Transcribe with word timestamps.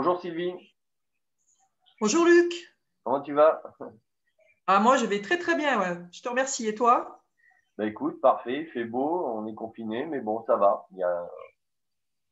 Bonjour 0.00 0.20
Sylvie. 0.20 0.54
Bonjour 2.00 2.24
Luc. 2.24 2.54
Comment 3.02 3.20
tu 3.20 3.32
vas? 3.32 3.60
Ah 4.68 4.78
moi 4.78 4.96
je 4.96 5.04
vais 5.04 5.20
très 5.20 5.38
très 5.38 5.56
bien, 5.56 5.80
ouais. 5.80 5.98
je 6.12 6.22
te 6.22 6.28
remercie. 6.28 6.68
Et 6.68 6.74
toi? 6.76 7.24
Bah 7.76 7.84
écoute, 7.84 8.20
parfait, 8.20 8.60
il 8.60 8.66
fait 8.68 8.84
beau, 8.84 9.26
on 9.26 9.44
est 9.48 9.56
confiné, 9.56 10.06
mais 10.06 10.20
bon 10.20 10.44
ça 10.46 10.54
va. 10.54 10.86
Il 10.92 10.98
y 10.98 11.02
a... 11.02 11.28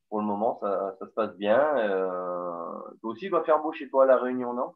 Pour 0.07 0.21
le 0.21 0.25
moment 0.25 0.57
ça, 0.61 0.95
ça 0.97 1.07
se 1.07 1.11
passe 1.11 1.35
bien. 1.35 1.59
Euh... 1.79 2.79
Toi 3.01 3.11
aussi 3.11 3.25
il 3.25 3.31
va 3.31 3.43
faire 3.43 3.61
beau 3.61 3.73
chez 3.73 3.89
toi 3.89 4.03
à 4.03 4.07
la 4.07 4.17
Réunion, 4.17 4.53
non? 4.53 4.71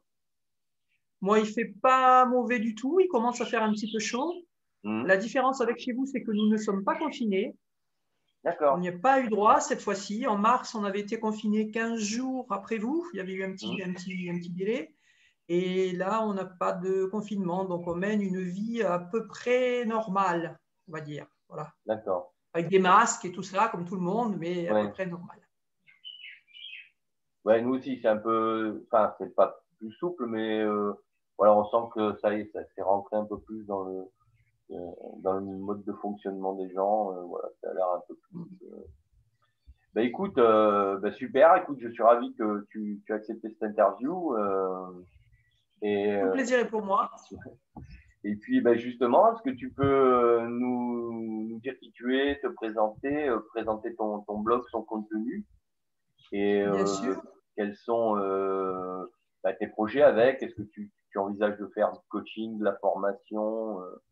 Moi 1.22 1.38
il 1.38 1.46
fait 1.46 1.72
pas 1.80 2.26
mauvais 2.26 2.58
du 2.58 2.74
tout, 2.74 3.00
il 3.00 3.08
commence 3.08 3.40
à 3.40 3.46
faire 3.46 3.62
un 3.62 3.72
petit 3.72 3.90
peu 3.90 4.00
chaud. 4.00 4.34
Hmm. 4.84 5.06
La 5.06 5.16
différence 5.16 5.62
avec 5.62 5.78
chez 5.78 5.94
vous 5.94 6.04
c'est 6.04 6.22
que 6.22 6.30
nous 6.30 6.50
ne 6.50 6.58
sommes 6.58 6.84
pas 6.84 6.98
confinés. 6.98 7.56
On 8.44 8.78
n'y 8.78 8.88
a 8.88 8.92
pas 8.92 9.20
eu 9.20 9.28
droit 9.28 9.60
cette 9.60 9.80
fois-ci. 9.82 10.26
En 10.26 10.36
mars, 10.36 10.74
on 10.74 10.84
avait 10.84 11.00
été 11.00 11.20
confinés 11.20 11.70
15 11.70 12.00
jours 12.00 12.46
après 12.50 12.78
vous. 12.78 13.06
Il 13.12 13.18
y 13.18 13.20
avait 13.20 13.32
eu 13.34 13.44
un 13.44 13.52
petit, 13.52 13.80
un 13.82 13.92
petit, 13.92 14.28
un 14.30 14.38
petit 14.38 14.50
délai. 14.50 14.94
Et 15.48 15.92
là, 15.92 16.24
on 16.24 16.34
n'a 16.34 16.44
pas 16.44 16.72
de 16.72 17.04
confinement. 17.04 17.64
Donc, 17.64 17.86
on 17.86 17.94
mène 17.94 18.20
une 18.20 18.40
vie 18.40 18.82
à 18.82 18.98
peu 18.98 19.26
près 19.28 19.84
normale, 19.84 20.58
on 20.88 20.92
va 20.92 21.00
dire. 21.00 21.26
Voilà. 21.48 21.72
D'accord. 21.86 22.34
Avec 22.54 22.68
des 22.68 22.78
masques 22.78 23.24
et 23.24 23.32
tout 23.32 23.42
ça, 23.42 23.68
comme 23.68 23.84
tout 23.84 23.94
le 23.94 24.00
monde, 24.02 24.36
mais 24.38 24.68
à 24.68 24.74
Ouais. 24.74 24.86
peu 24.86 24.92
près 24.92 25.06
normal. 25.06 25.38
Ouais, 27.44 27.60
nous 27.60 27.74
aussi 27.74 27.98
c'est 28.00 28.08
un 28.08 28.18
peu, 28.18 28.84
enfin 28.86 29.14
c'est 29.18 29.34
pas 29.34 29.64
plus 29.78 29.90
souple, 29.92 30.26
mais 30.26 30.60
euh, 30.60 30.92
voilà, 31.36 31.54
on 31.56 31.64
sent 31.64 31.90
que 31.92 32.16
ça 32.20 32.32
y 32.34 32.40
est, 32.42 32.50
ça 32.52 32.60
s'est 32.74 32.82
rentré 32.82 33.16
un 33.16 33.24
peu 33.24 33.40
plus 33.40 33.64
dans 33.64 33.82
le 33.82 34.04
dans 35.22 35.34
le 35.34 35.42
mode 35.58 35.84
de 35.84 35.92
fonctionnement 35.94 36.54
des 36.54 36.70
gens. 36.70 37.12
euh, 37.12 37.22
voilà, 37.22 37.48
ça 37.60 37.70
a 37.70 37.74
l'air 37.74 37.88
un 37.96 38.00
peu 38.08 38.14
plus. 38.14 38.40
euh. 38.72 38.76
Bah 39.94 40.02
écoute, 40.02 40.38
euh, 40.38 40.98
bah, 40.98 41.12
super. 41.12 41.54
Écoute, 41.56 41.78
je 41.80 41.88
suis 41.88 42.02
ravi 42.02 42.34
que 42.34 42.66
tu, 42.70 43.02
tu 43.04 43.12
aies 43.12 43.16
accepté 43.16 43.50
cette 43.50 43.62
interview. 43.62 44.34
euh, 44.36 45.04
et, 45.82 46.18
Tout 46.20 46.26
euh, 46.28 46.30
plaisir 46.32 46.58
est 46.60 46.68
pour 46.68 46.82
moi. 46.82 47.10
et 48.24 48.36
puis, 48.36 48.60
bah, 48.62 48.74
justement, 48.74 49.32
est-ce 49.34 49.42
que 49.42 49.50
tu 49.54 49.70
peux 49.70 49.84
euh, 49.84 50.46
nous, 50.48 51.48
nous 51.48 51.60
dire 51.60 51.78
qui 51.78 51.92
tu 51.92 52.18
es, 52.18 52.40
te 52.40 52.46
présenter, 52.46 53.28
euh, 53.28 53.40
présenter 53.50 53.94
ton, 53.96 54.20
ton 54.20 54.38
blog, 54.38 54.62
son 54.70 54.82
contenu 54.82 55.44
et 56.32 56.62
Bien 56.64 56.72
euh, 56.74 56.86
sûr. 56.86 57.22
quels 57.56 57.76
sont 57.76 58.16
euh, 58.16 59.04
bah, 59.44 59.52
tes 59.52 59.66
projets 59.66 60.00
avec 60.02 60.42
Est-ce 60.42 60.54
que 60.54 60.62
tu, 60.62 60.90
tu 61.10 61.18
envisages 61.18 61.58
de 61.58 61.66
faire 61.74 61.92
du 61.92 61.98
coaching, 62.08 62.58
de 62.58 62.64
la 62.64 62.76
formation 62.76 63.80
euh, 63.82 63.84
euh, 63.84 64.02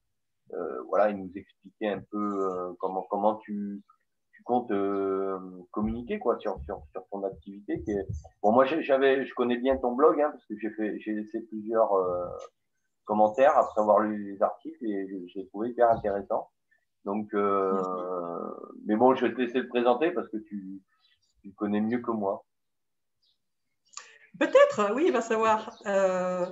Voilà, 0.89 1.11
et 1.11 1.15
nous 1.15 1.31
expliquer 1.35 1.89
un 1.89 2.01
peu 2.11 2.19
euh, 2.19 2.73
comment 2.79 3.03
comment 3.03 3.37
tu, 3.37 3.83
tu 4.33 4.43
comptes 4.43 4.71
euh, 4.71 5.39
communiquer 5.71 6.19
quoi 6.19 6.39
sur, 6.39 6.61
sur, 6.65 6.83
sur 6.93 7.07
ton 7.11 7.25
activité. 7.25 7.83
Qui 7.83 7.93
est... 7.93 8.07
Bon, 8.43 8.53
moi, 8.53 8.65
j'avais, 8.65 9.25
je 9.25 9.35
connais 9.35 9.59
bien 9.59 9.77
ton 9.77 9.93
blog 9.93 10.21
hein, 10.21 10.31
parce 10.31 10.45
que 10.47 10.55
j'ai 10.59 10.71
fait, 10.71 10.99
j'ai 11.01 11.13
laissé 11.13 11.41
plusieurs 11.43 11.93
euh, 11.93 12.27
commentaires 13.05 13.57
après 13.57 13.81
avoir 13.81 14.01
lu 14.01 14.33
les 14.33 14.43
articles 14.43 14.85
et 14.85 15.29
j'ai 15.29 15.47
trouvé 15.49 15.71
hyper 15.71 15.91
intéressant. 15.91 16.51
Donc, 17.05 17.33
euh, 17.35 17.81
mais 18.87 18.97
bon, 18.97 19.15
je 19.15 19.27
vais 19.27 19.33
te 19.35 19.41
laisser 19.41 19.61
le 19.61 19.69
présenter 19.69 20.11
parce 20.11 20.29
que 20.29 20.37
tu, 20.37 20.83
tu 21.43 21.53
connais 21.55 21.81
mieux 21.81 22.01
que 22.01 22.11
moi. 22.11 22.45
Peut-être, 24.39 24.95
oui, 24.95 25.05
il 25.07 25.13
va 25.13 25.21
savoir. 25.21 25.77
Euh, 25.87 26.47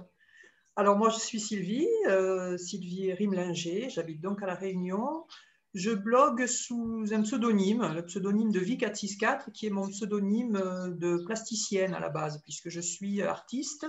alors, 0.79 0.97
moi, 0.97 1.11
je 1.11 1.19
suis 1.19 1.41
Sylvie, 1.41 1.89
euh, 2.07 2.57
Sylvie 2.57 3.13
Rimlinger. 3.13 3.91
J'habite 3.91 4.21
donc 4.21 4.43
à 4.43 4.47
La 4.47 4.55
Réunion. 4.55 5.27
Je 5.75 5.91
blogue 5.91 6.47
sous 6.47 7.05
un 7.13 7.23
pseudonyme, 7.23 7.93
le 7.95 8.05
pseudonyme 8.07 8.51
de 8.53 8.61
Vic464, 8.61 9.53
qui 9.53 9.67
est 9.67 9.71
mon 9.71 9.89
pseudonyme 9.89 10.57
euh, 10.57 10.89
de 10.91 11.19
plasticienne 11.27 11.95
à 11.95 12.01
la 12.01 12.09
base, 12.09 12.41
puisque 12.45 12.71
je 12.71 12.81
suis 12.81 13.23
artiste, 13.23 13.87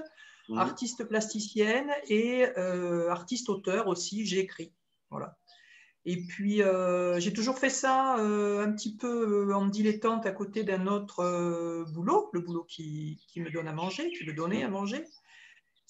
Mhm. 0.50 0.58
artiste 0.58 1.04
plasticienne 1.06 1.92
et 2.08 2.48
euh, 2.58 3.10
artiste-auteur 3.12 3.88
aussi, 3.88 4.26
j'écris. 4.26 4.74
Voilà. 5.12 5.38
Et 6.06 6.26
puis, 6.26 6.64
euh, 6.64 7.20
j'ai 7.20 7.34
toujours 7.34 7.60
fait 7.60 7.70
ça 7.70 8.18
euh, 8.18 8.66
un 8.66 8.72
petit 8.72 8.96
peu 8.96 9.54
en 9.54 9.68
dilettante 9.68 10.26
à 10.26 10.32
côté 10.32 10.64
d'un 10.64 10.88
autre 10.88 11.20
euh, 11.20 11.86
boulot, 11.94 12.30
le 12.34 12.42
boulot 12.42 12.64
qui, 12.64 13.22
qui 13.28 13.42
me 13.42 13.52
donne 13.52 13.68
à 13.68 13.74
manger, 13.74 14.10
qui 14.12 14.26
me 14.26 14.34
donnait 14.34 14.64
à 14.64 14.70
manger. 14.70 15.06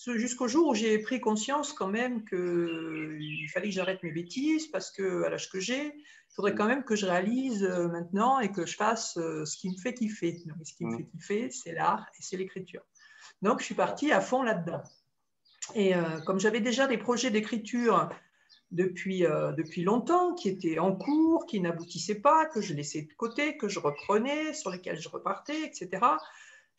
Jusqu'au 0.06 0.48
jour 0.48 0.70
où 0.70 0.74
j'ai 0.74 0.98
pris 1.00 1.20
conscience 1.20 1.74
quand 1.74 1.90
même 1.90 2.24
qu'il 2.24 3.50
fallait 3.54 3.68
que 3.68 3.76
j'arrête 3.76 4.02
mes 4.02 4.12
bêtises 4.12 4.68
parce 4.68 4.92
que 4.92 5.24
à 5.24 5.30
l'âge 5.30 5.50
que 5.50 5.60
j'ai, 5.60 5.88
il 5.88 6.34
faudrait 6.36 6.56
quand 6.56 6.68
même 6.68 6.84
que 6.86 6.96
je 6.96 7.06
réalise 7.06 7.64
euh, 7.66 7.90
maintenant 7.90 8.40
et 8.40 8.50
que 8.50 8.66
je 8.66 8.78
fasse 8.78 9.18
euh, 9.18 9.44
ce 9.44 9.58
qui 9.58 9.70
me 9.70 9.78
fait 9.78 9.94
kiffer. 9.94 10.42
Donc, 10.46 10.58
ce 10.64 10.74
qui 10.74 10.86
me 10.86 10.94
Mm. 10.94 10.98
fait 10.98 11.04
kiffer, 11.06 11.50
c'est 11.52 11.74
l'art 11.74 12.06
et 12.18 12.22
c'est 12.22 12.38
l'écriture. 12.38 12.82
Donc, 13.42 13.60
je 13.60 13.66
suis 13.66 13.76
partie 13.76 14.12
à 14.14 14.22
fond 14.22 14.42
là-dedans. 14.42 14.82
Et 15.76 15.94
euh, 15.96 16.20
comme 16.22 16.40
j'avais 16.40 16.62
déjà 16.62 16.88
des 16.88 16.98
projets 16.98 17.30
d'écriture 17.30 18.10
depuis, 18.72 19.26
euh, 19.26 19.52
depuis 19.52 19.84
longtemps, 19.84 20.34
qui 20.34 20.50
étaient 20.50 20.80
en 20.80 20.96
cours, 20.96 21.46
qui 21.46 21.60
n'aboutissaient 21.60 22.22
pas, 22.22 22.46
que 22.46 22.62
je 22.62 22.74
laissais 22.74 23.02
de 23.02 23.14
côté, 23.14 23.58
que 23.58 23.68
je 23.68 23.80
reprenais, 23.80 24.54
sur 24.54 24.72
lesquels 24.72 25.00
je 25.00 25.10
repartais, 25.10 25.62
etc. 25.64 25.90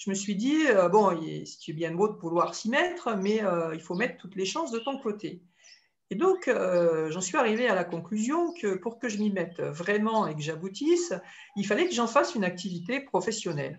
Je 0.01 0.09
me 0.09 0.15
suis 0.15 0.35
dit, 0.35 0.67
euh, 0.67 0.89
bon, 0.89 1.11
c'est 1.45 1.75
bien 1.75 1.91
beau 1.93 2.09
de 2.09 2.17
vouloir 2.17 2.55
s'y 2.55 2.71
mettre, 2.71 3.15
mais 3.19 3.45
euh, 3.45 3.75
il 3.75 3.83
faut 3.83 3.95
mettre 3.95 4.17
toutes 4.17 4.35
les 4.35 4.47
chances 4.47 4.73
de 4.73 4.79
ton 4.79 4.99
côté. 4.99 5.43
Et 6.09 6.15
donc, 6.17 6.49
euh, 6.49 7.11
j'en 7.11 7.21
suis 7.21 7.37
arrivée 7.37 7.69
à 7.69 7.75
la 7.75 7.85
conclusion 7.85 8.55
que 8.55 8.77
pour 8.77 8.99
que 8.99 9.11
je 9.11 9.19
m'y 9.19 9.31
mette 9.31 9.61
vraiment 9.61 10.27
et 10.27 10.35
que 10.35 10.41
j'aboutisse, 10.41 11.13
il 11.55 11.67
fallait 11.67 11.87
que 11.87 11.95
j'en 11.95 12.07
fasse 12.07 12.35
une 12.35 12.45
activité 12.45 13.01
professionnelle. 13.01 13.79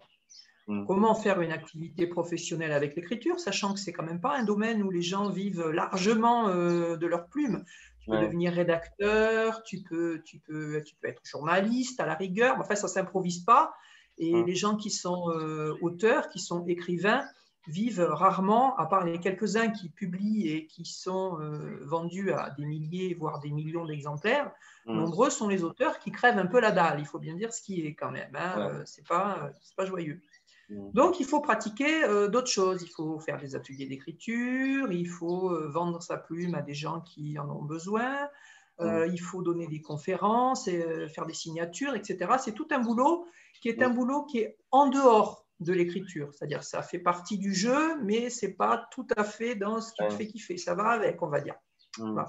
Mm. 0.67 0.85
Comment 0.85 1.15
faire 1.15 1.41
une 1.41 1.51
activité 1.51 2.05
professionnelle 2.05 2.71
avec 2.71 2.95
l'écriture, 2.95 3.39
sachant 3.39 3.73
que 3.73 3.79
c'est 3.79 3.93
quand 3.93 4.03
même 4.03 4.21
pas 4.21 4.37
un 4.37 4.43
domaine 4.43 4.83
où 4.83 4.91
les 4.91 5.01
gens 5.01 5.29
vivent 5.31 5.69
largement 5.69 6.49
euh, 6.49 6.97
de 6.97 7.07
leur 7.07 7.29
plume. 7.29 7.65
Tu 7.99 8.09
peux 8.11 8.17
Ouais. 8.17 8.21
devenir 8.21 8.53
rédacteur, 8.53 9.63
tu 9.63 9.81
peux, 9.83 10.21
tu, 10.23 10.39
peux, 10.39 10.83
tu 10.83 10.95
peux 11.01 11.07
être 11.07 11.21
journaliste 11.25 11.99
à 11.99 12.05
la 12.05 12.15
rigueur. 12.15 12.57
Enfin, 12.59 12.75
ça 12.75 12.87
ne 12.87 12.91
s'improvise 12.91 13.43
pas. 13.43 13.73
Et 14.21 14.33
Mm. 14.33 14.45
les 14.45 14.55
gens 14.55 14.77
qui 14.77 14.89
sont 14.89 15.29
euh, 15.31 15.75
auteurs, 15.81 16.29
qui 16.29 16.39
sont 16.39 16.65
écrivains, 16.67 17.25
vivent 17.67 18.07
rarement, 18.09 18.75
à 18.77 18.85
part 18.85 19.03
les 19.03 19.19
quelques-uns 19.19 19.69
qui 19.69 19.89
publient 19.89 20.49
et 20.49 20.65
qui 20.65 20.85
sont 20.85 21.39
euh, 21.39 21.79
vendus 21.83 22.31
à 22.31 22.49
des 22.51 22.65
milliers, 22.65 23.13
voire 23.13 23.39
des 23.39 23.51
millions 23.51 23.85
d'exemplaires. 23.85 24.51
Mm. 24.85 24.95
Nombreux 24.95 25.29
sont 25.29 25.47
les 25.47 25.63
auteurs 25.63 25.99
qui 25.99 26.11
crèvent 26.11 26.39
un 26.39 26.47
peu 26.47 26.59
la 26.59 26.71
dalle. 26.71 26.99
Il 26.99 27.05
faut 27.05 27.19
bien 27.19 27.35
dire 27.35 27.53
ce 27.53 27.61
qui 27.61 27.85
est 27.85 27.93
quand 27.93 28.11
même. 28.11 28.35
Hein. 28.35 28.57
Ouais. 28.57 28.73
Euh, 28.73 28.81
c'est 28.85 29.07
pas, 29.07 29.51
joyeux. 29.85 30.21
Mm. 30.69 30.91
Donc, 30.93 31.19
il 31.19 31.25
faut 31.25 31.41
pratiquer 31.41 32.03
euh, 32.03 32.27
d'autres 32.27 32.49
choses. 32.49 32.81
Il 32.81 32.89
faut 32.89 33.19
faire 33.19 33.39
des 33.39 33.55
ateliers 33.55 33.85
d'écriture, 33.85 34.91
il 34.91 35.07
faut 35.07 35.55
vendre 35.69 36.01
sa 36.01 36.17
plume 36.17 36.55
à 36.55 36.61
des 36.61 36.73
gens 36.73 37.01
qui 37.01 37.37
en 37.37 37.49
ont 37.49 37.63
besoin, 37.63 38.27
euh, 38.79 39.07
il 39.07 39.19
faut 39.19 39.41
donner 39.41 39.67
des 39.67 39.81
conférences, 39.81 40.67
et, 40.67 40.81
euh, 40.81 41.07
faire 41.07 41.25
des 41.25 41.33
signatures, 41.33 41.95
etc. 41.95 42.31
C'est 42.39 42.53
tout 42.53 42.67
un 42.71 42.79
boulot 42.79 43.27
qui 43.61 43.69
est 43.69 43.83
un 43.83 43.89
boulot 43.89 44.23
qui 44.25 44.39
est 44.39 44.57
en 44.71 44.87
dehors 44.87 45.45
de 45.59 45.73
l'écriture. 45.73 46.33
C'est-à-dire 46.33 46.63
ça 46.63 46.81
fait 46.81 46.99
partie 46.99 47.37
du 47.37 47.53
jeu, 47.53 48.01
mais 48.01 48.29
c'est 48.29 48.53
pas 48.53 48.87
tout 48.91 49.05
à 49.15 49.23
fait 49.23 49.55
dans 49.55 49.81
ce 49.81 49.93
qui 49.93 50.07
te 50.07 50.13
fait 50.13 50.27
kiffer. 50.27 50.57
Ça 50.57 50.73
va 50.73 50.89
avec, 50.89 51.21
on 51.21 51.27
va 51.27 51.41
dire. 51.41 51.55
Voilà. 51.97 52.27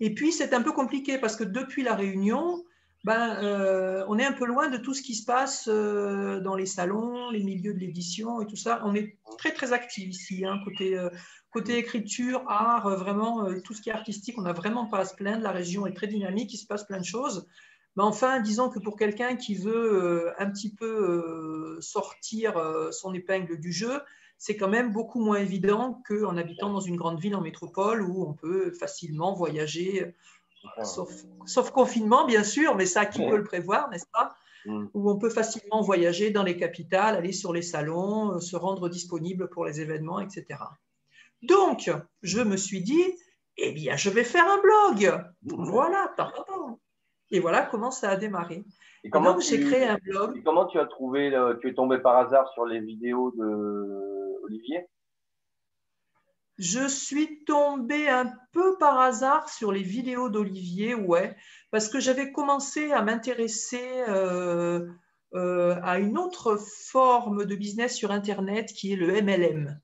Et 0.00 0.14
puis, 0.14 0.32
c'est 0.32 0.54
un 0.54 0.62
peu 0.62 0.72
compliqué 0.72 1.18
parce 1.18 1.36
que 1.36 1.44
depuis 1.44 1.82
la 1.82 1.94
réunion, 1.94 2.64
ben, 3.04 3.42
euh, 3.42 4.04
on 4.08 4.18
est 4.18 4.26
un 4.26 4.32
peu 4.32 4.44
loin 4.44 4.68
de 4.68 4.76
tout 4.76 4.92
ce 4.92 5.00
qui 5.00 5.14
se 5.14 5.24
passe 5.24 5.68
euh, 5.68 6.40
dans 6.40 6.54
les 6.54 6.66
salons, 6.66 7.30
les 7.30 7.42
milieux 7.42 7.72
de 7.72 7.78
l'édition 7.78 8.42
et 8.42 8.46
tout 8.46 8.56
ça. 8.56 8.82
On 8.84 8.94
est 8.94 9.16
très, 9.38 9.52
très 9.52 9.72
actifs 9.72 10.08
ici, 10.08 10.44
hein, 10.44 10.60
côté, 10.64 10.98
euh, 10.98 11.08
côté 11.50 11.78
écriture, 11.78 12.44
art, 12.46 12.90
vraiment, 12.98 13.46
tout 13.64 13.72
ce 13.72 13.80
qui 13.80 13.88
est 13.88 13.94
artistique, 13.94 14.36
on 14.38 14.42
n'a 14.42 14.52
vraiment 14.52 14.86
pas 14.86 14.98
à 14.98 15.04
se 15.06 15.14
plaindre. 15.14 15.42
La 15.42 15.50
région 15.50 15.86
est 15.86 15.94
très 15.94 16.08
dynamique, 16.08 16.52
il 16.52 16.58
se 16.58 16.66
passe 16.66 16.84
plein 16.84 16.98
de 16.98 17.04
choses. 17.04 17.48
Mais 17.96 18.02
enfin, 18.02 18.38
disons 18.40 18.68
que 18.68 18.78
pour 18.78 18.96
quelqu'un 18.96 19.34
qui 19.34 19.54
veut 19.54 20.32
un 20.38 20.50
petit 20.50 20.72
peu 20.72 21.78
sortir 21.80 22.54
son 22.92 23.12
épingle 23.14 23.58
du 23.58 23.72
jeu, 23.72 24.00
c'est 24.38 24.56
quand 24.56 24.68
même 24.68 24.92
beaucoup 24.92 25.20
moins 25.20 25.38
évident 25.38 26.00
qu'en 26.06 26.36
habitant 26.36 26.72
dans 26.72 26.80
une 26.80 26.96
grande 26.96 27.18
ville 27.18 27.34
en 27.34 27.40
métropole 27.40 28.02
où 28.02 28.24
on 28.24 28.32
peut 28.32 28.70
facilement 28.72 29.34
voyager, 29.34 30.14
sauf, 30.84 31.10
sauf 31.46 31.70
confinement 31.70 32.26
bien 32.26 32.44
sûr, 32.44 32.74
mais 32.76 32.86
ça, 32.86 33.06
qui 33.06 33.26
peut 33.26 33.36
le 33.36 33.44
prévoir, 33.44 33.88
n'est-ce 33.90 34.06
pas? 34.12 34.34
Mm. 34.66 34.86
Où 34.94 35.10
on 35.10 35.18
peut 35.18 35.30
facilement 35.30 35.80
voyager 35.80 36.30
dans 36.30 36.42
les 36.42 36.56
capitales, 36.56 37.16
aller 37.16 37.32
sur 37.32 37.52
les 37.52 37.62
salons, 37.62 38.34
euh, 38.34 38.40
se 38.40 38.56
rendre 38.56 38.88
disponible 38.88 39.48
pour 39.48 39.64
les 39.64 39.80
événements, 39.80 40.20
etc. 40.20 40.60
Donc, 41.42 41.90
je 42.22 42.40
me 42.40 42.56
suis 42.56 42.82
dit, 42.82 43.04
eh 43.56 43.72
bien, 43.72 43.96
je 43.96 44.10
vais 44.10 44.24
faire 44.24 44.46
un 44.46 44.60
blog. 44.60 45.24
Voilà, 45.42 46.12
pardon. 46.16 46.78
Et 47.30 47.40
voilà 47.40 47.62
comment 47.62 47.90
ça 47.90 48.10
a 48.10 48.16
démarré. 48.16 48.64
Et 49.04 49.10
comment 49.10 49.32
donc, 49.32 49.42
j'ai 49.42 49.60
créé 49.60 49.84
un 49.84 49.96
blog. 50.02 50.36
et 50.36 50.42
comment 50.42 50.66
tu 50.66 50.78
as 50.78 50.84
trouvé, 50.84 51.32
tu 51.62 51.70
es 51.70 51.74
tombé 51.74 51.98
par 51.98 52.16
hasard 52.16 52.48
sur 52.52 52.66
les 52.66 52.80
vidéos 52.80 53.32
de 53.38 54.42
Olivier? 54.44 54.86
Je 56.60 56.86
suis 56.86 57.42
tombée 57.44 58.10
un 58.10 58.30
peu 58.52 58.76
par 58.78 59.00
hasard 59.00 59.48
sur 59.48 59.72
les 59.72 59.82
vidéos 59.82 60.28
d'Olivier, 60.28 60.94
ouais, 60.94 61.34
parce 61.70 61.88
que 61.88 62.00
j'avais 62.00 62.32
commencé 62.32 62.92
à 62.92 63.00
m'intéresser 63.00 64.04
euh, 64.08 64.86
à 65.32 65.98
une 65.98 66.18
autre 66.18 66.56
forme 66.56 67.46
de 67.46 67.54
business 67.54 67.96
sur 67.96 68.10
Internet 68.10 68.74
qui 68.74 68.92
est 68.92 68.96
le 68.96 69.22
MLM. 69.22 69.80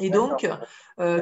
Et 0.00 0.08
donc, 0.08 0.46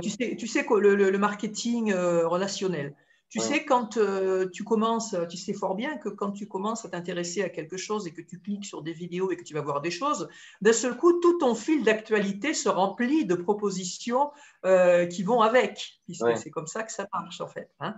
tu 0.02 0.10
sais, 0.10 0.36
tu 0.36 0.46
sais 0.46 0.66
le, 0.78 0.94
le 0.94 1.18
marketing 1.18 1.94
relationnel. 1.94 2.94
Tu 3.30 3.38
sais, 3.38 3.64
quand 3.64 3.96
euh, 3.96 4.48
tu 4.52 4.64
commences, 4.64 5.14
tu 5.28 5.36
sais 5.36 5.52
fort 5.52 5.76
bien 5.76 5.96
que 5.98 6.08
quand 6.08 6.32
tu 6.32 6.48
commences 6.48 6.84
à 6.84 6.88
t'intéresser 6.88 7.42
à 7.44 7.48
quelque 7.48 7.76
chose 7.76 8.08
et 8.08 8.12
que 8.12 8.20
tu 8.20 8.40
cliques 8.40 8.64
sur 8.64 8.82
des 8.82 8.92
vidéos 8.92 9.30
et 9.30 9.36
que 9.36 9.44
tu 9.44 9.54
vas 9.54 9.60
voir 9.60 9.80
des 9.80 9.92
choses, 9.92 10.28
d'un 10.60 10.72
seul 10.72 10.96
coup, 10.96 11.12
tout 11.20 11.38
ton 11.38 11.54
fil 11.54 11.84
d'actualité 11.84 12.54
se 12.54 12.68
remplit 12.68 13.26
de 13.26 13.36
propositions 13.36 14.32
euh, 14.66 15.06
qui 15.06 15.22
vont 15.22 15.42
avec, 15.42 16.00
puisque 16.06 16.36
c'est 16.36 16.50
comme 16.50 16.66
ça 16.66 16.82
que 16.82 16.90
ça 16.90 17.06
marche 17.12 17.40
en 17.40 17.46
fait. 17.46 17.70
Hein. 17.78 17.94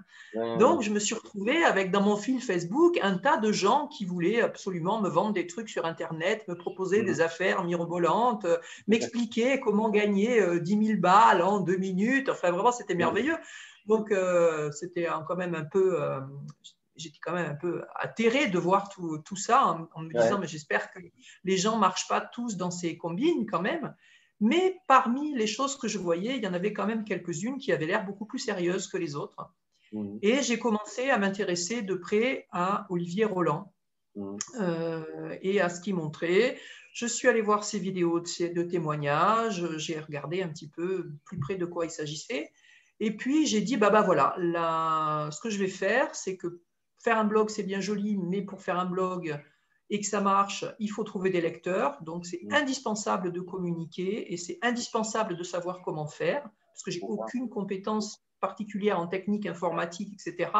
Donc, 0.58 0.82
je 0.82 0.90
me 0.90 0.98
suis 0.98 1.14
retrouvée 1.14 1.64
avec 1.64 1.90
dans 1.90 2.02
mon 2.02 2.16
fil 2.16 2.42
Facebook 2.42 2.98
un 3.02 3.16
tas 3.16 3.38
de 3.38 3.52
gens 3.52 3.88
qui 3.88 4.04
voulaient 4.04 4.42
absolument 4.42 5.00
me 5.00 5.08
vendre 5.08 5.32
des 5.32 5.46
trucs 5.46 5.70
sur 5.70 5.86
Internet, 5.86 6.46
me 6.46 6.56
proposer 6.56 7.04
des 7.04 7.22
affaires 7.22 7.64
mirobolantes, 7.64 8.44
euh, 8.44 8.58
m'expliquer 8.86 9.60
comment 9.60 9.88
gagner 9.88 10.60
10 10.60 10.86
000 10.86 11.00
balles 11.00 11.40
en 11.40 11.60
deux 11.60 11.78
minutes. 11.78 12.28
Enfin, 12.28 12.50
vraiment, 12.50 12.70
c'était 12.70 12.94
merveilleux. 12.94 13.36
Donc, 13.86 14.12
euh, 14.12 14.70
c'était 14.72 15.08
quand 15.26 15.36
même 15.36 15.54
un 15.54 15.64
peu, 15.64 16.02
euh, 16.02 16.20
j'étais 16.96 17.18
quand 17.20 17.32
même 17.32 17.50
un 17.50 17.54
peu 17.54 17.82
atterré 17.96 18.48
de 18.48 18.58
voir 18.58 18.88
tout, 18.88 19.18
tout 19.18 19.36
ça 19.36 19.88
en, 19.94 20.02
me 20.02 20.12
disant, 20.12 20.38
mais 20.38 20.46
j'espère 20.46 20.90
que 20.92 21.00
les 21.44 21.56
gens 21.56 21.76
ne 21.76 21.80
marchent 21.80 22.08
pas 22.08 22.20
tous 22.20 22.56
dans 22.56 22.70
ces 22.70 22.96
combines 22.96 23.46
quand 23.46 23.62
même. 23.62 23.94
Mais 24.40 24.80
parmi 24.88 25.34
les 25.36 25.46
choses 25.46 25.76
que 25.76 25.86
je 25.86 25.98
voyais, 25.98 26.36
il 26.36 26.42
y 26.42 26.48
en 26.48 26.54
avait 26.54 26.72
quand 26.72 26.86
même 26.86 27.04
quelques-unes 27.04 27.58
qui 27.58 27.72
avaient 27.72 27.86
l'air 27.86 28.04
beaucoup 28.04 28.26
plus 28.26 28.40
sérieuses 28.40 28.88
que 28.88 28.96
les 28.96 29.14
autres. 29.14 29.52
Mmh. 29.92 30.18
Et 30.22 30.42
j'ai 30.42 30.58
commencé 30.58 31.10
à 31.10 31.18
m'intéresser 31.18 31.82
de 31.82 31.94
près 31.94 32.48
à 32.50 32.86
Olivier 32.90 33.24
Roland 33.24 33.72
mmh. 34.16 34.36
euh, 34.60 35.36
et 35.42 35.60
à 35.60 35.68
ce 35.68 35.80
qu'il 35.80 35.94
montrait. 35.94 36.58
Je 36.92 37.06
suis 37.06 37.28
allée 37.28 37.40
voir 37.40 37.62
ses 37.62 37.78
vidéos 37.78 38.20
de, 38.20 38.52
de 38.52 38.62
témoignages, 38.62 39.64
j'ai 39.76 40.00
regardé 40.00 40.42
un 40.42 40.48
petit 40.48 40.68
peu 40.68 41.10
plus 41.24 41.38
près 41.38 41.54
de 41.54 41.64
quoi 41.64 41.84
il 41.84 41.90
s'agissait. 41.90 42.50
Et 43.04 43.16
puis, 43.16 43.46
j'ai 43.46 43.60
dit, 43.60 43.76
bah, 43.76 43.90
bah 43.90 44.02
voilà, 44.02 44.36
ce 45.32 45.40
que 45.40 45.50
je 45.50 45.58
vais 45.58 45.66
faire, 45.66 46.14
c'est 46.14 46.36
que 46.36 46.62
faire 46.98 47.18
un 47.18 47.24
blog, 47.24 47.50
c'est 47.50 47.64
bien 47.64 47.80
joli, 47.80 48.16
mais 48.16 48.42
pour 48.42 48.62
faire 48.62 48.78
un 48.78 48.84
blog 48.84 49.42
et 49.90 50.00
que 50.00 50.06
ça 50.06 50.20
marche, 50.20 50.64
il 50.78 50.86
faut 50.86 51.02
trouver 51.02 51.30
des 51.30 51.40
lecteurs. 51.40 52.00
Donc, 52.02 52.24
c'est 52.26 52.38
mmh. 52.44 52.54
indispensable 52.54 53.32
de 53.32 53.40
communiquer 53.40 54.32
et 54.32 54.36
c'est 54.36 54.60
indispensable 54.62 55.36
de 55.36 55.42
savoir 55.42 55.82
comment 55.82 56.06
faire, 56.06 56.42
parce 56.42 56.84
que 56.84 56.92
j'ai 56.92 57.00
aucune 57.02 57.48
compétence 57.48 58.24
particulière 58.38 59.00
en 59.00 59.08
technique 59.08 59.46
informatique, 59.46 60.12
etc. 60.14 60.52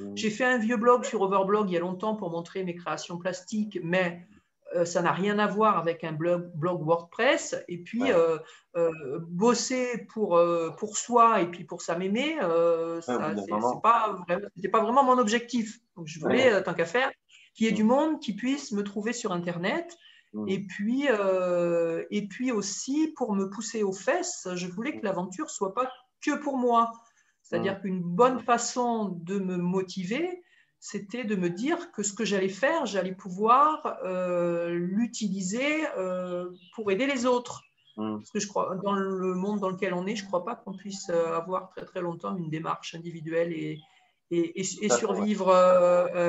Mmh. 0.00 0.16
J'ai 0.16 0.30
fait 0.30 0.44
un 0.44 0.58
vieux 0.58 0.76
blog 0.76 1.04
sur 1.04 1.22
Overblog 1.22 1.70
il 1.70 1.74
y 1.74 1.76
a 1.76 1.80
longtemps 1.80 2.16
pour 2.16 2.28
montrer 2.28 2.64
mes 2.64 2.74
créations 2.74 3.18
plastiques, 3.18 3.78
mais 3.84 4.26
ça 4.84 5.02
n'a 5.02 5.12
rien 5.12 5.38
à 5.38 5.46
voir 5.46 5.78
avec 5.78 6.04
un 6.04 6.12
blog, 6.12 6.50
blog 6.54 6.82
WordPress. 6.82 7.56
Et 7.68 7.78
puis, 7.78 8.10
euh, 8.10 8.38
euh, 8.76 8.90
bosser 9.28 10.06
pour, 10.12 10.40
pour 10.78 10.96
soi 10.96 11.42
et 11.42 11.50
puis 11.50 11.64
pour 11.64 11.82
sa 11.82 11.96
mémé, 11.96 12.36
ce 12.40 13.34
n'était 13.34 13.50
pas, 13.82 14.24
pas, 14.72 14.82
vraiment 14.82 15.04
mon 15.04 15.18
objectif. 15.18 15.78
Donc, 15.96 16.06
je 16.06 16.18
voulais, 16.18 16.62
tant 16.62 16.74
qu'à 16.74 16.86
faire, 16.86 17.10
qu'il 17.54 17.66
y 17.66 17.68
ait 17.68 17.72
du 17.72 17.84
mm. 17.84 17.88
monde 17.88 18.20
qui 18.20 18.34
puisse 18.34 18.72
me 18.72 18.82
trouver 18.82 19.12
sur 19.12 19.32
Internet. 19.32 19.96
Mm. 20.32 20.48
Et 20.48 20.66
puis, 20.66 21.06
et 22.10 22.28
puis 22.28 22.52
aussi, 22.52 23.12
pour 23.16 23.34
me 23.34 23.48
pousser 23.50 23.82
aux 23.82 23.92
fesses, 23.92 24.48
je 24.54 24.66
voulais 24.66 24.92
que 24.92 25.02
mm. 25.02 25.04
l'aventure 25.04 25.50
soit 25.50 25.74
pas 25.74 25.90
que 26.20 26.36
pour 26.36 26.56
moi. 26.56 26.92
C'est-à-dire 27.42 27.80
qu'une 27.80 28.00
bonne 28.00 28.40
façon 28.40 29.10
de 29.20 29.38
me 29.38 29.56
motiver, 29.56 30.42
c'était 30.84 31.24
de 31.24 31.34
me 31.34 31.48
dire 31.48 31.92
que 31.92 32.02
ce 32.02 32.12
que 32.12 32.26
j'allais 32.26 32.50
faire, 32.50 32.84
j'allais 32.84 33.14
pouvoir 33.14 33.96
euh, 34.04 34.68
l'utiliser 34.74 35.86
euh, 35.96 36.50
pour 36.74 36.90
aider 36.90 37.06
les 37.06 37.24
autres. 37.24 37.62
Mmh. 37.96 38.18
Parce 38.18 38.30
que 38.30 38.38
je 38.38 38.46
crois, 38.46 38.76
dans 38.84 38.92
le 38.92 39.34
monde 39.34 39.60
dans 39.60 39.70
lequel 39.70 39.94
on 39.94 40.06
est, 40.06 40.14
je 40.14 40.24
ne 40.24 40.28
crois 40.28 40.44
pas 40.44 40.56
qu'on 40.56 40.74
puisse 40.74 41.08
euh, 41.08 41.38
avoir 41.38 41.70
très 41.70 41.86
très 41.86 42.02
longtemps 42.02 42.36
une 42.36 42.50
démarche 42.50 42.94
individuelle 42.94 43.54
et, 43.54 43.80
et, 44.30 44.60
et, 44.60 44.90
survivre, 44.90 45.50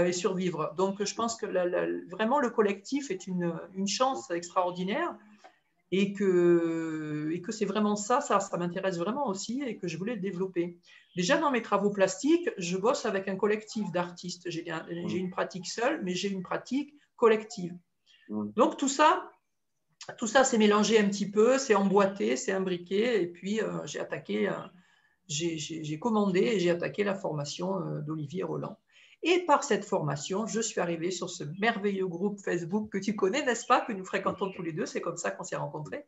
et 0.08 0.14
survivre. 0.14 0.74
Donc 0.78 1.04
je 1.04 1.16
pense 1.16 1.36
que 1.36 1.48
vraiment 2.10 2.40
le 2.40 2.50
collectif 2.50 3.12
est 3.12 3.28
une, 3.28 3.54
une 3.74 3.90
chance 3.90 4.32
extraordinaire 4.32 5.18
et 5.98 6.12
que, 6.12 7.30
et 7.34 7.42
que 7.42 7.54
c'est 7.54 7.66
vraiment 7.66 7.96
ça, 7.96 8.20
ça, 8.20 8.42
ça 8.42 8.58
m'intéresse 8.58 8.98
vraiment 8.98 9.28
aussi 9.28 9.62
et 9.66 9.78
que 9.78 9.88
je 9.88 9.98
voulais 9.98 10.18
développer. 10.18 10.78
Déjà 11.16 11.38
dans 11.38 11.52
mes 11.52 11.62
travaux 11.62 11.90
plastiques, 11.90 12.50
je 12.58 12.76
bosse 12.76 13.06
avec 13.06 13.30
un 13.30 13.38
collectif 13.38 13.90
d'artistes. 13.92 14.50
J'ai 14.50 15.18
une 15.18 15.30
pratique 15.30 15.68
seule, 15.68 16.04
mais 16.04 16.14
j'ai 16.14 16.30
une 16.30 16.44
pratique 16.44 16.94
collective. 17.16 17.74
Donc 18.30 18.76
tout 18.76 18.90
ça, 18.90 19.30
tout 20.18 20.28
ça 20.28 20.44
s'est 20.44 20.58
mélangé 20.58 21.00
un 21.00 21.08
petit 21.08 21.32
peu, 21.32 21.58
c'est 21.58 21.76
emboîté, 21.76 22.36
c'est 22.36 22.52
imbriqué, 22.52 23.22
et 23.22 23.28
puis 23.28 23.62
euh, 23.62 23.86
j'ai 23.86 24.00
attaqué, 24.00 24.50
euh, 24.50 24.54
j'ai 25.28 26.00
commandé 26.00 26.42
et 26.42 26.60
j'ai 26.60 26.72
attaqué 26.72 27.06
la 27.06 27.16
formation 27.16 27.80
euh, 27.80 28.02
d'Olivier 28.02 28.44
Roland. 28.44 28.78
Et 29.28 29.40
par 29.40 29.64
cette 29.64 29.86
formation, 29.86 30.46
je 30.46 30.62
suis 30.62 30.80
arrivée 30.80 31.10
sur 31.10 31.32
ce 31.32 31.44
merveilleux 31.60 32.06
groupe 32.06 32.40
Facebook 32.40 32.92
que 32.92 33.00
tu 33.00 33.16
connais, 33.16 33.44
n'est-ce 33.44 33.66
pas, 33.66 33.82
que 33.82 33.92
nous 33.92 34.06
fréquentons 34.06 34.52
tous 34.52 34.62
les 34.62 34.72
deux. 34.72 34.86
C'est 34.86 35.02
comme 35.02 35.18
ça 35.18 35.32
qu'on 35.32 35.44
s'est 35.44 35.56
rencontrés. 35.56 36.06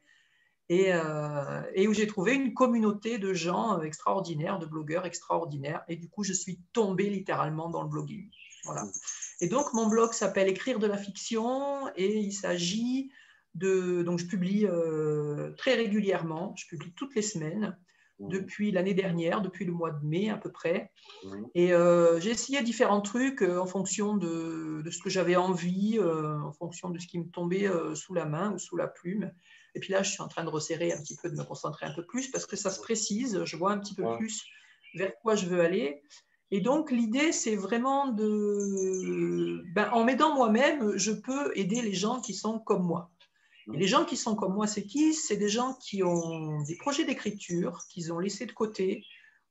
Et, 0.70 0.94
euh, 0.94 1.64
et, 1.74 1.88
où 1.88 1.96
j'ai 1.96 2.06
trouvé 2.06 2.36
une 2.36 2.54
communauté 2.54 3.18
de 3.18 3.34
gens 3.34 3.82
extraordinaires, 3.82 4.60
de 4.60 4.68
blogueurs 4.68 5.08
extraordinaires. 5.08 5.84
Et 5.88 5.96
du 5.96 6.08
coup, 6.10 6.24
je 6.24 6.34
suis 6.34 6.62
tombée 6.74 7.10
littéralement 7.10 7.70
dans 7.70 7.82
le 7.82 7.90
blogging. 7.90 8.30
Voilà. 8.66 8.84
Et 9.42 9.48
donc, 9.48 9.74
mon 9.74 9.88
blog 9.88 10.14
s'appelle 10.14 10.48
Écrire 10.48 10.78
de 10.78 10.86
la 10.86 10.98
fiction 10.98 11.88
et 11.96 12.20
il 12.20 12.34
s'agit 12.34 13.12
de. 13.56 14.04
Donc, 14.04 14.20
je 14.20 14.28
publie 14.28 14.68
euh, 14.68 15.54
très 15.58 15.74
régulièrement, 15.74 16.54
je 16.56 16.68
publie 16.68 16.94
toutes 16.94 17.16
les 17.16 17.24
semaines. 17.24 17.76
Mmh. 18.20 18.30
depuis 18.30 18.72
l'année 18.72 18.96
dernière, 18.96 19.42
depuis 19.42 19.64
le 19.64 19.72
mois 19.72 19.92
de 19.92 20.04
mai 20.04 20.30
à 20.30 20.38
peu 20.38 20.52
près. 20.52 20.92
Mmh. 21.24 21.44
Et 21.54 21.72
euh, 21.72 22.20
j'ai 22.20 22.32
essayé 22.32 22.64
différents 22.64 23.02
trucs 23.02 23.44
euh, 23.44 23.60
en 23.60 23.68
fonction 23.68 24.18
de, 24.18 24.84
ce 24.90 24.98
que 25.04 25.10
j'avais 25.12 25.36
envie, 25.36 26.00
euh, 26.00 26.40
en 26.42 26.52
fonction 26.52 26.90
de 26.90 26.98
ce 26.98 27.06
qui 27.06 27.20
me 27.20 27.30
tombait 27.30 27.70
sous 27.94 28.16
la 28.16 28.26
main 28.26 28.54
ou 28.54 28.58
sous 28.58 28.76
la 28.76 28.88
plume. 28.88 29.32
Et 29.76 29.80
puis 29.80 29.94
là, 29.94 30.02
je 30.02 30.10
suis 30.10 30.22
en 30.24 30.28
train 30.28 30.44
de 30.44 30.50
resserrer 30.50 30.92
un 30.92 30.98
petit 30.98 31.16
peu, 31.16 31.30
de 31.30 31.36
me 31.36 31.44
concentrer 31.44 31.86
un 31.86 31.94
peu 31.94 32.06
plus 32.06 32.32
parce 32.32 32.48
que 32.48 32.56
ça 32.56 32.72
se 32.72 32.80
précise, 32.80 33.44
je 33.44 33.56
vois 33.56 33.72
un 33.72 33.78
petit 33.78 33.94
peu 33.94 34.04
plus 34.18 34.44
vers 34.96 35.12
quoi 35.22 35.36
je 35.36 35.46
veux 35.46 35.62
aller. 35.62 36.02
Et 36.50 36.62
donc, 36.62 36.90
l'idée, 36.90 37.32
c'est 37.32 37.56
vraiment 37.56 38.08
de... 38.08 39.62
Ben, 39.76 39.90
en 39.92 40.06
m'aidant 40.06 40.34
moi-même, 40.34 40.98
je 40.98 41.12
peux 41.12 41.52
aider 41.56 41.82
les 41.82 41.94
gens 41.94 42.20
qui 42.22 42.34
sont 42.34 42.58
comme 42.58 42.84
moi 42.84 43.12
les 43.74 43.88
gens 43.88 44.06
qui 44.06 44.16
sont 44.16 44.36
comme 44.36 44.54
moi, 44.54 44.68
c'est 44.68 44.84
qui? 44.84 45.14
C'est 45.14 45.38
des 45.38 45.50
gens 45.50 45.74
qui 45.74 46.04
ont 46.04 46.62
des 46.64 46.78
projets 46.78 47.04
d'écriture 47.04 47.84
qu'ils 47.90 48.14
ont 48.14 48.20
laissés 48.20 48.46
de 48.46 48.52
côté 48.52 49.06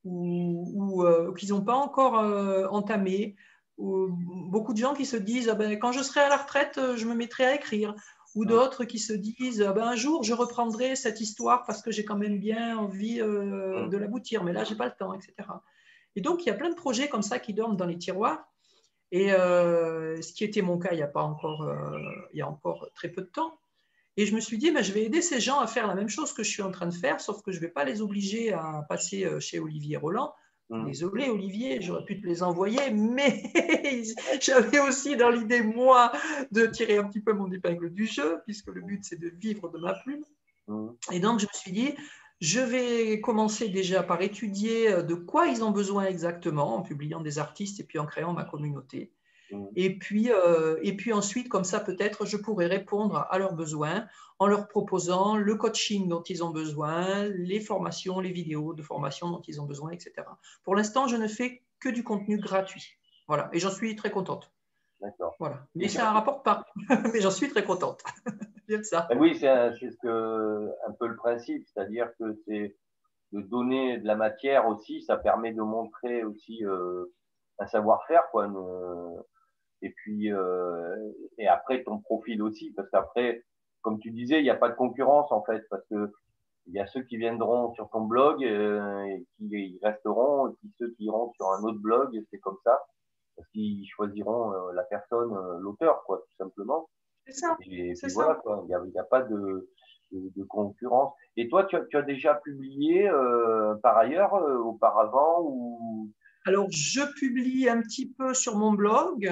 ou, 0.04 0.73
ou 0.75 1.04
euh, 1.04 1.35
qu'ils 1.35 1.50
n'ont 1.50 1.62
pas 1.62 1.75
encore 1.75 2.18
euh, 2.18 2.66
entamés. 2.68 3.37
Ou 3.78 4.08
beaucoup 4.11 4.73
de 4.73 4.78
gens 4.78 4.94
qui 4.94 5.04
se 5.04 5.18
disent 5.18 5.50
ah 5.50 5.54
ben, 5.54 5.78
quand 5.78 5.92
je 5.92 6.02
serai 6.02 6.20
à 6.20 6.30
la 6.30 6.38
retraite, 6.38 6.80
je 6.96 7.06
me 7.06 7.14
mettrai 7.14 7.44
à 7.44 7.54
écrire. 7.54 7.94
Ou 8.35 8.44
d'autres 8.44 8.85
qui 8.85 8.99
se 8.99 9.12
disent 9.12 9.62
ah 9.62 9.73
ben, 9.73 9.85
un 9.85 9.96
jour, 9.96 10.23
je 10.23 10.32
reprendrai 10.32 10.96
cette 10.96 11.20
histoire 11.20 11.64
parce 11.66 11.82
que 11.82 11.90
j'ai 11.90 12.04
quand 12.04 12.16
même 12.16 12.38
bien 12.38 12.78
envie 12.78 13.20
euh, 13.20 13.87
de 13.88 13.96
l'aboutir, 13.99 14.44
mais 14.44 14.52
là, 14.52 14.64
je 14.64 14.70
n'ai 14.70 14.76
pas 14.76 14.87
le 14.87 14.94
temps, 14.99 15.12
etc. 15.12 15.35
Et 16.14 16.23
donc, 16.23 16.44
il 16.44 16.49
y 16.49 16.52
a 16.52 16.54
plein 16.54 16.70
de 16.70 16.75
projets 16.75 17.08
comme 17.08 17.23
ça 17.23 17.38
qui 17.38 17.52
dorment 17.52 17.76
dans 17.76 17.87
les 17.87 17.99
tiroirs. 17.99 18.46
Et 19.12 19.28
ce 19.28 20.32
qui 20.32 20.42
était 20.42 20.62
mon 20.62 20.78
cas 20.78 20.88
il 20.92 20.99
y 20.99 21.02
a, 21.02 21.06
pas 21.06 21.23
encore, 21.23 21.70
il 22.32 22.38
y 22.38 22.42
a 22.42 22.49
encore 22.49 22.88
très 22.94 23.08
peu 23.08 23.23
de 23.23 23.26
temps. 23.26 23.56
Et 24.16 24.25
je 24.26 24.35
me 24.35 24.40
suis 24.40 24.56
dit, 24.58 24.70
ben, 24.70 24.82
je 24.82 24.92
vais 24.92 25.04
aider 25.04 25.20
ces 25.20 25.40
gens 25.40 25.61
à 25.61 25.66
faire 25.66 25.87
la 25.87 25.94
même 25.94 26.08
chose 26.08 26.32
que 26.32 26.42
je 26.42 26.50
suis 26.50 26.62
en 26.62 26.70
train 26.70 26.87
de 26.87 26.94
faire, 26.94 27.20
sauf 27.20 27.42
que 27.42 27.52
je 27.52 27.58
ne 27.58 27.62
vais 27.62 27.70
pas 27.70 27.85
les 27.85 28.00
obliger 28.00 28.52
à 28.52 28.85
passer 28.88 29.25
euh, 29.25 29.40
chez 29.40 29.58
Olivier 29.58 29.96
Roland. 29.96 30.35
Mmh. 30.70 30.87
Désolé 30.87 31.28
Olivier, 31.28 31.80
j'aurais 31.80 32.04
pu 32.04 32.20
te 32.20 32.26
les 32.26 32.42
envoyer, 32.42 32.90
mais 32.92 33.42
j'avais 34.40 34.80
aussi 34.80 35.16
dans 35.16 35.30
l'idée, 35.30 35.62
moi, 35.62 36.12
de 36.50 36.66
tirer 36.66 36.96
un 36.96 37.04
petit 37.04 37.20
peu 37.20 37.35
mon 37.35 37.50
épingle 37.52 37.90
du 37.90 38.06
jeu, 38.06 38.40
puisque 38.46 38.68
le 38.68 38.80
but, 38.80 39.04
c'est 39.04 39.20
de 39.20 39.28
vivre 39.28 39.68
de 39.68 39.78
ma 39.78 39.94
plume. 39.94 40.25
Mmh. 40.68 40.88
Et 41.12 41.20
donc, 41.20 41.38
je 41.40 41.46
me 41.46 41.52
suis 41.52 41.73
dit, 41.73 41.94
je 42.40 42.61
vais 42.61 43.20
commencer 43.20 43.68
déjà 43.68 44.02
par 44.02 44.20
étudier 44.23 44.92
euh, 44.92 45.02
de 45.02 45.14
quoi 45.14 45.46
ils 45.46 45.62
ont 45.62 45.70
besoin 45.70 46.04
exactement, 46.04 46.76
en 46.76 46.82
publiant 46.82 47.20
des 47.20 47.38
artistes 47.38 47.80
et 47.80 47.85
puis 47.85 47.99
en 47.99 48.06
créant 48.06 48.32
ma 48.32 48.44
communauté. 48.44 49.12
Mm. 49.50 49.66
Et 49.76 49.98
puis, 49.98 50.30
euh, 50.30 50.78
et 50.82 50.96
puis 50.96 51.12
ensuite, 51.12 51.48
comme 51.48 51.64
ça, 51.64 51.80
peut-être, 51.80 52.26
je 52.26 52.36
pourrais 52.36 52.66
répondre 52.66 53.26
à 53.30 53.38
leurs 53.38 53.54
besoins 53.54 54.06
en 54.38 54.46
leur 54.46 54.68
proposant 54.68 55.36
le 55.36 55.54
coaching 55.54 56.08
dont 56.08 56.22
ils 56.22 56.44
ont 56.44 56.50
besoin, 56.50 57.24
les 57.24 57.60
formations, 57.60 58.20
les 58.20 58.32
vidéos 58.32 58.74
de 58.74 58.82
formation 58.82 59.30
dont 59.30 59.42
ils 59.46 59.60
ont 59.60 59.66
besoin, 59.66 59.90
etc. 59.92 60.12
Pour 60.62 60.74
l'instant, 60.74 61.06
je 61.06 61.16
ne 61.16 61.28
fais 61.28 61.62
que 61.80 61.88
du 61.88 62.04
contenu 62.04 62.38
gratuit. 62.38 62.98
Voilà. 63.28 63.48
Et 63.52 63.58
j'en 63.58 63.70
suis 63.70 63.96
très 63.96 64.10
contente. 64.10 64.52
D'accord. 65.00 65.34
Voilà. 65.38 65.66
Mais 65.74 65.88
ça 65.88 66.10
ne 66.10 66.14
rapporte 66.14 66.44
pas. 66.44 66.64
Mais 67.12 67.20
j'en 67.20 67.30
suis 67.30 67.48
très 67.48 67.64
contente. 67.64 68.02
J'aime 68.68 68.82
ça. 68.82 69.08
oui, 69.16 69.36
c'est 69.38 69.48
un, 69.48 69.70
que, 70.02 70.70
un 70.88 70.92
peu 70.92 71.06
le 71.06 71.16
principe. 71.16 71.64
C'est-à-dire 71.66 72.10
que 72.18 72.36
c'est 72.46 72.76
de 73.32 73.40
donner 73.40 73.98
de 73.98 74.06
la 74.06 74.16
matière 74.16 74.66
aussi. 74.66 75.02
Ça 75.02 75.16
permet 75.16 75.52
de 75.52 75.62
montrer 75.62 76.24
aussi 76.24 76.64
euh, 76.64 77.04
un 77.58 77.66
savoir-faire. 77.66 78.22
quoi 78.30 78.48
Et 79.83 79.90
puis, 79.90 80.33
euh, 80.33 81.12
et 81.38 81.47
après 81.47 81.83
ton 81.85 81.99
profil 81.99 82.42
aussi, 82.42 82.73
parce 82.73 82.88
qu'après, 82.90 83.42
comme 83.83 83.99
tu 83.99 84.11
disais, 84.11 84.40
il 84.40 84.42
n'y 84.42 84.50
a 84.50 84.56
pas 84.56 84.68
de 84.68 84.75
concurrence 84.75 85.30
en 85.33 85.42
fait, 85.45 85.62
parce 85.71 85.85
que 85.90 86.12
il 86.68 86.75
y 86.75 86.80
a 86.80 86.87
ceux 86.87 87.02
qui 87.02 87.16
viendront 87.16 87.73
sur 87.75 87.88
ton 87.90 88.00
blog 88.00 88.45
euh, 88.45 89.04
et 89.04 89.25
qui 89.38 89.78
resteront, 89.83 90.49
et 90.49 90.52
puis 90.59 90.73
ceux 90.78 90.90
qui 90.95 91.04
iront 91.04 91.30
sur 91.35 91.52
un 91.52 91.62
autre 91.62 91.78
blog, 91.78 92.21
c'est 92.30 92.38
comme 92.38 92.59
ça, 92.64 92.83
parce 93.37 93.49
qu'ils 93.50 93.87
choisiront 93.88 94.52
euh, 94.52 94.73
la 94.73 94.83
personne, 94.83 95.33
l'auteur, 95.61 96.02
quoi, 96.04 96.18
tout 96.18 96.45
simplement. 96.45 96.88
C'est 97.26 97.33
ça. 97.33 97.56
Et 97.61 97.92
puis 97.92 98.12
voilà, 98.14 98.35
quoi, 98.37 98.64
il 98.68 98.90
n'y 98.90 98.99
a, 98.99 99.04
pas 99.04 99.23
de, 99.23 99.68
de, 100.12 100.33
de, 100.37 100.45
concurrence. 100.45 101.12
Et 101.37 101.49
toi, 101.49 101.64
tu 101.64 101.76
as, 101.76 101.85
tu 101.87 101.97
as 101.97 102.02
déjà 102.02 102.35
publié 102.35 103.09
euh, 103.09 103.75
par 103.83 103.97
ailleurs, 103.97 104.35
euh, 104.35 104.59
auparavant 104.59 105.42
ou 105.42 106.11
alors, 106.46 106.68
je 106.70 107.00
publie 107.18 107.68
un 107.68 107.82
petit 107.82 108.08
peu 108.08 108.32
sur 108.32 108.56
mon 108.56 108.72
blog. 108.72 109.28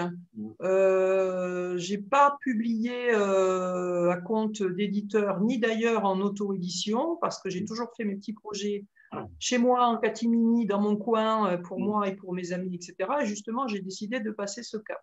Euh, 0.63 1.79
je 1.79 1.93
n'ai 1.93 2.03
pas 2.03 2.37
publié 2.41 3.15
euh, 3.15 4.11
à 4.11 4.17
compte 4.17 4.61
d'éditeur 4.65 5.41
ni 5.41 5.61
d'ailleurs 5.61 6.07
en 6.07 6.21
auto-édition 6.21 7.17
parce 7.21 7.41
que 7.41 7.51
j'ai 7.51 7.65
toujours 7.65 7.89
fait 7.97 8.05
mes 8.05 8.17
petits 8.17 8.33
projets 8.33 8.85
chez 9.39 9.59
moi 9.59 9.87
en 9.87 9.99
catimini, 9.99 10.67
dans 10.67 10.81
mon 10.81 10.97
coin, 10.97 11.53
euh, 11.53 11.57
pour 11.57 11.79
moi 11.79 12.09
et 12.09 12.17
pour 12.17 12.35
mes 12.35 12.53
amis, 12.53 12.75
etc. 12.75 13.09
Et 13.23 13.27
justement, 13.27 13.69
j'ai 13.69 13.81
décidé 13.81 14.19
de 14.19 14.33
passer 14.33 14.65
ce 14.65 14.77
cap. 14.77 15.01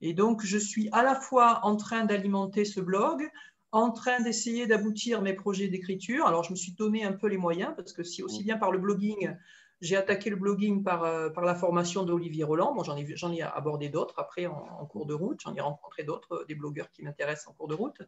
Et 0.00 0.14
donc, 0.14 0.42
je 0.42 0.56
suis 0.56 0.88
à 0.92 1.02
la 1.02 1.14
fois 1.14 1.60
en 1.64 1.76
train 1.76 2.06
d'alimenter 2.06 2.64
ce 2.64 2.80
blog, 2.80 3.28
en 3.72 3.90
train 3.90 4.22
d'essayer 4.22 4.66
d'aboutir 4.66 5.20
mes 5.20 5.34
projets 5.34 5.68
d'écriture. 5.68 6.26
Alors, 6.26 6.44
je 6.44 6.52
me 6.52 6.56
suis 6.56 6.72
donné 6.72 7.04
un 7.04 7.12
peu 7.12 7.26
les 7.26 7.36
moyens 7.36 7.74
parce 7.76 7.92
que 7.92 8.02
si 8.02 8.22
aussi 8.22 8.42
bien 8.42 8.56
par 8.56 8.72
le 8.72 8.78
blogging, 8.78 9.34
j'ai 9.80 9.96
attaqué 9.96 10.30
le 10.30 10.36
blogging 10.36 10.82
par, 10.82 11.04
euh, 11.04 11.30
par 11.30 11.44
la 11.44 11.54
formation 11.54 12.04
d'Olivier 12.04 12.44
Roland. 12.44 12.74
Bon, 12.74 12.84
j'en 12.84 12.96
ai, 12.96 13.06
j'en 13.16 13.32
ai 13.32 13.42
abordé 13.42 13.88
d'autres 13.88 14.18
après 14.18 14.46
en, 14.46 14.66
en, 14.80 14.86
cours 14.86 15.06
de 15.06 15.14
route. 15.14 15.40
J'en 15.42 15.54
ai 15.54 15.60
rencontré 15.60 16.04
d'autres, 16.04 16.32
euh, 16.32 16.44
des 16.46 16.54
blogueurs 16.54 16.90
qui 16.90 17.02
m'intéressent 17.02 17.48
en 17.48 17.52
cours 17.52 17.68
de 17.68 17.74
route. 17.74 18.02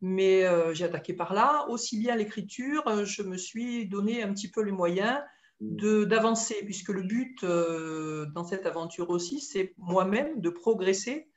Mais 0.00 0.44
euh, 0.44 0.72
j'ai 0.74 0.84
attaqué 0.84 1.12
par 1.12 1.34
là. 1.34 1.66
Aussi 1.68 1.98
bien 1.98 2.16
l'écriture, 2.16 3.04
je 3.04 3.22
me 3.22 3.36
suis 3.36 3.86
donné 3.86 4.22
un 4.22 4.32
petit 4.32 4.50
peu 4.50 4.62
les 4.62 4.72
moyens 4.72 5.20
de, 5.60 6.04
d'avancer, 6.04 6.56
puisque 6.64 6.88
le 6.88 7.02
but 7.02 7.44
euh, 7.44 8.26
dans 8.34 8.44
cette 8.44 8.66
aventure 8.66 9.10
aussi, 9.10 9.40
c'est 9.40 9.74
moi-même 9.76 10.40
de 10.40 10.50
progresser 10.50 11.28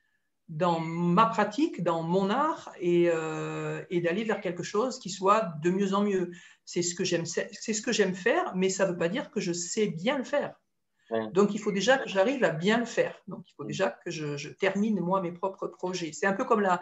dans 0.50 0.79
ma 0.79 1.25
pratique, 1.25 1.83
dans 1.83 2.03
mon 2.03 2.29
art, 2.29 2.71
et, 2.79 3.09
euh, 3.12 3.83
et 3.89 4.01
d'aller 4.01 4.23
vers 4.23 4.41
quelque 4.41 4.63
chose 4.63 5.00
qui 5.00 5.09
soit 5.09 5.53
de 5.62 5.69
mieux 5.69 5.93
en 5.93 6.03
mieux. 6.03 6.31
C'est 6.65 6.81
ce 6.81 6.95
que 6.95 7.03
j'aime, 7.03 7.25
c'est 7.25 7.73
ce 7.73 7.81
que 7.81 7.91
j'aime 7.91 8.15
faire, 8.15 8.55
mais 8.55 8.69
ça 8.69 8.85
ne 8.85 8.91
veut 8.91 8.97
pas 8.97 9.09
dire 9.09 9.31
que 9.31 9.39
je 9.39 9.53
sais 9.53 9.88
bien 9.88 10.17
le 10.17 10.23
faire. 10.23 10.55
Ouais. 11.09 11.29
Donc 11.31 11.53
il 11.53 11.59
faut 11.59 11.71
déjà 11.71 11.97
que 11.97 12.09
j'arrive 12.09 12.43
à 12.43 12.50
bien 12.50 12.77
le 12.77 12.85
faire. 12.85 13.21
Donc 13.27 13.43
il 13.50 13.53
faut 13.55 13.65
déjà 13.65 13.89
que 13.89 14.12
je, 14.12 14.38
je 14.38 14.50
termine 14.50 15.00
moi 15.00 15.21
mes 15.21 15.31
propres 15.31 15.67
projets. 15.67 16.12
C'est 16.13 16.25
un 16.25 16.33
peu 16.33 16.45
comme 16.45 16.62
la, 16.62 16.81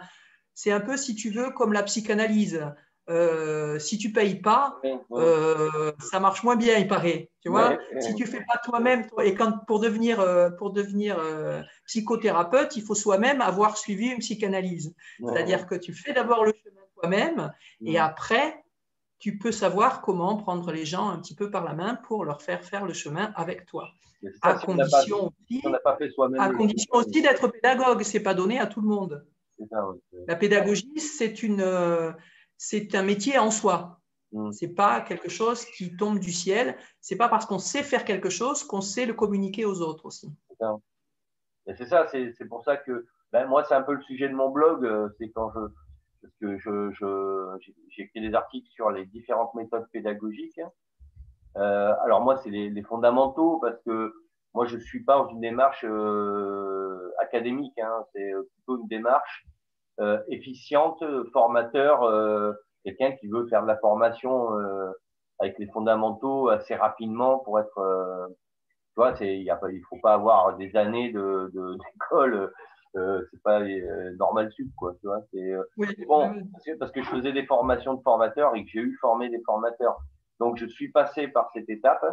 c'est 0.53 0.71
un 0.71 0.81
peu 0.81 0.97
si 0.97 1.15
tu 1.15 1.29
veux 1.29 1.51
comme 1.51 1.73
la 1.73 1.83
psychanalyse. 1.83 2.65
Euh, 3.11 3.77
si 3.77 3.97
tu 3.97 4.13
payes 4.13 4.39
pas, 4.39 4.79
euh, 5.11 5.91
ça 5.99 6.21
marche 6.21 6.43
moins 6.43 6.55
bien, 6.55 6.77
il 6.77 6.87
paraît. 6.87 7.29
Tu 7.41 7.49
vois, 7.49 7.71
ouais, 7.71 7.79
si 7.99 8.15
tu 8.15 8.25
fais 8.25 8.39
pas 8.39 8.57
toi-même, 8.63 9.05
et 9.21 9.35
quand 9.35 9.65
pour 9.65 9.79
devenir 9.79 10.21
euh, 10.21 10.49
pour 10.49 10.71
devenir 10.71 11.19
psychothérapeute, 11.87 12.77
il 12.77 12.83
faut 12.83 12.95
soi-même 12.95 13.41
avoir 13.41 13.77
suivi 13.77 14.07
une 14.07 14.19
psychanalyse. 14.19 14.93
C'est-à-dire 15.19 15.67
que 15.67 15.75
tu 15.75 15.93
fais 15.93 16.13
d'abord 16.13 16.45
le 16.45 16.53
chemin 16.53 16.81
toi-même, 16.95 17.51
et 17.85 17.99
après 17.99 18.63
tu 19.19 19.37
peux 19.37 19.51
savoir 19.51 20.01
comment 20.01 20.37
prendre 20.37 20.71
les 20.71 20.85
gens 20.85 21.09
un 21.09 21.19
petit 21.19 21.35
peu 21.35 21.51
par 21.51 21.63
la 21.63 21.73
main 21.73 21.95
pour 22.07 22.25
leur 22.25 22.41
faire 22.41 22.63
faire 22.63 22.85
le 22.85 22.93
chemin 22.93 23.31
avec 23.35 23.67
toi. 23.67 23.89
Ça, 24.23 24.49
à 24.49 24.59
si 24.59 24.65
condition 24.65 25.31
pas, 25.83 25.97
aussi, 25.99 26.39
à 26.39 26.49
condition 26.49 26.93
aussi 26.93 27.21
d'être 27.21 27.47
pédagogue. 27.49 28.01
C'est 28.03 28.21
pas 28.21 28.33
donné 28.33 28.59
à 28.59 28.67
tout 28.67 28.81
le 28.81 28.87
monde. 28.87 29.25
Ça. 29.69 29.85
La 30.27 30.35
pédagogie, 30.35 30.99
c'est 30.99 31.43
une 31.43 31.61
c'est 32.63 32.93
un 32.93 33.01
métier 33.01 33.39
en 33.39 33.49
soi. 33.49 33.97
Mm. 34.33 34.51
C'est 34.51 34.75
pas 34.75 35.01
quelque 35.01 35.29
chose 35.29 35.65
qui 35.65 35.97
tombe 35.97 36.19
du 36.19 36.31
ciel. 36.31 36.77
C'est 36.99 37.15
pas 37.15 37.27
parce 37.27 37.47
qu'on 37.47 37.57
sait 37.57 37.81
faire 37.81 38.05
quelque 38.05 38.29
chose 38.29 38.63
qu'on 38.63 38.81
sait 38.81 39.07
le 39.07 39.15
communiquer 39.15 39.65
aux 39.65 39.81
autres 39.81 40.05
aussi. 40.05 40.31
C'est 41.65 41.87
ça. 41.87 42.05
C'est 42.07 42.47
pour 42.47 42.63
ça 42.63 42.77
que 42.77 43.07
ben, 43.31 43.47
moi, 43.47 43.63
c'est 43.63 43.73
un 43.73 43.81
peu 43.81 43.93
le 43.93 44.01
sujet 44.03 44.29
de 44.29 44.35
mon 44.35 44.49
blog. 44.51 44.85
Euh, 44.85 45.09
c'est 45.17 45.31
quand 45.31 45.51
je 45.55 45.59
parce 46.21 46.35
que 46.39 46.59
je, 46.59 46.91
je 46.91 47.71
j'ai 47.89 48.03
écrit 48.03 48.21
des 48.21 48.35
articles 48.35 48.69
sur 48.69 48.91
les 48.91 49.07
différentes 49.07 49.55
méthodes 49.55 49.87
pédagogiques. 49.91 50.61
Euh, 51.57 51.95
alors 52.03 52.21
moi, 52.21 52.37
c'est 52.43 52.51
les, 52.51 52.69
les, 52.69 52.83
fondamentaux 52.83 53.57
parce 53.59 53.81
que 53.83 54.13
moi, 54.53 54.67
je 54.67 54.77
suis 54.77 55.03
pas 55.03 55.17
dans 55.17 55.29
une 55.29 55.41
démarche 55.41 55.83
euh, 55.83 57.11
académique. 57.17 57.79
Hein, 57.79 58.05
c'est 58.13 58.31
plutôt 58.53 58.79
une 58.79 58.87
démarche 58.87 59.47
efficiente, 60.29 61.03
formateur, 61.31 62.03
euh, 62.03 62.53
quelqu'un 62.84 63.12
qui 63.13 63.27
veut 63.27 63.48
faire 63.48 63.62
de 63.63 63.67
la 63.67 63.77
formation 63.77 64.58
euh, 64.58 64.91
avec 65.39 65.58
les 65.60 65.67
fondamentaux 65.67 66.50
assez 66.50 66.75
rapidement 66.75 67.39
pour 67.39 67.60
être, 67.60 68.27
tu 68.89 68.96
vois, 68.96 69.15
c'est, 69.15 69.38
il 69.38 69.43
y 69.43 69.50
a 69.50 69.55
pas, 69.55 69.72
il 69.72 69.81
faut 69.89 70.00
pas 70.01 70.13
avoir 70.13 70.58
des 70.58 70.75
années 70.75 71.12
de, 71.12 71.51
d'école. 71.53 72.51
Euh, 72.98 73.25
c'est 73.31 73.41
pas 73.41 73.62
euh, 73.62 74.15
normal 74.17 74.51
sup 74.51 74.70
quoi 74.75 74.93
tu 75.00 75.08
vois 75.08 75.22
c'est 75.31 75.53
euh, 75.53 75.63
oui, 75.77 75.88
bon 76.05 76.29
oui. 76.29 76.74
parce 76.77 76.91
que 76.91 77.01
je 77.01 77.08
faisais 77.08 77.31
des 77.31 77.46
formations 77.46 77.93
de 77.93 78.01
formateurs 78.01 78.53
et 78.53 78.65
que 78.65 78.70
j'ai 78.70 78.81
eu 78.81 78.98
formé 79.00 79.29
des 79.29 79.41
formateurs 79.46 79.98
donc 80.41 80.58
je 80.58 80.65
suis 80.65 80.91
passé 80.91 81.29
par 81.29 81.50
cette 81.53 81.70
étape 81.70 82.03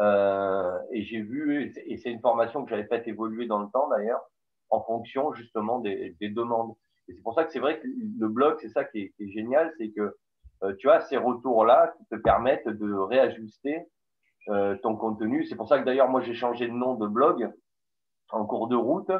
euh, 0.00 0.78
et 0.90 1.02
j'ai 1.02 1.20
vu 1.20 1.70
et 1.84 1.98
c'est 1.98 2.10
une 2.10 2.20
formation 2.20 2.64
que 2.64 2.70
j'avais 2.70 2.86
fait 2.86 3.06
évoluer 3.08 3.46
dans 3.46 3.58
le 3.58 3.68
temps 3.70 3.88
d'ailleurs 3.88 4.22
en 4.70 4.82
fonction 4.82 5.32
justement 5.32 5.78
des, 5.78 6.16
des 6.20 6.28
demandes. 6.28 6.74
Et 7.08 7.14
c'est 7.14 7.22
pour 7.22 7.34
ça 7.34 7.44
que 7.44 7.52
c'est 7.52 7.58
vrai 7.58 7.80
que 7.80 7.86
le 7.86 8.28
blog, 8.28 8.58
c'est 8.60 8.68
ça 8.68 8.84
qui 8.84 9.12
est, 9.18 9.28
génial, 9.30 9.72
c'est 9.78 9.90
que 9.90 10.16
euh, 10.62 10.74
tu 10.78 10.90
as 10.90 11.00
ces 11.02 11.16
retours-là 11.16 11.94
qui 11.96 12.04
te 12.06 12.16
permettent 12.16 12.68
de 12.68 12.92
réajuster 12.92 13.86
euh, 14.48 14.76
ton 14.82 14.96
contenu. 14.96 15.44
C'est 15.46 15.56
pour 15.56 15.68
ça 15.68 15.78
que 15.78 15.84
d'ailleurs, 15.84 16.08
moi, 16.08 16.20
j'ai 16.20 16.34
changé 16.34 16.66
de 16.66 16.72
nom 16.72 16.94
de 16.94 17.06
blog 17.06 17.50
en 18.30 18.44
cours 18.44 18.68
de 18.68 18.76
route 18.76 19.10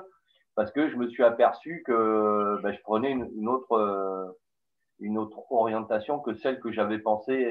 parce 0.55 0.71
que 0.73 0.88
je 0.90 0.97
me 0.97 1.09
suis 1.09 1.23
aperçu 1.23 1.83
que 1.87 2.61
ben, 2.62 2.73
je 2.73 2.81
prenais 2.83 3.12
une, 3.12 3.49
euh, 3.49 4.33
autre 5.17 5.52
orientation 5.52 6.19
que 6.19 6.35
celle 6.35 6.61
que 6.61 6.71
j'avais 6.71 6.99
pensée 6.99 7.47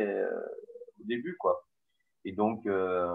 au 1.00 1.04
début, 1.06 1.36
quoi. 1.38 1.64
Et 2.28 2.34
donc, 2.34 2.60
euh, 2.66 3.08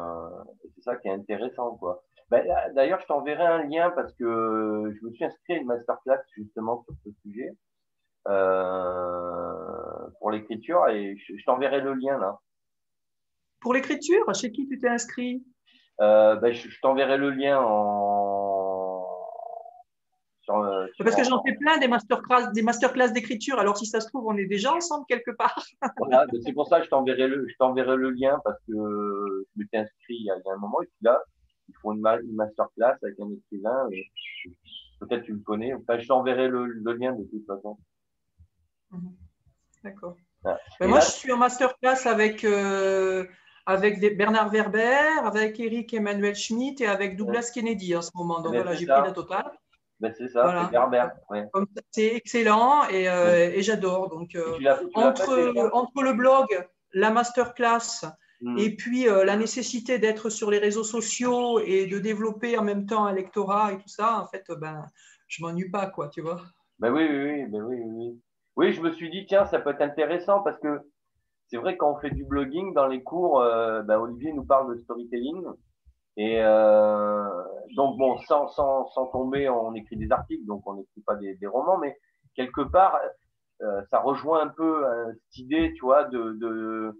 c'est 0.75 0.81
ça 0.85 0.97
qui 0.97 1.09
est 1.09 1.13
intéressant, 1.13 1.77
quoi. 1.77 2.03
Ben, 2.31 2.47
D'ailleurs, 2.75 2.99
je 2.99 3.07
t'enverrai 3.07 3.45
un 3.45 3.65
lien 3.65 3.91
parce 3.91 4.11
que 4.15 4.25
je 4.25 5.07
me 5.07 5.13
suis 5.13 5.23
inscrit 5.23 5.53
à 5.53 5.57
une 5.59 5.67
masterclass 5.67 6.23
justement 6.35 6.83
sur 6.85 6.95
ce 7.05 7.11
sujet 7.21 7.51
euh, 8.27 10.09
pour 10.19 10.31
l'écriture 10.31 10.89
et 10.89 11.15
je, 11.19 11.37
je 11.37 11.45
t'enverrai 11.45 11.83
le 11.83 11.93
lien 11.93 12.19
là. 12.19 12.39
Pour 13.61 13.75
l'écriture, 13.75 14.35
chez 14.35 14.51
qui 14.51 14.67
tu 14.67 14.79
t'es 14.79 14.89
inscrit? 14.89 15.45
Euh, 16.01 16.37
ben, 16.37 16.55
Je, 16.55 16.71
je 16.71 16.81
t'enverrai 16.81 17.19
le 17.19 17.29
lien 17.31 17.61
en. 17.61 18.22
Parce 20.99 21.17
que 21.17 21.25
j'en 21.25 21.43
fais 21.43 21.55
plein 21.55 21.79
des 21.79 21.89
masterclass, 21.89 22.53
des 22.53 22.63
masterclass 22.63 23.13
d'écriture. 23.13 23.59
Alors 23.59 23.77
si 23.77 23.87
ça 23.87 24.01
se 24.01 24.09
trouve, 24.09 24.27
on 24.27 24.37
est 24.37 24.47
déjà 24.47 24.73
ensemble 24.73 25.05
quelque 25.09 25.31
part. 25.31 25.65
voilà, 25.99 26.27
c'est 26.45 26.53
pour 26.53 26.67
ça 26.69 26.79
que 26.79 26.85
je 26.85 26.91
t'enverrai 26.91 27.29
le, 27.29 27.47
je 27.49 27.55
t'enverrai 27.59 27.97
le 27.97 28.11
lien 28.11 28.41
parce 28.45 28.59
que 28.67 28.73
je 28.75 29.61
m'étais 29.61 29.79
inscrit 29.79 30.15
il 30.15 30.25
y, 30.27 30.31
a, 30.31 30.35
un 30.35 30.59
moment 30.59 30.83
et 30.83 30.87
puis 30.87 30.99
là, 31.03 31.21
ils 31.69 31.75
font 31.81 31.93
une, 31.93 32.07
une 32.07 32.35
masterclass 32.35 32.97
avec 33.03 33.19
un 33.21 33.31
écrivain. 33.31 33.89
Peut-être 35.01 35.25
tu 35.25 35.33
le 35.33 35.41
connais. 35.41 35.75
Enfin, 35.75 35.99
je 35.99 36.07
t'enverrai 36.07 36.49
le, 36.49 36.67
le, 36.67 36.93
lien 36.93 37.13
de 37.13 37.25
toute 37.25 37.47
façon. 37.47 37.79
Mhm. 38.91 39.17
D'accord. 39.85 40.17
Ah. 40.45 40.59
moi, 40.81 40.99
là, 40.99 41.01
je 41.01 41.11
suis 41.11 41.33
en 41.33 41.39
masterclass 41.39 42.07
avec, 42.07 42.45
euh, 42.45 43.27
avec 43.67 44.01
des 44.01 44.11
Bernard 44.11 44.51
Werber, 44.51 45.21
avec 45.23 45.59
Eric 45.59 45.95
Emmanuel 45.95 46.35
Schmitt 46.35 46.81
et 46.81 46.87
avec 46.87 47.17
Douglas. 47.17 47.51
Kennedy 47.55 47.97
en 47.97 48.03
ce 48.03 48.11
moment. 48.15 48.41
Donc 48.41 48.53
ben, 48.53 48.63
voilà, 48.63 48.77
j'ai 48.77 48.87
pris 48.87 49.03
la 49.03 49.13
totale. 49.13 49.53
Ben, 50.03 50.13
c'est 50.19 50.29
ça, 50.29 50.43
voilà. 50.43 50.69
c'est. 50.73 51.33
Ouais. 51.33 51.49
C'est 51.93 52.17
excellent 52.17 52.89
et, 52.91 53.09
euh, 53.09 53.53
et 53.55 53.63
j'adore. 53.63 54.09
Donc, 54.09 54.35
euh, 54.35 54.59
entre, 54.95 55.71
entre 55.73 56.03
le 56.03 56.13
blog, 56.13 56.47
la 56.93 57.11
masterclass, 57.11 58.05
Mmh. 58.45 58.59
Et 58.59 58.75
puis, 58.75 59.09
euh, 59.09 59.25
la 59.25 59.37
nécessité 59.37 60.01
d'être 60.01 60.29
sur 60.29 60.51
les 60.51 60.59
réseaux 60.59 60.83
sociaux 60.83 61.61
et 61.61 61.87
de 61.87 62.01
développer 62.01 62.59
en 62.59 62.65
même 62.65 62.87
temps 62.87 63.05
un 63.05 63.13
lectorat 63.13 63.73
et 63.73 63.79
tout 63.79 63.87
ça, 63.87 64.21
en 64.21 64.27
fait, 64.27 64.45
ben, 64.59 64.85
je 65.29 65.45
m'ennuie 65.45 65.71
pas, 65.71 65.87
quoi, 65.87 66.09
tu 66.09 66.23
vois. 66.23 66.41
Ben 66.81 66.93
oui, 66.93 67.07
oui, 67.09 67.23
oui, 67.23 67.47
ben 67.47 67.63
oui, 67.63 67.77
oui. 67.85 68.21
Oui, 68.57 68.73
je 68.73 68.81
me 68.81 68.91
suis 68.91 69.11
dit, 69.11 69.27
tiens, 69.27 69.47
ça 69.47 69.61
peut 69.61 69.71
être 69.71 69.81
intéressant 69.81 70.41
parce 70.43 70.59
que 70.59 70.81
c'est 71.47 71.57
vrai, 71.57 71.77
quand 71.77 71.93
on 71.93 72.01
fait 72.01 72.11
du 72.11 72.25
blogging 72.25 72.75
dans 72.75 72.89
les 72.89 73.05
cours, 73.05 73.39
ben, 73.39 73.97
Olivier 74.01 74.33
nous 74.33 74.45
parle 74.45 74.75
de 74.75 74.81
storytelling. 74.81 75.45
Et 76.17 76.43
euh, 76.43 77.43
donc, 77.75 77.97
bon, 77.97 78.19
sans, 78.19 78.49
sans, 78.49 78.87
sans 78.89 79.07
tomber, 79.07 79.49
on 79.49 79.75
écrit 79.75 79.97
des 79.97 80.11
articles, 80.13 80.45
donc 80.47 80.63
on 80.67 80.75
n'écrit 80.75 81.01
pas 81.07 81.17
des, 81.17 81.35
des, 81.37 81.47
romans, 81.47 81.79
mais 81.79 81.97
quelque 82.35 82.61
part, 82.61 82.99
euh, 83.63 83.83
ça 83.91 84.01
rejoint 84.01 84.43
un 84.43 84.49
peu 84.49 84.87
euh, 84.87 85.13
cette 85.13 85.39
idée, 85.39 85.73
tu 85.75 85.85
vois, 85.85 86.05
de, 86.05 86.33
de 86.33 86.99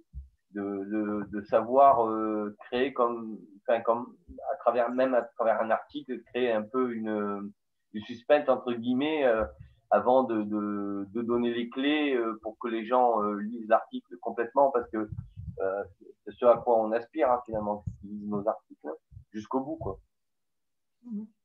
de, 0.55 1.27
de, 1.33 1.41
savoir 1.45 2.07
euh, 2.07 2.55
créer 2.67 2.93
comme 2.93 3.39
comme 3.87 4.15
à 4.53 4.57
travers 4.57 4.91
même 4.91 5.15
à 5.15 5.23
travers 5.23 5.63
un 5.63 5.71
article, 5.71 6.21
créer 6.25 6.53
un 6.53 6.61
peu 6.61 6.93
une 6.93 7.51
du 7.95 8.01
suspense 8.03 8.47
entre 8.51 8.75
guillemets 8.75 9.25
avant 9.91 10.25
de, 10.25 10.43
de, 10.43 11.09
de, 11.11 11.23
donner 11.23 11.55
les 11.55 11.71
clés 11.71 12.21
pour 12.43 12.59
que 12.59 12.69
les 12.69 12.85
gens 12.85 13.23
lisent 13.23 13.67
l'article 13.67 14.19
complètement, 14.21 14.71
parce 14.71 14.91
que 14.91 15.09
c'est 16.27 16.33
ce 16.33 16.45
à 16.45 16.59
quoi 16.59 16.79
on 16.79 16.93
aspire 16.93 17.31
hein, 17.31 17.41
finalement, 17.47 17.83
qu'ils 18.01 18.11
lisent 18.11 18.29
nos 18.29 18.47
articles 18.47 18.72
jusqu'au 19.33 19.61
bout, 19.61 19.77
quoi. 19.77 20.01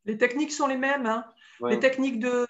Les 0.05 0.17
techniques 0.17 0.51
sont 0.51 0.67
les 0.67 0.77
mêmes. 0.77 1.05
Hein. 1.05 1.25
Les 1.67 1.79
techniques 1.79 2.19
de. 2.19 2.47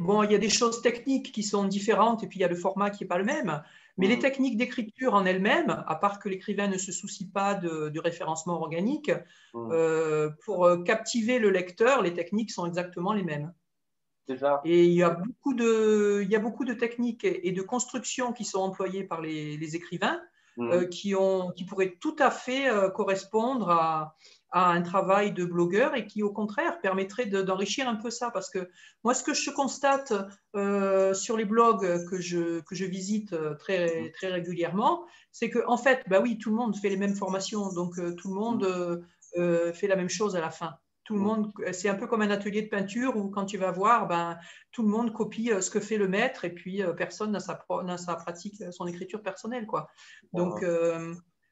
bon, 0.00 0.22
il 0.24 0.32
y 0.32 0.34
a 0.34 0.38
des 0.38 0.50
choses 0.50 0.82
techniques 0.82 1.32
qui 1.32 1.42
sont 1.42 1.64
différentes 1.64 2.24
et 2.24 2.26
puis 2.26 2.38
il 2.38 2.42
y 2.42 2.44
a 2.44 2.48
le 2.48 2.56
format 2.56 2.90
qui 2.90 3.04
n'est 3.04 3.08
pas 3.08 3.18
le 3.18 3.24
même. 3.24 3.62
Mais 3.98 4.08
les 4.08 4.18
techniques 4.18 4.58
d'écriture 4.58 5.14
en 5.14 5.24
elles-mêmes, 5.24 5.82
à 5.86 5.94
part 5.94 6.18
que 6.18 6.28
l'écrivain 6.28 6.68
ne 6.68 6.76
se 6.76 6.92
soucie 6.92 7.30
pas 7.30 7.54
de, 7.54 7.88
du 7.88 7.98
référencement 7.98 8.60
organique, 8.60 9.10
euh, 9.54 10.30
pour 10.44 10.68
captiver 10.84 11.38
le 11.38 11.48
lecteur, 11.48 12.02
les 12.02 12.12
techniques 12.12 12.50
sont 12.50 12.66
exactement 12.66 13.14
les 13.14 13.22
mêmes. 13.22 13.54
Ça. 14.38 14.60
Et 14.64 14.84
il 14.84 14.92
y, 14.92 15.04
a 15.04 15.10
beaucoup 15.10 15.54
de, 15.54 16.20
il 16.24 16.28
y 16.28 16.34
a 16.34 16.40
beaucoup 16.40 16.64
de 16.64 16.74
techniques 16.74 17.24
et 17.24 17.52
de 17.52 17.62
constructions 17.62 18.32
qui 18.32 18.44
sont 18.44 18.58
employées 18.58 19.04
par 19.04 19.20
les, 19.20 19.76
écrivains 19.76 20.20
mm. 20.56 20.70
euh, 20.70 20.84
qui, 20.86 21.14
ont, 21.14 21.50
qui 21.52 21.64
pourraient 21.64 21.96
tout 22.00 22.16
à 22.18 22.30
fait 22.30 22.68
euh, 22.68 22.90
correspondre 22.90 23.70
à, 23.70 24.16
à 24.50 24.70
un 24.70 24.82
travail 24.82 25.32
de 25.32 25.44
blogueur 25.44 25.94
et 25.94 26.06
qui, 26.06 26.22
au 26.22 26.32
contraire, 26.32 26.80
permettrait 26.80 27.26
d'enrichir 27.26 27.88
un 27.88 27.96
peu 27.96 28.10
ça. 28.10 28.30
Parce 28.30 28.50
que 28.50 28.68
moi, 29.04 29.14
ce 29.14 29.22
que 29.22 29.34
je 29.34 29.50
constate 29.50 30.12
euh, 30.54 31.14
sur 31.14 31.36
les 31.36 31.44
blogs 31.44 32.08
que 32.08 32.20
je, 32.20 32.60
que 32.60 32.74
je 32.74 32.84
visite 32.84 33.34
très, 33.58 34.10
très 34.12 34.28
régulièrement, 34.28 35.04
c'est 35.32 35.50
que, 35.50 35.58
en 35.66 35.76
fait, 35.76 36.02
bah 36.08 36.20
oui, 36.22 36.38
tout 36.38 36.50
le 36.50 36.56
monde 36.56 36.76
fait 36.76 36.88
les 36.88 36.96
mêmes 36.96 37.16
formations, 37.16 37.72
donc 37.72 37.98
euh, 37.98 38.14
tout 38.14 38.28
le 38.28 38.34
monde 38.34 39.04
fait 39.74 39.86
la 39.86 39.96
même 39.96 40.08
chose 40.08 40.34
à 40.34 40.40
la 40.40 40.50
fin. 40.50 40.76
Tout 41.06 41.14
le 41.14 41.20
monde, 41.20 41.52
c'est 41.72 41.88
un 41.88 41.94
peu 41.94 42.06
comme 42.06 42.22
un 42.22 42.30
atelier 42.30 42.62
de 42.62 42.68
peinture 42.68 43.16
où 43.16 43.30
quand 43.30 43.46
tu 43.46 43.58
vas 43.58 43.70
voir, 43.70 44.08
ben, 44.08 44.36
tout 44.72 44.82
le 44.82 44.88
monde 44.88 45.12
copie 45.12 45.50
ce 45.60 45.70
que 45.70 45.80
fait 45.80 45.96
le 45.96 46.08
maître 46.08 46.44
et 46.44 46.50
puis 46.50 46.82
personne 46.96 47.30
n'a 47.30 47.40
sa, 47.40 47.64
sa 47.96 48.16
pratique, 48.16 48.56
son 48.72 48.86
écriture 48.86 49.22
personnelle. 49.22 49.66
Quoi. 49.66 49.88
Donc, 50.32 50.64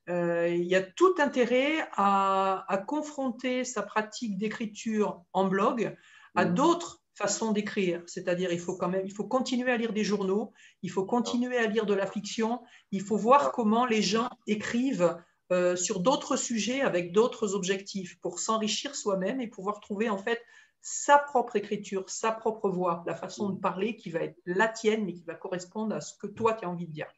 euh, 0.08 0.48
il 0.48 0.64
y 0.64 0.74
a 0.74 0.82
tout 0.82 1.14
intérêt 1.18 1.88
à, 1.92 2.84
confronter 2.86 3.64
sa 3.64 3.82
pratique 3.82 4.36
d'écriture 4.36 5.22
en 5.32 5.46
blog 5.46 5.96
à 6.34 6.44
mmh. 6.44 6.54
d'autres 6.54 7.02
façons 7.14 7.52
d'écrire. 7.52 8.02
C'est-à-dire, 8.06 8.52
il 8.52 8.60
faut 8.60 8.76
quand 8.76 8.88
même, 8.88 9.06
il 9.06 9.12
faut 9.12 9.24
continuer 9.24 9.70
à 9.70 9.76
lire 9.76 9.92
des 9.92 10.04
journaux, 10.04 10.52
il 10.82 10.90
faut 10.90 11.06
continuer 11.06 11.56
à 11.56 11.66
lire 11.66 11.86
de 11.86 11.94
la 11.94 12.06
fiction, 12.06 12.60
il 12.90 13.02
faut 13.02 13.16
voir 13.16 13.52
comment 13.52 13.86
les 13.86 14.02
gens 14.02 14.28
écrivent 14.46 15.16
euh, 15.52 15.76
sur 15.76 16.00
d'autres 16.00 16.36
sujets 16.36 16.80
avec 16.80 17.12
d'autres 17.12 17.54
objectifs 17.54 18.18
pour 18.20 18.38
s'enrichir 18.38 18.94
soi-même 18.94 19.40
et 19.40 19.46
pouvoir 19.46 19.80
trouver 19.80 20.08
en 20.08 20.18
fait 20.18 20.40
sa 20.80 21.18
propre 21.18 21.56
écriture, 21.56 22.08
sa 22.08 22.32
propre 22.32 22.68
voix, 22.70 23.02
la 23.06 23.14
façon 23.14 23.50
de 23.50 23.58
parler 23.58 23.96
qui 23.96 24.10
va 24.10 24.20
être 24.20 24.38
la 24.46 24.68
tienne 24.68 25.04
mais 25.04 25.14
qui 25.14 25.24
va 25.24 25.34
correspondre 25.34 25.94
à 25.94 26.00
ce 26.00 26.16
que 26.16 26.26
toi 26.26 26.54
tu 26.54 26.64
as 26.64 26.70
envie 26.70 26.86
de 26.86 26.92
dire 26.92 27.12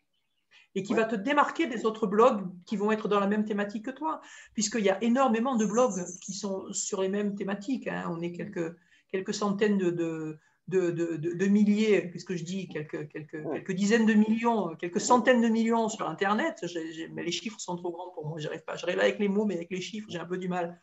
et 0.77 0.83
qui 0.83 0.93
va 0.93 1.05
te 1.05 1.17
démarquer 1.17 1.67
des 1.67 1.87
autres 1.87 2.07
blogs 2.07 2.47
qui 2.67 2.77
vont 2.77 2.93
être 2.93 3.09
dans 3.09 3.19
la 3.19 3.27
même 3.27 3.47
thématique 3.47 3.87
que 3.87 3.91
toi, 3.91 4.21
puisqu'il 4.53 4.85
y 4.85 4.91
a 4.91 5.03
énormément 5.03 5.57
de 5.57 5.65
blogs 5.65 6.05
qui 6.21 6.35
sont 6.35 6.71
sur 6.71 7.01
les 7.01 7.09
mêmes 7.09 7.35
thématiques. 7.35 7.89
Hein. 7.89 8.07
On 8.11 8.21
est 8.21 8.31
quelques, 8.33 8.77
quelques 9.09 9.33
centaines 9.33 9.79
de, 9.79 9.91
de, 9.91 10.39
de, 10.69 10.91
de 10.91 11.47
milliers, 11.47 12.11
qu'est-ce 12.11 12.25
que 12.25 12.37
je 12.37 12.45
dis, 12.45 12.69
quelques, 12.69 13.09
quelques, 13.09 13.43
quelques, 13.53 13.73
dizaines 13.73 14.07
de 14.07 14.15
millions, 14.15 14.75
quelques 14.77 15.01
centaines 15.01 15.41
de 15.41 15.49
millions 15.49 15.89
sur 15.89 16.09
Internet. 16.09 16.65
mais 17.13 17.23
les 17.23 17.31
chiffres 17.31 17.61
sont 17.61 17.77
trop 17.77 17.93
grands 17.93 18.11
pour 18.11 18.27
moi, 18.27 18.39
j'arrive 18.39 18.65
pas. 18.65 18.77
J'arrive 18.77 18.99
avec 18.99 19.19
les 19.19 19.29
mots, 19.29 19.45
mais 19.45 19.55
avec 19.55 19.71
les 19.71 19.81
chiffres, 19.81 20.09
j'ai 20.11 20.19
un 20.19 20.27
peu 20.27 20.39
du 20.39 20.49
mal. 20.49 20.83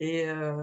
Et 0.00 0.28
euh, 0.28 0.56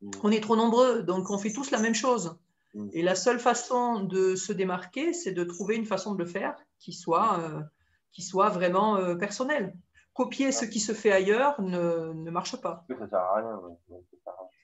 mm. 0.00 0.10
on 0.22 0.30
est 0.30 0.40
trop 0.40 0.56
nombreux, 0.56 1.02
donc 1.02 1.30
on 1.30 1.38
fait 1.38 1.52
tous 1.52 1.70
la 1.70 1.78
même 1.78 1.94
chose. 1.94 2.36
Mm. 2.74 2.88
Et 2.92 3.02
la 3.02 3.14
seule 3.14 3.38
façon 3.38 4.00
de 4.00 4.34
se 4.34 4.52
démarquer, 4.52 5.12
c'est 5.12 5.32
de 5.32 5.44
trouver 5.44 5.76
une 5.76 5.86
façon 5.86 6.14
de 6.14 6.18
le 6.18 6.26
faire 6.26 6.56
qui 6.80 6.92
soit 6.92 7.38
euh, 7.38 7.62
qui 8.10 8.22
soit 8.22 8.48
vraiment 8.48 8.96
euh, 8.96 9.14
personnel. 9.14 9.76
Copier 10.12 10.50
ce 10.50 10.64
qui 10.64 10.80
se 10.80 10.92
fait 10.92 11.12
ailleurs 11.12 11.60
ne, 11.60 12.12
ne 12.14 12.30
marche 12.30 12.56
pas. 12.56 12.84
Ça 12.88 12.94
ne 12.94 13.06
sert 13.06 13.18
à 13.18 13.36
rien. 13.36 13.60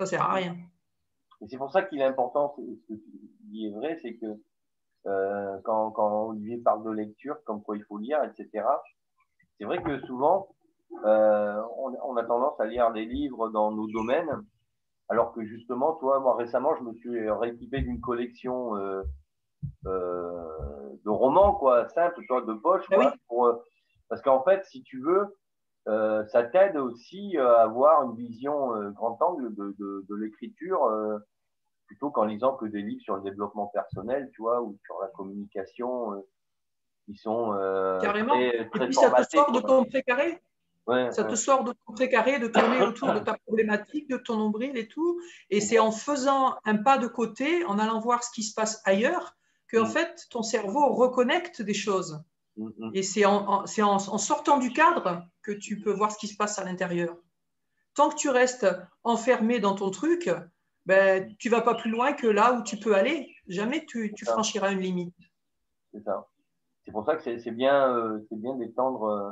Ça 0.00 0.06
sert 0.06 0.22
à 0.22 0.32
rien. 0.32 0.56
Et 1.42 1.48
c'est 1.48 1.58
pour 1.58 1.72
ça 1.72 1.82
qu'il 1.82 2.00
est 2.00 2.04
important, 2.04 2.54
ce 2.56 2.94
qui 3.50 3.66
est 3.66 3.70
vrai, 3.70 3.98
c'est 4.02 4.14
que 4.14 4.26
euh, 5.06 5.58
quand, 5.64 5.90
quand 5.90 6.28
Olivier 6.28 6.58
parle 6.58 6.84
de 6.84 6.90
lecture, 6.90 7.36
comme 7.44 7.62
quoi 7.62 7.76
il 7.76 7.82
faut 7.84 7.98
lire, 7.98 8.22
etc., 8.22 8.64
c'est 9.58 9.64
vrai 9.64 9.82
que 9.82 9.98
souvent, 10.06 10.48
euh, 11.04 11.60
on, 11.78 11.94
on, 12.04 12.16
a 12.16 12.24
tendance 12.24 12.58
à 12.60 12.66
lire 12.66 12.92
des 12.92 13.04
livres 13.04 13.48
dans 13.48 13.72
nos 13.72 13.88
domaines, 13.88 14.44
alors 15.08 15.32
que 15.32 15.44
justement, 15.44 15.94
toi, 15.94 16.20
moi 16.20 16.36
récemment, 16.36 16.76
je 16.76 16.84
me 16.84 16.94
suis 16.94 17.30
rééquipé 17.30 17.80
d'une 17.80 18.00
collection 18.00 18.76
euh, 18.76 19.02
euh, 19.86 20.92
de 21.04 21.10
romans, 21.10 21.54
quoi, 21.54 21.88
simple, 21.88 22.24
toi, 22.28 22.42
de 22.42 22.54
poche, 22.54 22.84
ah 22.92 22.94
quoi, 22.94 23.14
pour, 23.28 23.46
euh, 23.46 23.62
parce 24.08 24.22
qu'en 24.22 24.42
fait, 24.44 24.64
si 24.66 24.82
tu 24.82 25.00
veux, 25.00 25.36
euh, 25.88 26.24
ça 26.26 26.44
t'aide 26.44 26.76
aussi 26.76 27.36
à 27.38 27.62
avoir 27.62 28.04
une 28.04 28.14
vision 28.14 28.90
grand 28.92 29.20
angle 29.20 29.52
de, 29.54 29.74
de, 29.78 30.06
de 30.08 30.14
l'écriture 30.14 30.88
plutôt 31.92 32.10
qu'en 32.10 32.24
lisant 32.24 32.56
que 32.56 32.64
des 32.64 32.80
livres 32.80 33.02
sur 33.02 33.16
le 33.16 33.22
développement 33.22 33.66
personnel, 33.66 34.30
tu 34.34 34.42
vois, 34.42 34.62
ou 34.62 34.78
sur 34.84 34.98
la 35.00 35.08
communication, 35.08 36.24
qui 37.04 37.14
sont 37.16 37.52
Carrément. 38.00 38.34
Très, 38.34 38.62
Et 38.62 38.64
puis 38.64 38.94
ça 38.94 39.10
te 39.10 39.30
sort 39.30 39.52
de 39.52 39.60
ton 39.60 39.84
précaré. 39.84 40.40
Ouais, 40.86 41.12
ça 41.12 41.22
te 41.22 41.36
sort 41.36 41.62
de 41.62 41.72
ton 41.72 41.92
précaré, 41.92 42.38
de 42.38 42.48
tourner 42.48 42.82
autour 42.82 43.12
de 43.12 43.20
ta 43.20 43.34
problématique, 43.34 44.08
de 44.08 44.16
ton 44.16 44.36
nombril 44.36 44.76
et 44.76 44.88
tout. 44.88 45.20
Et 45.50 45.60
c'est 45.60 45.78
en 45.78 45.92
faisant 45.92 46.56
un 46.64 46.76
pas 46.76 46.98
de 46.98 47.06
côté, 47.06 47.64
en 47.66 47.78
allant 47.78 48.00
voir 48.00 48.24
ce 48.24 48.32
qui 48.32 48.42
se 48.42 48.54
passe 48.54 48.82
ailleurs, 48.84 49.36
que 49.68 49.76
en 49.76 49.84
mm. 49.84 49.90
fait, 49.90 50.26
ton 50.30 50.42
cerveau 50.42 50.92
reconnecte 50.94 51.62
des 51.62 51.74
choses. 51.74 52.24
Mm, 52.56 52.68
mm. 52.78 52.90
Et 52.94 53.02
c'est 53.02 53.24
en, 53.24 53.64
en, 53.64 54.18
sortant 54.18 54.58
du 54.58 54.72
cadre 54.72 55.24
que 55.42 55.52
tu 55.52 55.80
peux 55.80 55.92
voir 55.92 56.10
ce 56.10 56.18
qui 56.18 56.26
se 56.26 56.36
passe 56.36 56.58
à 56.58 56.64
l'intérieur. 56.64 57.16
Tant 57.94 58.08
que 58.08 58.16
tu 58.16 58.28
restes 58.28 58.66
enfermé 59.04 59.60
dans 59.60 59.74
ton 59.74 59.90
truc, 59.90 60.30
ben, 60.86 61.34
tu 61.38 61.48
vas 61.48 61.60
pas 61.60 61.74
plus 61.74 61.90
loin 61.90 62.12
que 62.12 62.26
là 62.26 62.54
où 62.54 62.62
tu 62.62 62.76
peux 62.76 62.94
aller. 62.94 63.34
Jamais 63.48 63.84
tu, 63.86 64.12
tu 64.14 64.24
franchiras 64.24 64.72
une 64.72 64.80
limite. 64.80 65.14
C'est 65.92 66.02
ça. 66.02 66.26
C'est 66.84 66.92
pour 66.92 67.04
ça 67.04 67.16
que 67.16 67.38
c'est 67.38 67.50
bien, 67.50 67.96
euh, 67.96 68.18
c'est 68.28 68.40
bien 68.40 68.56
d'étendre. 68.56 69.04
Euh, 69.04 69.30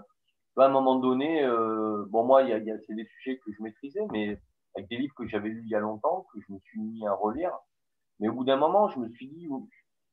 à 0.57 0.67
un 0.67 0.69
moment 0.69 0.97
donné, 0.97 1.43
euh, 1.43 2.05
bon, 2.09 2.25
moi, 2.25 2.43
y 2.43 2.53
a, 2.53 2.59
y 2.59 2.71
a, 2.71 2.77
c'est 2.87 2.95
des 2.95 3.07
sujets 3.07 3.39
que 3.39 3.51
je 3.51 3.63
maîtrisais, 3.63 4.07
mais 4.13 4.39
avec 4.77 4.89
des 4.91 4.99
livres 4.99 5.15
que 5.15 5.27
j'avais 5.27 5.49
lus 5.49 5.63
il 5.65 5.71
y 5.71 5.75
a 5.75 5.81
longtemps, 5.81 6.27
que 6.33 6.41
je 6.47 6.53
me 6.53 6.59
suis 6.59 6.79
mis 6.79 7.07
à 7.07 7.15
relire. 7.15 7.57
Mais 8.19 8.29
au 8.29 8.35
bout 8.35 8.45
d'un 8.45 8.57
moment, 8.57 8.89
je 8.91 8.99
me 8.99 9.09
suis 9.09 9.27
dit, 9.29 9.49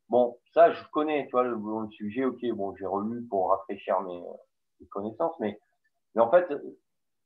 Bon, 0.09 0.37
ça, 0.53 0.71
je 0.71 0.81
connais, 0.93 1.25
tu 1.25 1.31
vois, 1.31 1.43
le, 1.43 1.55
le 1.55 1.91
sujet, 1.91 2.23
ok, 2.23 2.39
bon, 2.53 2.73
j'ai 2.77 2.85
relu 2.85 3.23
pour 3.25 3.49
rafraîchir 3.49 3.99
mes, 4.01 4.23
connaissances, 4.89 5.35
mais, 5.39 5.59
mais 6.15 6.21
en 6.21 6.31
fait, 6.31 6.47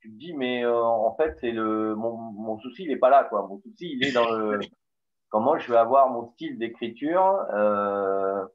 tu 0.02 0.12
te 0.12 0.18
dis, 0.18 0.34
mais 0.34 0.66
euh, 0.66 0.84
en 0.84 1.16
fait, 1.16 1.38
c'est 1.40 1.52
le, 1.52 1.96
mon, 1.96 2.18
mon 2.18 2.58
souci, 2.60 2.84
il 2.84 2.90
n'est 2.90 2.98
pas 2.98 3.10
là, 3.10 3.24
quoi. 3.24 3.48
Mon 3.48 3.60
souci, 3.60 3.94
il 3.94 4.06
est 4.06 4.12
dans 4.12 4.30
le, 4.32 4.60
comment 5.30 5.58
je 5.58 5.72
vais 5.72 5.78
avoir 5.78 6.10
mon 6.10 6.32
style 6.32 6.58
d'écriture 6.58 7.46
euh, 7.54 8.46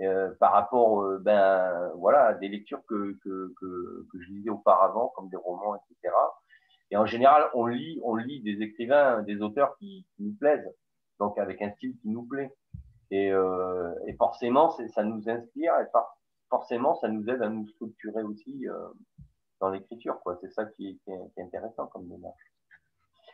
euh, 0.00 0.30
par 0.40 0.52
rapport, 0.52 1.02
euh, 1.02 1.18
ben, 1.18 1.90
voilà, 1.96 2.26
à 2.26 2.34
des 2.34 2.48
lectures 2.48 2.84
que, 2.86 3.16
que, 3.22 3.54
que, 3.58 4.06
que 4.12 4.20
je 4.20 4.30
lisais 4.30 4.50
auparavant, 4.50 5.12
comme 5.14 5.28
des 5.28 5.36
romans, 5.36 5.76
etc. 5.76 6.14
Et 6.90 6.96
en 6.96 7.06
général, 7.06 7.48
on 7.54 7.66
lit, 7.66 8.00
on 8.04 8.14
lit 8.14 8.40
des 8.42 8.62
écrivains, 8.62 9.22
des 9.22 9.40
auteurs 9.40 9.76
qui, 9.78 10.06
qui 10.14 10.22
nous 10.22 10.34
plaisent, 10.34 10.70
donc 11.18 11.38
avec 11.38 11.62
un 11.62 11.70
style 11.72 11.96
qui 12.02 12.08
nous 12.08 12.24
plaît. 12.24 12.52
Et, 13.10 13.32
euh, 13.32 13.92
et 14.06 14.14
forcément, 14.14 14.70
ça 14.70 15.04
nous 15.04 15.28
inspire 15.28 15.74
et 15.80 15.86
forcément, 16.50 16.96
ça 16.96 17.08
nous 17.08 17.28
aide 17.28 17.42
à 17.42 17.48
nous 17.48 17.66
structurer 17.68 18.22
aussi 18.22 18.68
euh, 18.68 18.88
dans 19.60 19.70
l'écriture. 19.70 20.18
C'est 20.40 20.52
ça 20.52 20.64
qui 20.64 20.88
est, 20.88 20.98
qui, 21.04 21.10
est, 21.10 21.42
intéressant 21.42 21.86
comme 21.86 22.08
démarche. 22.08 22.52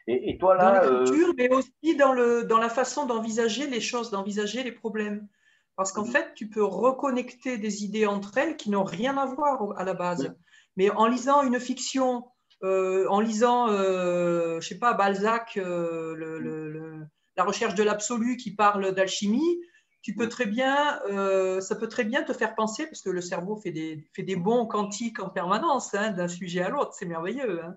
Et, 0.07 0.31
et 0.31 0.39
toi, 0.39 0.57
là. 0.57 0.87
Dans 0.87 1.01
l'écriture, 1.01 1.29
euh... 1.29 1.35
mais 1.37 1.49
aussi 1.51 1.97
dans, 1.97 2.13
le, 2.13 2.45
dans 2.45 2.59
la 2.59 2.69
façon 2.69 3.07
d'envisager 3.07 3.67
les 3.67 3.81
choses, 3.81 4.11
d'envisager 4.11 4.63
les 4.63 4.73
problèmes. 4.73 5.29
Parce 5.77 5.93
qu'en 5.93 6.05
fait, 6.05 6.35
tu 6.35 6.49
peux 6.49 6.65
reconnecter 6.65 7.57
des 7.59 7.85
idées 7.85 8.07
entre 8.07 8.37
elles 8.37 8.57
qui 8.57 8.71
n'ont 8.71 8.85
rien 8.85 9.17
à 9.17 9.27
voir 9.27 9.73
à 9.79 9.85
la 9.85 9.95
base. 9.95 10.35
Mais 10.77 10.91
en 10.91 11.07
lisant 11.07 11.43
une 11.43 11.59
fiction, 11.59 12.25
euh, 12.63 13.07
en 13.09 13.21
lisant, 13.21 13.69
euh, 13.69 14.61
je 14.61 14.69
sais 14.69 14.79
pas, 14.79 14.93
Balzac, 14.93 15.57
euh, 15.57 16.15
le, 16.15 16.39
le, 16.39 17.07
la 17.37 17.45
recherche 17.45 17.75
de 17.75 17.83
l'absolu 17.83 18.37
qui 18.37 18.55
parle 18.55 18.93
d'alchimie, 18.93 19.61
tu 20.03 20.15
peux 20.15 20.29
très 20.29 20.47
bien, 20.47 21.01
euh, 21.09 21.61
ça 21.61 21.77
peut 21.77 21.89
très 21.89 22.05
bien 22.05 22.25
te 22.25 22.33
faire 22.33 22.55
penser, 22.57 22.87
parce 22.87 23.03
que 23.03 23.11
le 23.11 23.21
cerveau 23.21 23.57
fait 23.57 23.71
des, 23.71 24.05
fait 24.13 24.25
des 24.25 24.35
bons 24.37 24.67
quantiques 24.67 25.21
en 25.21 25.31
permanence 25.31 25.95
hein, 25.95 26.11
d'un 26.11 26.29
sujet 26.29 26.61
à 26.61 26.69
l'autre, 26.69 26.93
c'est 26.93 27.07
merveilleux. 27.07 27.63
Hein. 27.63 27.77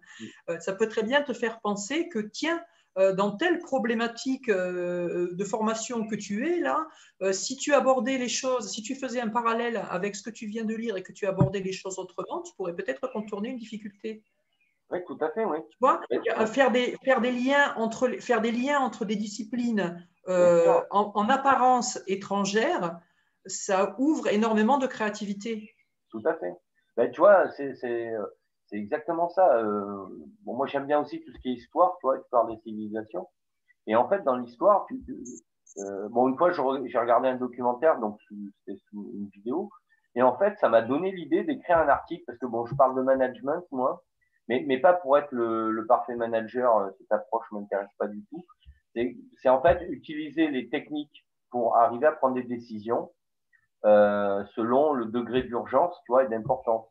Euh, 0.49 0.59
ça 0.59 0.73
peut 0.73 0.89
très 0.89 1.03
bien 1.03 1.21
te 1.21 1.33
faire 1.33 1.61
penser 1.61 2.09
que, 2.09 2.17
tiens, 2.19 2.61
euh, 2.97 3.13
dans 3.13 3.31
telle 3.31 3.59
problématique 3.59 4.49
de 4.49 5.43
formation 5.43 6.07
que 6.07 6.15
tu 6.15 6.47
es 6.47 6.61
là, 6.61 6.87
si 7.31 7.57
tu 7.57 7.73
abordais 7.73 8.17
les 8.17 8.29
choses, 8.29 8.71
si 8.71 8.81
tu 8.81 8.95
faisais 8.95 9.21
un 9.21 9.29
parallèle 9.29 9.85
avec 9.89 10.15
ce 10.15 10.23
que 10.23 10.31
tu 10.31 10.47
viens 10.47 10.65
de 10.65 10.73
lire 10.73 10.97
et 10.97 11.03
que 11.03 11.11
tu 11.11 11.27
abordais 11.27 11.59
les 11.59 11.73
choses 11.73 11.99
autrement, 11.99 12.41
tu 12.41 12.53
pourrais 12.55 12.75
peut-être 12.75 13.11
contourner 13.11 13.49
une 13.49 13.57
difficulté. 13.57 14.23
Oui, 14.91 14.99
tout 15.05 15.17
à 15.19 15.29
fait, 15.31 15.45
oui. 15.45 15.57
Tu 15.71 15.77
vois, 15.81 16.01
faire, 16.47 16.71
des, 16.71 16.95
faire, 17.03 17.19
des 17.19 17.31
liens 17.31 17.73
entre, 17.75 18.07
faire 18.19 18.41
des 18.41 18.51
liens 18.51 18.79
entre 18.79 19.03
des 19.03 19.15
disciplines 19.15 20.07
euh, 20.27 20.81
en, 20.89 21.29
apparence 21.29 22.01
étrangère, 22.07 22.99
ça 23.45 23.95
ouvre 23.99 24.27
énormément 24.27 24.77
de 24.77 24.87
créativité. 24.87 25.75
Tout 26.09 26.21
à 26.25 26.33
fait. 26.35 26.53
Ben, 26.97 27.11
tu 27.11 27.21
vois, 27.21 27.49
c'est 27.51 27.77
exactement 28.71 29.29
ça. 29.29 29.57
Euh, 29.57 30.05
bon, 30.43 30.55
moi, 30.55 30.65
j'aime 30.65 30.87
bien 30.87 30.99
aussi 30.99 31.21
tout 31.21 31.31
ce 31.31 31.39
qui 31.39 31.49
est 31.49 31.53
histoire, 31.53 31.97
tu 31.99 32.07
vois, 32.07 32.17
histoire 32.17 32.47
des 32.47 32.57
civilisations. 32.63 33.27
Et 33.87 33.95
en 33.95 34.09
fait, 34.09 34.23
dans 34.23 34.35
l'histoire, 34.35 34.87
euh, 35.77 36.09
bon, 36.09 36.27
une 36.29 36.37
fois, 36.37 36.51
j'ai 36.51 36.97
regardé 36.97 37.27
un 37.27 37.35
documentaire, 37.35 37.99
donc 37.99 38.19
c'était 38.65 38.79
une 38.93 39.29
vidéo, 39.31 39.69
et 40.15 40.23
en 40.23 40.35
fait, 40.37 40.57
ça 40.59 40.69
m'a 40.69 40.81
donné 40.81 41.11
l'idée 41.11 41.43
d'écrire 41.43 41.77
un 41.77 41.89
article, 41.89 42.23
parce 42.25 42.39
que 42.39 42.47
bon, 42.47 42.65
je 42.65 42.73
parle 42.73 42.95
de 42.95 43.01
management, 43.01 43.63
moi, 43.71 44.03
mais, 44.47 44.63
mais 44.65 44.79
pas 44.79 44.93
pour 44.93 45.17
être 45.17 45.31
le, 45.31 45.71
le 45.71 45.85
parfait 45.85 46.15
manager, 46.15 46.89
cette 46.97 47.11
approche 47.11 47.45
ne 47.51 47.59
m'intéresse 47.59 47.93
pas 47.99 48.07
du 48.07 48.23
tout. 48.25 48.45
C'est 48.95 49.49
en 49.49 49.61
fait 49.61 49.85
utiliser 49.89 50.47
les 50.47 50.69
techniques 50.69 51.25
pour 51.51 51.77
arriver 51.77 52.07
à 52.07 52.11
prendre 52.11 52.35
des 52.35 52.43
décisions 52.43 53.11
euh, 53.85 54.43
selon 54.55 54.93
le 54.93 55.05
degré 55.05 55.43
d'urgence, 55.43 55.95
tu 56.05 56.11
vois, 56.11 56.23
et 56.23 56.27
d'importance. 56.27 56.87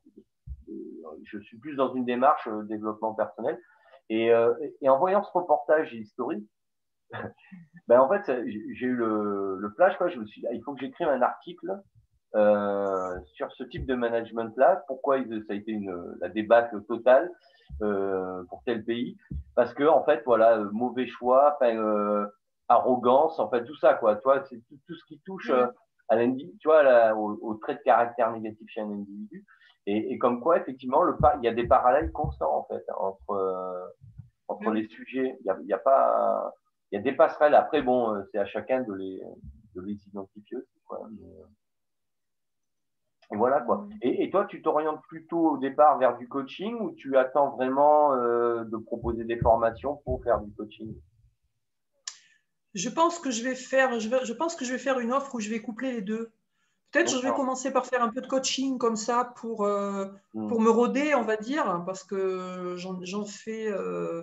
Je 1.25 1.39
suis 1.41 1.59
plus 1.59 1.77
dans 1.77 1.93
une 1.95 2.05
démarche 2.05 2.49
de 2.49 2.63
développement 2.63 3.15
personnel. 3.15 3.59
Et, 4.11 4.33
euh, 4.33 4.53
en 4.87 4.99
voyant 4.99 5.23
ce 5.23 5.31
reportage 5.33 5.93
historique, 5.95 6.49
ben 7.89 8.01
en 8.01 8.09
fait, 8.09 8.23
j'ai 8.47 8.87
eu 8.87 8.95
le, 8.95 9.73
flash, 9.77 9.97
quoi. 9.97 10.09
Je 10.09 10.19
me 10.19 10.27
suis 10.27 10.43
dit, 10.43 10.47
ah, 10.49 10.55
il 10.55 10.63
faut 10.63 10.75
que 10.75 10.81
j'écrive 10.81 11.09
un 11.09 11.23
article 11.23 11.81
euh, 12.35 13.19
sur 13.35 13.51
ce 13.53 13.65
type 13.65 13.87
de 13.87 13.95
management-là. 13.95 14.85
Pourquoi 14.87 15.19
ça 15.19 15.53
a 15.53 15.55
été 15.55 15.79
la 16.21 16.29
débâcle 16.29 16.83
totale 16.85 17.31
euh, 17.31 17.35
pour 17.79 18.63
tel 18.65 18.85
pays 18.85 19.17
Parce 19.55 19.75
que 19.75 19.85
en 19.85 20.05
fait, 20.05 20.23
voilà, 20.25 20.59
mauvais 20.73 21.07
choix, 21.07 21.57
euh, 21.63 22.27
arrogance, 22.69 23.39
en 23.39 23.49
fait, 23.51 23.65
tout 23.65 23.77
ça, 23.77 23.95
quoi. 23.95 24.17
Toi, 24.17 24.43
c'est 24.49 24.59
tout, 24.69 24.79
tout, 24.87 24.95
ce 24.95 25.05
qui 25.07 25.21
touche 25.21 25.51
euh, 25.51 25.67
à 26.09 26.17
l'individu, 26.17 26.57
tu 26.59 26.69
vois, 26.69 27.15
au, 27.15 27.39
au, 27.43 27.55
trait 27.55 27.75
de 27.75 27.81
caractère 27.81 28.33
négatif 28.33 28.67
chez 28.69 28.81
un 28.81 28.91
individu. 28.91 29.45
Et, 29.87 30.13
et 30.13 30.19
comme 30.19 30.41
quoi, 30.41 30.59
effectivement, 30.59 31.03
le 31.03 31.17
il 31.39 31.45
y 31.45 31.49
a 31.49 31.55
des 31.55 31.67
parallèles 31.67 32.11
constants 32.11 32.57
en 32.57 32.65
fait 32.65 32.85
entre 32.97 33.31
euh, 33.31 33.85
entre 34.49 34.71
les 34.71 34.87
sujets. 34.89 35.37
Il 35.41 35.47
y 35.47 35.51
a, 35.51 35.59
il 35.61 35.67
y 35.67 35.75
a 35.75 35.79
pas, 35.79 36.55
il 36.91 36.97
y 36.97 36.99
a 36.99 37.03
des 37.03 37.13
passerelles. 37.13 37.55
Après, 37.55 37.83
bon, 37.83 38.25
c'est 38.33 38.39
à 38.39 38.47
chacun 38.47 38.81
de 38.83 38.95
les 38.95 39.21
de 39.75 39.83
les 39.83 39.99
identifier 40.09 40.59
quoi. 40.87 41.07
Mais, 41.11 41.29
et 43.33 43.37
voilà 43.37 43.61
quoi. 43.61 43.89
Et, 44.03 44.31
toi, 44.31 44.45
tu 44.45 44.63
t'orientes 44.63 45.01
plutôt 45.09 45.53
au 45.53 45.59
départ 45.59 45.99
vers 45.99 46.17
du 46.17 46.29
coaching 46.29 46.75
ou 46.81 46.93
tu 46.93 47.17
attends 47.17 47.51
vraiment 47.51 48.15
euh, 48.15 48.65
de 48.65 48.77
proposer 48.77 49.25
des 49.25 49.39
formations 49.39 49.97
pour 50.05 50.23
faire 50.23 50.41
du 50.41 50.53
coaching? 50.53 50.95
Je 52.75 52.89
pense 52.89 53.19
que 53.19 53.31
je 53.31 53.43
vais 53.43 53.55
faire, 53.55 53.99
je, 54.01 54.09
je, 54.25 54.33
pense 54.33 54.57
que 54.57 54.65
je 54.65 54.73
vais 54.73 54.79
faire 54.79 54.99
une 54.99 55.13
offre 55.13 55.35
où 55.35 55.41
je 55.41 55.49
vais 55.49 55.61
coupler 55.61 55.93
les 55.93 56.03
deux. 56.03 56.33
Peut-être 56.91 57.13
que 57.13 57.19
je 57.19 57.27
vais 57.27 57.35
commencer 57.35 57.73
par 57.73 57.87
faire 57.87 58.03
un 58.03 58.09
peu 58.11 58.21
de 58.21 58.27
coaching 58.27 58.79
comme 58.79 58.97
ça 58.97 59.33
pour, 59.37 59.65
euh, 59.65 60.07
hmm. 60.35 60.49
pour 60.49 60.61
me 60.61 60.71
roder, 60.71 61.15
on 61.15 61.25
va 61.25 61.37
dire, 61.37 61.83
parce 61.87 62.05
que 62.05 62.77
j'en 62.77 63.25
fais, 63.25 63.67
euh, 63.69 64.23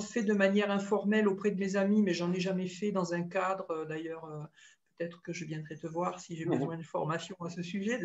fais 0.00 0.22
de 0.22 0.32
manière 0.32 0.72
informelle 0.72 1.28
auprès 1.28 1.52
de 1.52 1.58
mes 1.60 1.76
amis, 1.76 2.02
mais 2.02 2.12
j'en 2.12 2.32
ai 2.32 2.40
jamais 2.40 2.66
fait 2.66 2.90
dans 2.90 3.14
un 3.14 3.22
cadre. 3.22 3.86
D'ailleurs, 3.88 4.28
peut-être 5.00 5.22
que 5.22 5.32
je 5.32 5.46
viendrai 5.46 5.76
te 5.76 5.86
voir 5.86 6.20
si 6.20 6.36
j'ai 6.36 6.44
mhm. 6.44 6.58
besoin 6.58 6.76
de 6.76 6.82
formation 6.82 7.34
à 7.40 7.48
ce 7.48 7.62
sujet. 7.62 8.00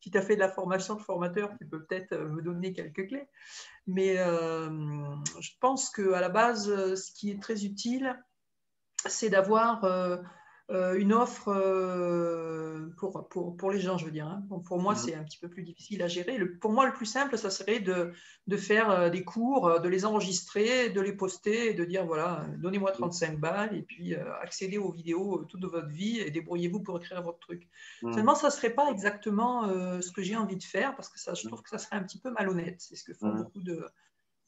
si 0.00 0.10
tu 0.10 0.18
as 0.18 0.22
fait 0.22 0.34
de 0.34 0.40
la 0.40 0.50
formation 0.50 0.94
de 0.94 1.00
formateur, 1.00 1.50
tu 1.58 1.66
peux 1.66 1.82
peut-être 1.84 2.12
euh, 2.12 2.28
me 2.28 2.42
donner 2.42 2.72
quelques 2.72 3.08
clés. 3.08 3.26
Mais 3.86 4.18
euh, 4.18 4.68
je 5.40 5.50
pense 5.60 5.90
qu'à 5.90 6.20
la 6.20 6.28
base, 6.28 6.66
ce 6.94 7.12
qui 7.12 7.30
est 7.30 7.40
très 7.40 7.64
utile, 7.64 8.22
c'est 9.06 9.30
d'avoir 9.30 9.84
euh, 10.70 10.94
une 10.94 11.12
offre 11.12 11.48
euh, 11.48 12.90
pour, 12.96 13.28
pour, 13.28 13.56
pour, 13.56 13.70
les 13.72 13.80
gens, 13.80 13.98
je 13.98 14.04
veux 14.04 14.12
dire. 14.12 14.26
Hein. 14.26 14.44
pour 14.64 14.80
moi, 14.80 14.92
mhm. 14.92 14.98
c'est 14.98 15.14
un 15.16 15.24
petit 15.24 15.38
peu 15.38 15.48
plus 15.48 15.64
difficile 15.64 16.00
à 16.02 16.06
gérer. 16.06 16.38
Le, 16.38 16.58
pour 16.58 16.70
moi, 16.70 16.86
le 16.86 16.92
plus 16.92 17.06
simple, 17.06 17.36
ça 17.36 17.50
serait 17.50 17.80
de, 17.80 18.12
de, 18.46 18.56
faire 18.56 18.88
euh, 18.90 19.10
des 19.10 19.24
cours, 19.24 19.80
de 19.80 19.88
les 19.88 20.04
enregistrer, 20.04 20.90
de 20.90 21.00
les 21.00 21.12
poster 21.12 21.70
et 21.70 21.74
de 21.74 21.84
dire 21.84 22.06
voilà, 22.06 22.46
donnez-moi 22.58 22.92
35 22.92 23.32
mhm. 23.32 23.40
balles 23.40 23.76
et 23.76 23.82
puis 23.82 24.14
accédez 24.14 24.78
aux 24.78 24.92
vidéos 24.92 25.44
toute 25.48 25.64
votre 25.64 25.88
vie 25.88 26.20
et 26.20 26.30
débrouillez-vous 26.30 26.80
pour 26.80 26.98
écrire 26.98 27.20
votre 27.22 27.40
truc. 27.40 27.68
Mhm. 28.02 28.12
Seulement, 28.12 28.36
ça 28.36 28.46
ne 28.46 28.52
serait 28.52 28.70
pas 28.70 28.88
exactement 28.90 29.68
ce 30.00 30.12
que 30.12 30.22
j'ai 30.22 30.36
envie 30.36 30.56
de 30.56 30.62
faire 30.62 30.94
parce 30.94 31.08
que 31.08 31.18
ça, 31.18 31.34
je 31.34 31.48
trouve 31.48 31.62
que 31.62 31.70
ça 31.70 31.78
serait 31.78 31.96
un 31.96 32.04
petit 32.04 32.20
peu 32.20 32.30
malhonnête. 32.30 32.76
C'est 32.78 32.94
ce 32.94 33.02
que 33.02 33.12
font 33.12 33.34
beaucoup 33.34 33.62
de 33.62 33.84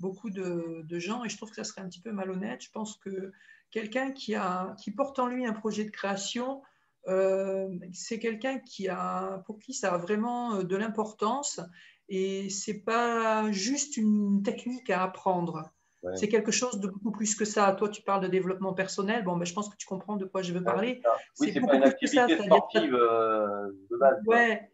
beaucoup 0.02 0.30
de, 0.30 0.82
de, 0.82 0.98
gens 0.98 1.24
et 1.24 1.28
je 1.28 1.36
trouve 1.36 1.50
que 1.50 1.56
ça 1.56 1.64
serait 1.64 1.80
un 1.80 1.88
petit 1.88 2.00
peu 2.00 2.10
malhonnête. 2.10 2.60
Je 2.60 2.70
pense 2.70 2.96
que 2.96 3.32
quelqu'un 3.70 4.10
qui, 4.10 4.34
a, 4.34 4.74
qui 4.80 4.90
porte 4.90 5.18
en 5.20 5.28
lui 5.28 5.46
un 5.46 5.52
projet 5.52 5.84
de 5.84 5.90
création, 5.90 6.60
euh, 7.06 7.68
c'est 7.92 8.18
quelqu'un 8.18 8.58
qui 8.58 8.88
a, 8.88 9.42
pour 9.46 9.60
qui 9.60 9.74
ça 9.74 9.94
a 9.94 9.98
vraiment 9.98 10.56
euh, 10.56 10.62
de 10.64 10.76
l'importance 10.76 11.60
et 12.08 12.50
c'est 12.50 12.80
pas 12.80 13.50
juste 13.52 13.96
une 13.96 14.42
technique 14.42 14.90
à 14.90 15.04
apprendre. 15.04 15.70
C'est 16.16 16.28
quelque 16.28 16.50
chose 16.50 16.80
de 16.80 16.88
beaucoup 16.88 17.12
plus 17.12 17.36
que 17.36 17.44
ça. 17.44 17.72
Toi, 17.78 17.88
tu 17.88 18.02
parles 18.02 18.22
de 18.22 18.26
développement 18.26 18.74
personnel. 18.74 19.22
Bon, 19.22 19.36
ben, 19.36 19.44
je 19.44 19.54
pense 19.54 19.68
que 19.68 19.76
tu 19.76 19.86
comprends 19.86 20.16
de 20.16 20.24
quoi 20.24 20.42
je 20.42 20.52
veux 20.52 20.62
parler. 20.62 21.00
Oui, 21.38 21.52
c'est 21.54 21.60
pas 21.60 21.76
une 21.76 21.84
activité 21.84 22.42
sportive 22.44 22.92
euh, 22.92 23.68
de 23.88 23.96
base. 23.96 24.20
Ouais, 24.26 24.68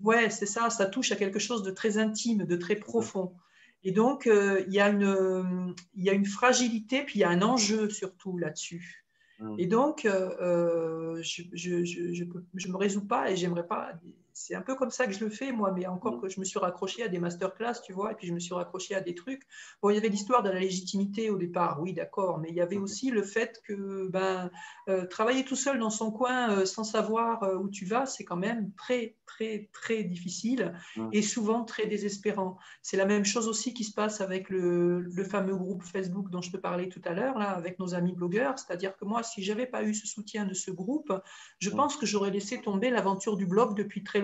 ouais 0.00 0.30
c'est 0.30 0.46
ça. 0.46 0.70
Ça 0.70 0.86
touche 0.86 1.12
à 1.12 1.16
quelque 1.16 1.38
chose 1.38 1.62
de 1.62 1.70
très 1.70 1.96
intime, 1.96 2.44
de 2.44 2.56
très 2.56 2.74
profond. 2.74 3.36
Et 3.84 3.92
donc, 3.92 4.26
euh, 4.26 4.64
il, 4.66 4.72
y 4.72 4.80
a 4.80 4.88
une, 4.88 5.74
il 5.94 6.04
y 6.04 6.10
a 6.10 6.14
une 6.14 6.24
fragilité, 6.24 7.02
puis 7.02 7.18
il 7.18 7.20
y 7.20 7.24
a 7.24 7.28
un 7.28 7.42
enjeu 7.42 7.90
surtout 7.90 8.38
là-dessus. 8.38 9.04
Mmh. 9.38 9.56
Et 9.58 9.66
donc, 9.66 10.06
euh, 10.06 10.30
euh, 10.40 11.22
je 11.22 11.42
ne 11.42 11.48
je, 11.52 11.84
je, 11.84 12.24
je, 12.54 12.68
me 12.68 12.76
résous 12.76 13.06
pas 13.06 13.30
et 13.30 13.36
j'aimerais 13.36 13.66
pas 13.66 13.92
c'est 14.34 14.56
un 14.56 14.62
peu 14.62 14.74
comme 14.74 14.90
ça 14.90 15.06
que 15.06 15.12
je 15.12 15.24
le 15.24 15.30
fais, 15.30 15.52
moi, 15.52 15.72
mais 15.72 15.86
encore 15.86 16.16
mm. 16.16 16.20
que 16.20 16.28
je 16.28 16.40
me 16.40 16.44
suis 16.44 16.58
raccroché 16.58 17.04
à 17.04 17.08
des 17.08 17.18
masterclass, 17.18 17.80
tu 17.84 17.92
vois, 17.92 18.12
et 18.12 18.14
puis 18.16 18.26
je 18.26 18.32
me 18.32 18.40
suis 18.40 18.52
raccroché 18.52 18.94
à 18.94 19.00
des 19.00 19.14
trucs. 19.14 19.42
Bon, 19.80 19.90
il 19.90 19.94
y 19.94 19.98
avait 19.98 20.08
l'histoire 20.08 20.42
de 20.42 20.50
la 20.50 20.58
légitimité 20.58 21.30
au 21.30 21.38
départ, 21.38 21.80
oui, 21.80 21.92
d'accord, 21.92 22.38
mais 22.38 22.48
il 22.50 22.56
y 22.56 22.60
avait 22.60 22.76
mm. 22.76 22.82
aussi 22.82 23.10
le 23.10 23.22
fait 23.22 23.62
que 23.64 24.08
ben, 24.08 24.50
euh, 24.88 25.06
travailler 25.06 25.44
tout 25.44 25.56
seul 25.56 25.78
dans 25.78 25.90
son 25.90 26.10
coin 26.10 26.50
euh, 26.50 26.66
sans 26.66 26.82
savoir 26.82 27.44
euh, 27.44 27.54
où 27.54 27.68
tu 27.68 27.84
vas, 27.84 28.06
c'est 28.06 28.24
quand 28.24 28.36
même 28.36 28.72
très, 28.76 29.16
très, 29.24 29.70
très 29.72 30.02
difficile 30.02 30.74
mm. 30.96 31.10
et 31.12 31.22
souvent 31.22 31.64
très 31.64 31.86
désespérant. 31.86 32.58
C'est 32.82 32.96
la 32.96 33.06
même 33.06 33.24
chose 33.24 33.46
aussi 33.46 33.72
qui 33.72 33.84
se 33.84 33.94
passe 33.94 34.20
avec 34.20 34.50
le, 34.50 35.00
le 35.00 35.24
fameux 35.24 35.56
groupe 35.56 35.84
Facebook 35.84 36.28
dont 36.30 36.42
je 36.42 36.50
te 36.50 36.56
parlais 36.56 36.88
tout 36.88 37.02
à 37.04 37.12
l'heure, 37.12 37.38
là, 37.38 37.50
avec 37.50 37.78
nos 37.78 37.94
amis 37.94 38.12
blogueurs. 38.12 38.58
C'est-à-dire 38.58 38.96
que 38.96 39.04
moi, 39.04 39.22
si 39.22 39.44
j'avais 39.44 39.66
pas 39.66 39.84
eu 39.84 39.94
ce 39.94 40.08
soutien 40.08 40.44
de 40.44 40.54
ce 40.54 40.72
groupe, 40.72 41.12
je 41.60 41.70
pense 41.70 41.96
que 41.96 42.04
j'aurais 42.04 42.30
laissé 42.30 42.60
tomber 42.60 42.90
l'aventure 42.90 43.36
du 43.36 43.46
blog 43.46 43.76
depuis 43.76 44.02
très 44.02 44.20
longtemps. 44.20 44.23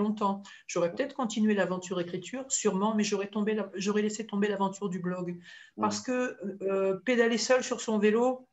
J'aurais 0.66 0.92
peut-être 0.92 1.14
continué 1.14 1.54
l'aventure 1.54 2.00
écriture, 2.00 2.44
sûrement, 2.48 2.94
mais 2.94 3.04
j'aurais, 3.04 3.28
tombé 3.28 3.60
j'aurais 3.74 4.02
laissé 4.02 4.26
tomber 4.26 4.48
l'aventure 4.48 4.88
du 4.88 4.98
blog. 4.98 5.38
Parce 5.80 6.00
que 6.00 6.36
euh, 6.62 6.96
pédaler 7.04 7.38
seul 7.38 7.62
sur 7.62 7.80
son 7.80 7.98
vélo, 7.98 8.46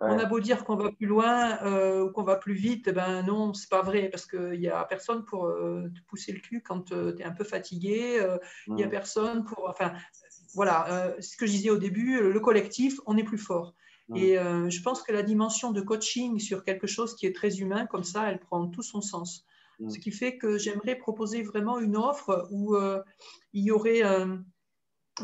on 0.00 0.18
a 0.18 0.24
beau 0.24 0.40
dire 0.40 0.64
qu'on 0.64 0.76
va 0.76 0.90
plus 0.90 1.06
loin 1.06 1.62
euh, 1.62 2.04
ou 2.04 2.10
qu'on 2.10 2.24
va 2.24 2.36
plus 2.36 2.54
vite, 2.54 2.90
ben 2.90 3.22
non, 3.22 3.54
c'est 3.54 3.70
pas 3.70 3.80
vrai 3.80 4.08
parce 4.08 4.26
qu'il 4.26 4.58
n'y 4.58 4.68
a 4.68 4.84
personne 4.84 5.24
pour 5.24 5.46
euh, 5.46 5.88
te 5.94 6.00
pousser 6.08 6.32
le 6.32 6.40
cul 6.40 6.62
quand 6.62 6.86
tu 6.90 6.94
es 6.94 7.24
un 7.24 7.30
peu 7.30 7.44
fatigué. 7.44 8.20
Il 8.66 8.74
n'y 8.74 8.84
a 8.84 8.88
personne 8.88 9.44
pour. 9.44 9.68
Enfin, 9.68 9.92
voilà, 10.54 11.14
ce 11.20 11.36
que 11.36 11.46
je 11.46 11.52
disais 11.52 11.70
au 11.70 11.78
début, 11.78 12.20
le 12.20 12.40
collectif, 12.40 13.00
on 13.06 13.16
est 13.16 13.24
plus 13.24 13.38
fort. 13.38 13.74
Et 14.14 14.34
je 14.36 14.82
pense 14.82 15.02
que 15.02 15.12
la 15.12 15.22
dimension 15.22 15.72
de 15.72 15.80
coaching 15.80 16.38
sur 16.38 16.64
quelque 16.64 16.86
chose 16.86 17.14
qui 17.14 17.26
est 17.26 17.34
très 17.34 17.60
humain, 17.60 17.86
comme 17.86 18.04
ça, 18.04 18.30
elle 18.30 18.40
prend 18.40 18.68
tout 18.68 18.82
son 18.82 19.00
sens. 19.00 19.46
Mm. 19.80 19.90
Ce 19.90 19.98
qui 19.98 20.10
fait 20.10 20.38
que 20.38 20.58
j'aimerais 20.58 20.96
proposer 20.96 21.42
vraiment 21.42 21.78
une 21.78 21.96
offre 21.96 22.46
où 22.50 22.74
euh, 22.74 23.02
il 23.52 23.64
y 23.64 23.70
aurait 23.70 24.04
euh, 24.04 24.36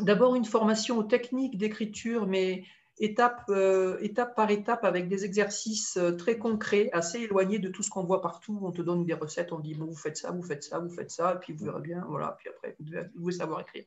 d'abord 0.01 0.35
une 0.35 0.45
formation 0.45 0.97
aux 0.97 1.03
techniques 1.03 1.57
d'écriture, 1.57 2.27
mais 2.27 2.63
étape, 2.99 3.43
euh, 3.49 3.97
étape 4.01 4.35
par 4.35 4.51
étape 4.51 4.83
avec 4.83 5.07
des 5.07 5.25
exercices 5.25 5.97
très 6.17 6.37
concrets, 6.37 6.89
assez 6.93 7.19
éloignés 7.19 7.59
de 7.59 7.69
tout 7.69 7.83
ce 7.83 7.89
qu'on 7.89 8.03
voit 8.03 8.21
partout. 8.21 8.59
On 8.61 8.71
te 8.71 8.81
donne 8.81 9.05
des 9.05 9.13
recettes, 9.13 9.51
on 9.51 9.59
dit 9.59 9.73
bon, 9.73 9.85
vous 9.85 9.95
faites 9.95 10.17
ça, 10.17 10.31
vous 10.31 10.43
faites 10.43 10.63
ça, 10.63 10.79
vous 10.79 10.89
faites 10.89 11.11
ça, 11.11 11.33
et 11.35 11.39
puis 11.39 11.53
vous 11.53 11.65
verrez 11.65 11.81
bien, 11.81 12.05
voilà, 12.07 12.35
puis 12.37 12.49
après, 12.49 12.75
vous 12.79 12.85
devez, 12.85 13.31
savoir 13.31 13.61
écrire. 13.61 13.85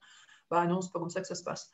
Bah 0.50 0.66
non, 0.66 0.80
c'est 0.80 0.92
pas 0.92 0.98
comme 0.98 1.10
ça 1.10 1.20
que 1.20 1.26
ça 1.26 1.34
se 1.34 1.44
passe. 1.44 1.70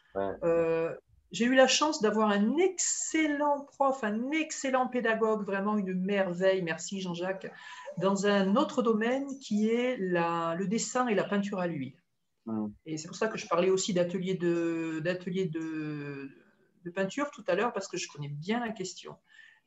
J'ai 1.32 1.44
eu 1.44 1.54
la 1.54 1.68
chance 1.68 2.02
d'avoir 2.02 2.30
un 2.30 2.56
excellent 2.56 3.64
prof, 3.64 4.02
un 4.02 4.30
excellent 4.32 4.88
pédagogue, 4.88 5.44
vraiment 5.44 5.76
une 5.76 5.94
merveille. 5.94 6.62
Merci 6.62 7.00
Jean-Jacques, 7.00 7.50
dans 7.98 8.26
un 8.26 8.56
autre 8.56 8.82
domaine 8.82 9.26
qui 9.38 9.68
est 9.68 9.96
la, 9.98 10.56
le 10.58 10.66
dessin 10.66 11.06
et 11.06 11.14
la 11.14 11.24
peinture 11.24 11.60
à 11.60 11.66
l'huile. 11.66 11.94
Et 12.84 12.96
c'est 12.96 13.06
pour 13.06 13.16
ça 13.16 13.28
que 13.28 13.38
je 13.38 13.46
parlais 13.46 13.70
aussi 13.70 13.92
d'atelier 13.92 14.34
de, 14.34 15.00
de, 15.04 16.28
de, 16.84 16.90
peinture 16.90 17.30
tout 17.30 17.44
à 17.46 17.54
l'heure, 17.54 17.72
parce 17.72 17.86
que 17.86 17.96
je 17.96 18.08
connais 18.08 18.28
bien 18.28 18.58
la 18.58 18.72
question. 18.72 19.16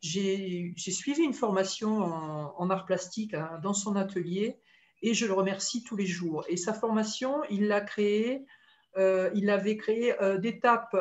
J'ai 0.01 0.73
suivi 0.77 1.23
une 1.23 1.33
formation 1.33 2.03
en, 2.03 2.69
art 2.69 2.85
plastique 2.85 3.35
hein, 3.35 3.59
dans 3.63 3.73
son 3.73 3.95
atelier 3.95 4.59
et 5.01 5.13
je 5.13 5.25
le 5.25 5.33
remercie 5.33 5.83
tous 5.83 5.95
les 5.95 6.05
jours. 6.05 6.43
Et 6.49 6.57
sa 6.57 6.73
formation, 6.73 7.41
il 7.49 7.67
l'a 7.67 7.79
créée 7.79 8.45
il 8.97 9.49
avait 9.49 9.77
créé 9.77 10.13
d'étape 10.39 10.95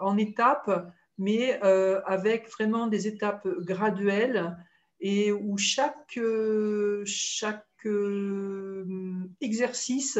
en 0.00 0.16
étapes, 0.16 0.92
mais 1.18 1.60
avec 1.60 2.48
vraiment 2.50 2.86
des 2.86 3.06
étapes 3.06 3.46
graduelles 3.60 4.56
et 5.00 5.32
où 5.32 5.56
chaque, 5.56 6.18
chaque 7.04 7.66
exercice 9.40 10.18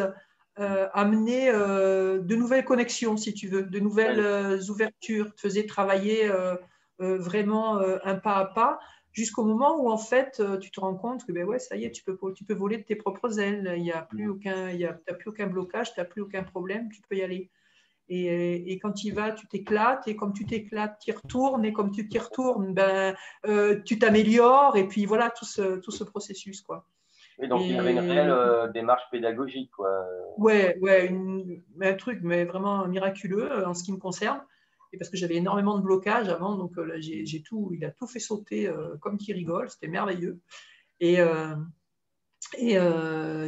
amenait 0.57 1.53
de 1.53 2.35
nouvelles 2.35 2.64
connexions, 2.64 3.16
si 3.16 3.35
tu 3.35 3.49
veux, 3.49 3.62
de 3.62 3.81
nouvelles 3.81 4.61
ouvertures, 4.70 5.35
te 5.35 5.40
faisait 5.40 5.66
travailler 5.66 6.31
vraiment 6.99 7.79
un 7.79 8.16
pas 8.16 8.37
à 8.37 8.44
pas 8.46 8.79
jusqu'au 9.12 9.44
moment 9.44 9.77
où 9.83 9.90
en 9.90 9.99
fait 9.99 10.42
tu 10.61 10.70
te 10.70 10.81
rends 10.81 10.94
compte 10.94 11.27
que 11.27 11.33
ben 11.33 11.44
ouais 11.44 11.59
ça 11.59 11.77
y 11.77 11.85
est 11.85 11.90
tu 11.90 12.03
peux 12.05 12.16
tu 12.35 12.44
peux 12.44 12.55
voler 12.55 12.79
de 12.79 12.83
tes 12.83 12.96
propres 12.96 13.38
ailes. 13.40 13.75
Il 13.77 13.83
n'y 13.83 13.92
a 13.92 14.03
plus 14.03 14.29
aucun 14.29 14.70
il 14.70 14.81
y 14.81 14.85
a, 14.85 14.92
plus 14.92 15.31
aucun 15.31 15.46
blocage 15.46 15.92
tu 15.94 16.01
n'as 16.01 16.07
plus 16.07 16.23
aucun 16.23 16.42
problème 16.42 16.88
tu 16.92 17.01
peux 17.09 17.16
y 17.16 17.23
aller. 17.23 17.51
Et, 18.12 18.73
et 18.73 18.79
quand 18.81 18.92
tu 18.92 19.09
y 19.09 19.11
vas 19.12 19.31
tu 19.31 19.46
t'éclates 19.46 20.09
et 20.09 20.16
comme 20.16 20.33
tu 20.33 20.44
t'éclates 20.44 20.99
tu 21.01 21.11
y 21.11 21.12
retournes 21.12 21.64
et 21.64 21.73
comme 21.73 21.92
tu 21.92 22.09
t'y 22.09 22.18
retournes 22.18 22.75
ben 22.75 23.14
euh, 23.46 23.81
tu 23.85 23.99
t'améliores 23.99 24.77
et 24.77 24.87
puis 24.87 25.07
voilà 25.07 25.31
tout 25.31 25.44
ce 25.44 25.79
tout 25.79 25.92
ce 25.92 26.05
processus 26.05 26.61
quoi. 26.61 26.87
Et 27.42 27.49
donc 27.49 27.62
il 27.62 27.73
y 27.75 27.79
avait 27.79 27.92
une 27.92 28.01
réelle 28.01 28.31
euh, 28.31 28.68
démarche 28.68 29.05
pédagogique 29.11 29.70
quoi. 29.77 30.05
Ouais 30.38 30.77
ouais 30.81 31.12
un 31.81 31.94
truc 31.94 32.20
mais 32.23 32.44
vraiment 32.44 32.87
miraculeux 32.87 33.51
euh, 33.51 33.66
en 33.66 33.75
ce 33.75 33.85
qui 33.85 33.92
me 33.92 33.99
concerne 33.99 34.40
et 34.92 34.98
parce 34.98 35.11
que 35.11 35.16
j'avais 35.16 35.37
énormément 35.37 35.79
de 35.79 35.83
blocages 35.83 36.29
avant, 36.29 36.57
donc 36.57 36.76
euh, 36.79 36.96
j'ai 36.98 37.42
tout, 37.42 37.70
il 37.72 37.85
a 37.85 37.90
tout 37.90 38.07
fait 38.07 38.18
sauter 38.18 38.66
euh, 38.66 38.96
comme 39.00 39.18
qui 39.18 39.33
rigole, 39.33 39.70
c'était 39.70 39.88
merveilleux. 39.88 40.40
Et, 40.98 41.20
euh, 41.20 41.55
et 42.59 42.76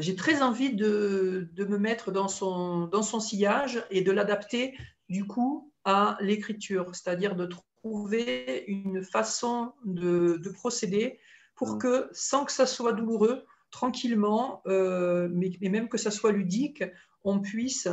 j'ai 0.01 0.15
très 0.15 0.43
envie 0.43 0.75
de, 0.75 1.51
de, 1.53 1.65
me 1.65 1.79
mettre 1.79 2.13
dans 2.13 2.29
son, 2.29 2.87
dans 2.87 3.03
son 3.03 3.21
sillage 3.21 3.85
et 3.91 4.03
de 4.03 4.13
l'adapter 4.13 4.77
du 5.09 5.27
coup 5.27 5.73
à 5.85 6.17
l'écriture, 6.21 6.95
c'est-à-dire 6.95 7.35
de 7.35 7.47
trouver 7.47 8.65
une 8.69 9.03
façon 9.03 9.73
de, 9.85 10.37
de 10.37 10.51
procéder 10.51 11.19
pour 11.57 11.75
mmh. 11.75 11.79
que, 11.79 12.09
sans 12.13 12.45
que 12.45 12.53
ça 12.53 12.67
soit 12.67 12.93
douloureux, 12.93 13.45
tranquillement, 13.71 14.63
mais, 14.67 15.51
mais, 15.61 15.69
même 15.69 15.89
que 15.89 15.99
ça 15.99 16.11
soit 16.11 16.33
ludique, 16.33 16.85
on 17.25 17.41
puisse 17.41 17.89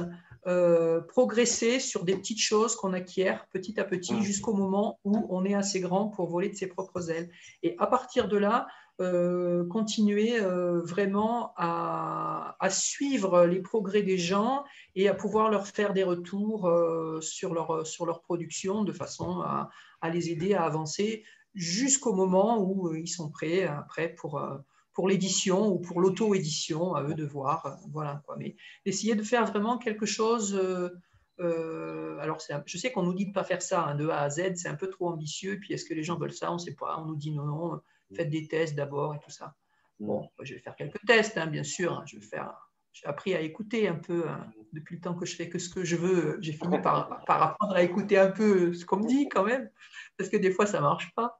euh, 0.47 1.01
progresser 1.01 1.79
sur 1.79 2.05
des 2.05 2.15
petites 2.15 2.39
choses 2.39 2.75
qu'on 2.75 2.93
acquiert 2.93 3.45
petit 3.51 3.77
à 3.79 3.83
petit 3.83 4.13
mmh. 4.13 4.21
jusqu'au 4.21 4.53
moment 4.53 4.99
où 5.03 5.27
on 5.29 5.43
est 5.43 5.53
assez 5.53 5.81
grand 5.81 6.07
pour 6.07 6.29
voler 6.29 6.49
de 6.49 6.55
ses 6.55 6.67
propres 6.67 7.11
ailes. 7.11 7.29
Et 7.61 7.75
à 7.77 7.87
partir 7.87 8.29
de 8.29 8.37
là, 8.37 8.67
euh, 9.01 9.65
continuer 9.67 10.39
euh, 10.39 10.81
vraiment 10.81 11.53
à, 11.57 12.55
suivre 12.69 13.45
les 13.45 13.61
progrès 13.61 14.03
des 14.03 14.17
gens 14.17 14.63
et 14.95 15.09
à 15.09 15.13
pouvoir 15.13 15.49
leur 15.49 15.67
faire 15.67 15.93
des 15.93 16.03
retours 16.03 16.71
sur, 17.21 17.53
leur, 17.53 17.85
sur 17.85 18.05
leur 18.05 18.21
production 18.21 18.83
de 18.83 18.91
façon 18.91 19.41
à, 19.41 19.69
à 20.01 20.09
les 20.09 20.29
aider 20.29 20.53
à 20.53 20.63
avancer 20.63 21.23
jusqu'au 21.55 22.13
moment 22.13 22.61
où 22.61 22.93
ils 22.93 23.07
sont 23.07 23.29
prêts 23.29 23.63
après 23.63 24.09
pour 24.09 24.39
pour 24.99 25.07
l'édition 25.07 25.65
ou 25.69 25.79
pour 25.79 26.01
l'auto-édition, 26.01 26.93
à 26.93 27.03
eux 27.03 27.13
de 27.13 27.23
voir. 27.23 27.79
Voilà, 27.89 28.21
quoi. 28.25 28.35
Mais 28.35 28.57
essayer 28.83 29.15
de 29.15 29.23
faire 29.23 29.45
vraiment 29.45 29.77
quelque 29.77 30.05
chose. 30.05 30.53
Euh, 30.61 30.89
euh, 31.39 32.17
alors, 32.19 32.39
je 32.65 32.77
sais 32.77 32.91
qu'on 32.91 33.03
nous 33.03 33.13
dit 33.13 33.23
de 33.23 33.29
ne 33.29 33.33
pas 33.33 33.45
faire 33.45 33.61
ça, 33.61 33.85
hein, 33.85 33.95
de 33.95 34.09
A 34.09 34.23
à 34.23 34.29
Z, 34.29 34.55
c'est 34.55 34.67
un 34.67 34.75
peu 34.75 34.89
trop 34.89 35.07
ambitieux. 35.07 35.57
Puis, 35.57 35.73
est-ce 35.73 35.85
que 35.85 35.93
les 35.93 36.03
gens 36.03 36.17
veulent 36.19 36.33
ça 36.33 36.51
On 36.51 36.55
ne 36.55 36.59
sait 36.59 36.75
pas. 36.75 36.99
On 36.99 37.05
nous 37.05 37.15
dit 37.15 37.31
non, 37.31 37.45
non, 37.45 37.81
faites 38.13 38.29
des 38.29 38.45
tests 38.49 38.75
d'abord 38.75 39.15
et 39.15 39.19
tout 39.19 39.31
ça. 39.31 39.55
Bon, 40.01 40.27
je 40.41 40.55
vais 40.55 40.59
faire 40.59 40.75
quelques 40.75 40.99
tests, 41.07 41.37
hein, 41.37 41.47
bien 41.47 41.63
sûr. 41.63 41.93
Hein. 41.93 42.03
je 42.05 42.17
vais 42.17 42.25
faire. 42.25 42.69
J'ai 42.91 43.05
appris 43.05 43.33
à 43.35 43.39
écouter 43.39 43.87
un 43.87 43.95
peu 43.95 44.25
depuis 44.73 44.97
le 44.97 45.01
temps 45.01 45.13
que 45.13 45.25
je 45.25 45.37
fais 45.37 45.47
que 45.47 45.59
ce 45.59 45.69
que 45.69 45.85
je 45.85 45.95
veux. 45.95 46.39
J'ai 46.41 46.51
fini 46.51 46.77
par, 46.81 47.23
par 47.23 47.41
apprendre 47.41 47.73
à 47.73 47.83
écouter 47.83 48.17
un 48.17 48.31
peu 48.31 48.73
ce 48.73 48.83
qu'on 48.83 48.97
me 48.97 49.07
dit 49.07 49.29
quand 49.29 49.45
même, 49.45 49.69
parce 50.17 50.29
que 50.29 50.35
des 50.35 50.51
fois 50.51 50.65
ça 50.65 50.81
marche 50.81 51.09
pas. 51.15 51.38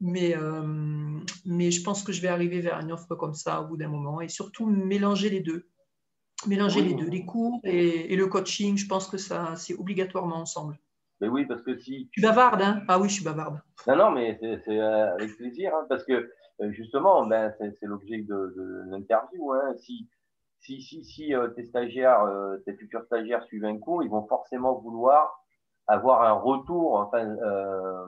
Mais, 0.00 0.36
euh, 0.36 0.62
mais 1.44 1.70
je 1.70 1.82
pense 1.82 2.02
que 2.02 2.12
je 2.12 2.22
vais 2.22 2.28
arriver 2.28 2.60
vers 2.60 2.78
une 2.80 2.92
offre 2.92 3.14
comme 3.16 3.34
ça 3.34 3.60
au 3.60 3.66
bout 3.66 3.76
d'un 3.76 3.88
moment 3.88 4.20
et 4.20 4.28
surtout 4.28 4.66
mélanger 4.66 5.28
les 5.28 5.40
deux. 5.40 5.68
Mélanger 6.46 6.82
les 6.82 6.94
deux, 6.94 7.08
les 7.08 7.24
cours 7.24 7.58
et, 7.64 8.14
le 8.14 8.26
coaching, 8.28 8.76
je 8.76 8.86
pense 8.86 9.08
que 9.08 9.18
ça, 9.18 9.56
c'est 9.56 9.74
obligatoirement 9.74 10.36
ensemble. 10.36 10.78
Mais 11.20 11.26
oui, 11.26 11.44
parce 11.46 11.62
que 11.62 11.76
si. 11.76 12.08
Tu 12.12 12.20
bavardes, 12.20 12.62
hein? 12.62 12.82
Ah 12.86 13.00
oui, 13.00 13.08
je 13.08 13.14
suis 13.14 13.24
bavarde. 13.24 13.60
Non, 13.88 13.96
non, 13.96 14.10
mais 14.12 14.38
c'est 14.40 14.78
euh, 14.78 15.14
avec 15.14 15.36
plaisir, 15.36 15.74
hein, 15.74 15.84
parce 15.88 16.04
que 16.04 16.30
euh, 16.60 16.70
justement, 16.70 17.26
ben, 17.26 17.52
c'est 17.58 17.74
l'objet 17.82 18.18
de, 18.18 18.54
de 18.56 18.84
l'interview. 18.88 19.52
Hein. 19.52 19.74
Si, 19.78 20.08
si, 20.60 20.80
si, 20.80 21.04
si 21.04 21.32
tes 21.56 21.64
stagiaires, 21.64 22.24
tes 22.64 22.74
futurs 22.74 23.02
stagiaires 23.06 23.42
suivent 23.42 23.64
un 23.64 23.78
cours, 23.78 24.04
ils 24.04 24.10
vont 24.10 24.26
forcément 24.28 24.78
vouloir 24.78 25.38
avoir 25.88 26.22
un 26.22 26.34
retour, 26.34 26.94
enfin, 26.94 27.26
euh, 27.26 28.06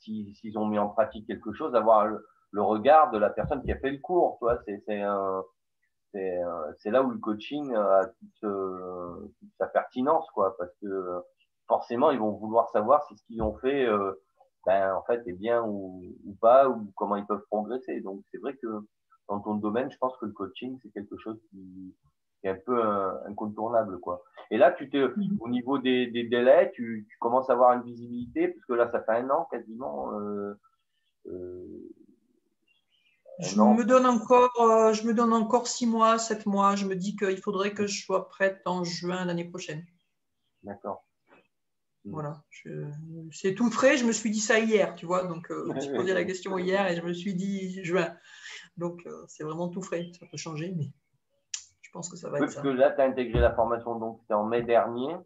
s'ils 0.00 0.58
ont 0.58 0.66
mis 0.66 0.78
en 0.78 0.88
pratique 0.88 1.26
quelque 1.26 1.52
chose, 1.52 1.74
avoir 1.74 2.06
le, 2.06 2.62
regard 2.62 3.10
de 3.10 3.18
la 3.18 3.30
personne 3.30 3.62
qui 3.62 3.72
a 3.72 3.78
fait 3.78 3.90
le 3.90 3.98
cours. 3.98 4.38
C'est 6.14 6.90
là 6.90 7.02
où 7.02 7.10
le 7.10 7.18
coaching 7.18 7.74
a 7.74 8.06
toute, 8.40 9.32
sa 9.58 9.66
pertinence, 9.66 10.28
quoi, 10.32 10.56
parce 10.58 10.72
que 10.80 11.22
forcément, 11.68 12.10
ils 12.10 12.18
vont 12.18 12.32
vouloir 12.32 12.68
savoir 12.70 13.02
si 13.04 13.16
ce 13.16 13.24
qu'ils 13.24 13.42
ont 13.42 13.56
fait, 13.58 13.86
euh, 13.86 14.12
ben, 14.66 14.94
en 14.94 15.02
fait, 15.04 15.26
est 15.26 15.32
bien 15.32 15.62
ou, 15.62 16.02
ou, 16.26 16.34
pas, 16.40 16.68
ou 16.68 16.92
comment 16.96 17.16
ils 17.16 17.26
peuvent 17.26 17.44
progresser. 17.50 18.00
Donc, 18.00 18.22
c'est 18.30 18.38
vrai 18.38 18.56
que 18.56 18.68
dans 19.28 19.40
ton 19.40 19.54
domaine, 19.54 19.90
je 19.90 19.96
pense 19.98 20.16
que 20.18 20.26
le 20.26 20.32
coaching, 20.32 20.78
c'est 20.82 20.90
quelque 20.90 21.16
chose 21.16 21.40
qui, 21.50 21.94
est 22.48 22.50
un 22.50 22.58
peu 22.64 22.82
incontournable, 23.26 23.98
quoi. 24.00 24.22
Et 24.52 24.58
là, 24.58 24.70
tu 24.70 24.90
te, 24.90 25.18
mhm. 25.18 25.38
au 25.40 25.48
niveau 25.48 25.78
des, 25.78 26.06
délais, 26.08 26.70
tu, 26.74 27.08
commences 27.18 27.48
à 27.48 27.54
avoir 27.54 27.72
une 27.72 27.84
visibilité, 27.84 28.48
parce 28.48 28.66
que 28.66 28.74
là, 28.74 28.90
ça 28.92 29.02
fait 29.02 29.12
un 29.12 29.30
an 29.30 29.48
quasiment. 29.50 30.12
Euh, 30.20 30.60
euh, 31.26 31.90
je 33.38 33.58
me 33.58 33.84
donne 33.84 34.04
encore, 34.04 34.60
euh, 34.60 34.92
je 34.92 35.06
me 35.06 35.14
donne 35.14 35.32
encore 35.32 35.66
six 35.66 35.86
mois, 35.86 36.18
sept 36.18 36.44
mois. 36.44 36.76
Je 36.76 36.84
me 36.84 36.94
dis 36.94 37.16
qu'il 37.16 37.40
faudrait 37.40 37.72
que 37.72 37.86
je 37.86 38.04
sois 38.04 38.28
prête 38.28 38.60
en 38.66 38.84
juin 38.84 39.24
l'année 39.24 39.48
prochaine. 39.48 39.86
D'accord. 40.62 41.02
Hmm. 42.04 42.10
Voilà, 42.10 42.44
c'est 43.30 43.54
tout 43.54 43.70
frais. 43.70 43.96
Je 43.96 44.04
me 44.04 44.12
suis 44.12 44.30
dit 44.30 44.40
ça 44.40 44.58
hier, 44.58 44.94
tu 44.96 45.06
vois. 45.06 45.24
Donc, 45.24 45.46
je 45.50 45.72
me 45.72 45.80
suis 45.80 45.94
posé 45.94 46.12
la 46.12 46.24
question 46.24 46.58
hier 46.58 46.86
et 46.88 46.96
je 46.96 47.00
me 47.00 47.14
suis 47.14 47.34
dit 47.34 47.82
juin. 47.82 48.14
Donc, 48.76 49.08
c'est 49.28 49.44
vraiment 49.44 49.70
tout 49.70 49.80
frais. 49.80 50.10
Ça 50.20 50.26
peut 50.30 50.36
changer, 50.36 50.74
mais 50.76 50.90
pense 51.92 52.08
que 52.08 52.16
ça 52.16 52.28
va 52.28 52.38
être 52.38 52.48
ça. 52.50 52.62
Parce 52.62 52.66
que 52.66 52.72
là, 52.72 52.90
tu 52.90 53.00
as 53.00 53.04
intégré 53.04 53.40
la 53.40 53.52
formation, 53.52 53.98
donc 53.98 54.18
c'était 54.20 54.34
en 54.34 54.44
mai 54.44 54.62
dernier. 54.62 55.16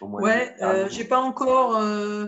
Ouais, 0.00 0.54
euh, 0.62 0.88
j'ai 0.90 1.04
pas 1.04 1.20
encore. 1.20 1.76
Euh, 1.76 2.26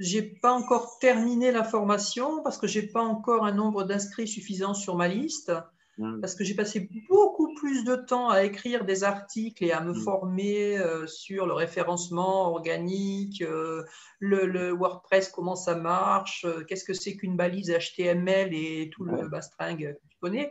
j'ai 0.00 0.22
pas 0.22 0.52
encore 0.52 0.98
terminé 0.98 1.52
la 1.52 1.62
formation 1.62 2.42
parce 2.42 2.58
que 2.58 2.66
j'ai 2.66 2.82
pas 2.82 3.02
encore 3.02 3.44
un 3.44 3.52
nombre 3.52 3.84
d'inscrits 3.84 4.26
suffisant 4.26 4.74
sur 4.74 4.96
ma 4.96 5.06
liste. 5.06 5.52
Hmm. 5.96 6.20
Parce 6.20 6.34
que 6.34 6.42
j'ai 6.42 6.54
passé 6.54 6.88
beaucoup 7.08 7.54
plus 7.54 7.84
de 7.84 7.94
temps 7.94 8.28
à 8.28 8.42
écrire 8.42 8.84
des 8.84 9.04
articles 9.04 9.62
et 9.64 9.70
à 9.70 9.80
me 9.80 9.92
hmm. 9.92 10.02
former 10.02 10.78
euh, 10.78 11.06
sur 11.06 11.46
le 11.46 11.52
référencement 11.52 12.48
organique, 12.50 13.42
euh, 13.42 13.84
le, 14.18 14.72
WordPress, 14.72 15.28
comment 15.28 15.54
ça 15.54 15.76
marche, 15.76 16.44
euh, 16.46 16.64
qu'est-ce 16.64 16.84
que 16.84 16.94
c'est 16.94 17.16
qu'une 17.16 17.36
balise 17.36 17.70
HTML 17.70 18.52
et 18.52 18.90
tout 18.92 19.04
le 19.04 19.28
bastringue 19.28 19.94
que 19.94 20.08
tu 20.08 20.18
connais, 20.20 20.50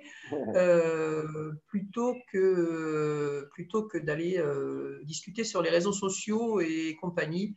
plutôt 1.67 2.15
que, 2.31 3.49
plutôt 3.51 3.83
que 3.83 3.97
d'aller 3.97 4.41
discuter 5.03 5.43
sur 5.43 5.61
les 5.61 5.69
réseaux 5.69 5.93
sociaux 5.93 6.61
et 6.61 6.95
compagnie. 7.01 7.55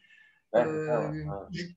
Euh, 0.55 1.25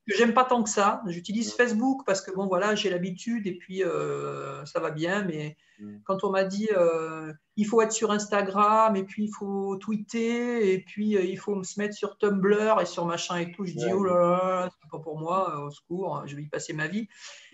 que 0.08 0.15
j'aime 0.15 0.34
pas 0.34 0.45
tant 0.45 0.63
que 0.63 0.69
ça. 0.69 1.01
J'utilise 1.08 1.53
Facebook 1.53 2.03
parce 2.05 2.21
que 2.21 2.32
bon 2.32 2.47
voilà, 2.47 2.75
j'ai 2.75 2.89
l'habitude 2.89 3.47
et 3.47 3.58
puis 3.58 3.84
euh, 3.84 4.63
ça 4.65 4.79
va 4.79 4.91
bien. 4.91 5.23
Mais 5.23 5.58
mm. 5.79 5.97
quand 6.05 6.23
on 6.23 6.29
m'a 6.29 6.43
dit 6.43 6.69
euh, 6.77 7.34
il 7.55 7.65
faut 7.65 7.82
être 7.82 7.91
sur 7.91 8.12
Instagram 8.12 8.95
et 8.95 9.03
puis 9.03 9.25
il 9.25 9.32
faut 9.38 9.75
tweeter 9.77 10.71
et 10.71 10.79
puis 10.79 11.15
il 11.15 11.38
faut 11.38 11.62
se 11.63 11.79
mettre 11.79 11.95
sur 11.95 12.17
Tumblr 12.17 12.79
et 12.79 12.86
sur 12.86 13.05
machin 13.05 13.38
et 13.38 13.51
tout, 13.51 13.65
je 13.65 13.73
dis 13.73 13.91
oh 13.91 14.03
là 14.03 14.19
là, 14.19 14.69
c'est 14.69 14.89
pas 14.89 14.99
pour 14.99 15.19
moi, 15.19 15.65
au 15.65 15.71
secours, 15.71 16.23
je 16.25 16.36
vais 16.36 16.43
y 16.43 16.47
passer 16.47 16.73
ma 16.73 16.88
vie. 16.88 17.08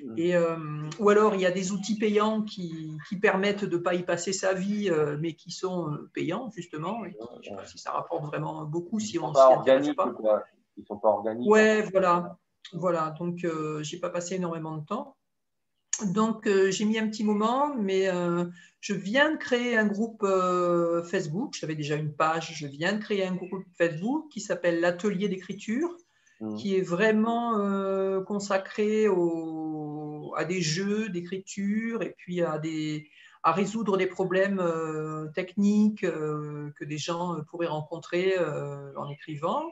Mm. 0.04 0.14
Et 0.18 0.36
ou 1.00 1.10
alors 1.10 1.34
il 1.34 1.42
y 1.42 1.46
a 1.46 1.52
des 1.52 1.72
outils 1.72 1.98
payants 1.98 2.44
qui, 2.44 2.92
qui 3.10 3.18
permettent 3.18 3.66
de 3.66 3.78
pas 3.78 3.96
y 3.96 4.04
passer 4.04 4.34
sa 4.34 4.54
vie, 4.54 4.92
mais 5.20 5.34
qui 5.34 5.50
sont 5.50 5.98
payants 6.14 6.52
justement. 6.56 7.04
Et 7.06 7.16
je 7.42 7.50
sais 7.50 7.56
pas 7.56 7.66
si 7.66 7.80
ça 7.80 7.92
rapporte 7.92 8.26
vraiment 8.26 8.66
beaucoup 8.66 9.00
si 9.00 9.18
on 9.18 9.34
s'y 9.34 9.42
intéresse 9.42 9.96
pas. 9.96 10.10
Quoi 10.10 10.44
ils 10.78 10.86
sont 10.86 10.98
pas 10.98 11.10
organiques. 11.10 11.50
Ouais, 11.50 11.82
voilà. 11.92 12.38
Voilà, 12.74 13.16
donc 13.20 13.38
je 13.38 13.48
euh, 13.48 13.84
j'ai 13.84 14.00
pas 14.00 14.10
passé 14.10 14.36
énormément 14.36 14.78
de 14.78 14.86
temps. 14.86 15.16
Donc 16.14 16.46
euh, 16.46 16.72
j'ai 16.72 16.86
mis 16.86 16.98
un 16.98 17.08
petit 17.08 17.24
moment, 17.24 17.74
mais 17.76 18.10
euh, 18.10 18.46
je 18.82 18.94
viens 18.94 19.32
de 19.32 19.38
créer 19.38 19.78
un 19.78 19.86
groupe 19.86 20.26
Facebook. 21.06 21.56
J'avais 21.60 21.76
déjà 21.76 21.96
une 21.96 22.14
page. 22.14 22.54
Je 22.56 22.68
viens 22.68 22.94
de 22.94 23.00
créer 23.00 23.26
un 23.26 23.36
groupe 23.36 23.64
Facebook 23.78 24.30
qui 24.30 24.42
s'appelle 24.42 24.82
l'Atelier 24.82 25.30
d'écriture, 25.30 25.96
mmh. 26.42 26.56
qui 26.56 26.76
est 26.76 26.82
vraiment 26.82 28.22
consacré 28.24 29.08
au, 29.08 30.34
à 30.36 30.44
des 30.44 30.62
jeux 30.62 31.10
d'écriture 31.10 32.02
et 32.02 32.14
puis 32.18 32.42
à 32.42 32.60
des, 32.60 33.10
à 33.44 33.54
résoudre 33.54 33.96
des 33.98 34.08
problèmes 34.08 34.62
techniques 35.34 36.02
que 36.02 36.84
des 36.84 36.98
gens 36.98 37.38
pourraient 37.50 37.68
rencontrer 37.68 38.38
en 38.98 39.10
écrivant. 39.10 39.72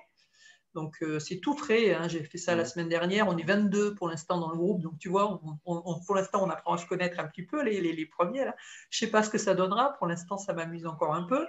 Donc, 0.74 1.04
c'est 1.20 1.40
tout 1.40 1.56
frais. 1.56 1.94
Hein. 1.94 2.08
J'ai 2.08 2.24
fait 2.24 2.38
ça 2.38 2.56
la 2.56 2.66
semaine 2.66 2.90
dernière. 2.90 3.28
On 3.28 3.38
est 3.38 3.44
22 3.44 3.96
pour 3.96 4.10
l'instant 4.10 4.40
dans 4.40 4.52
le 4.52 4.58
groupe. 4.58 4.82
Donc, 4.82 4.98
tu 5.00 5.10
vois, 5.10 5.40
pour 5.64 6.16
l'instant, 6.16 6.44
on 6.44 6.50
apprend 6.50 6.74
à 6.74 6.78
se 6.78 6.86
connaître 6.86 7.20
un 7.20 7.28
petit 7.28 7.44
peu, 7.44 7.64
les, 7.64 7.80
les, 7.82 8.06
premiers. 8.06 8.46
Là. 8.46 8.56
Je 8.90 9.04
ne 9.04 9.08
sais 9.08 9.12
pas 9.12 9.24
ce 9.24 9.30
que 9.30 9.38
ça 9.38 9.54
donnera. 9.54 9.94
Pour 9.98 10.08
l'instant, 10.08 10.38
ça 10.38 10.54
m'amuse 10.54 10.86
encore 10.86 11.14
un 11.14 11.24
peu. 11.24 11.48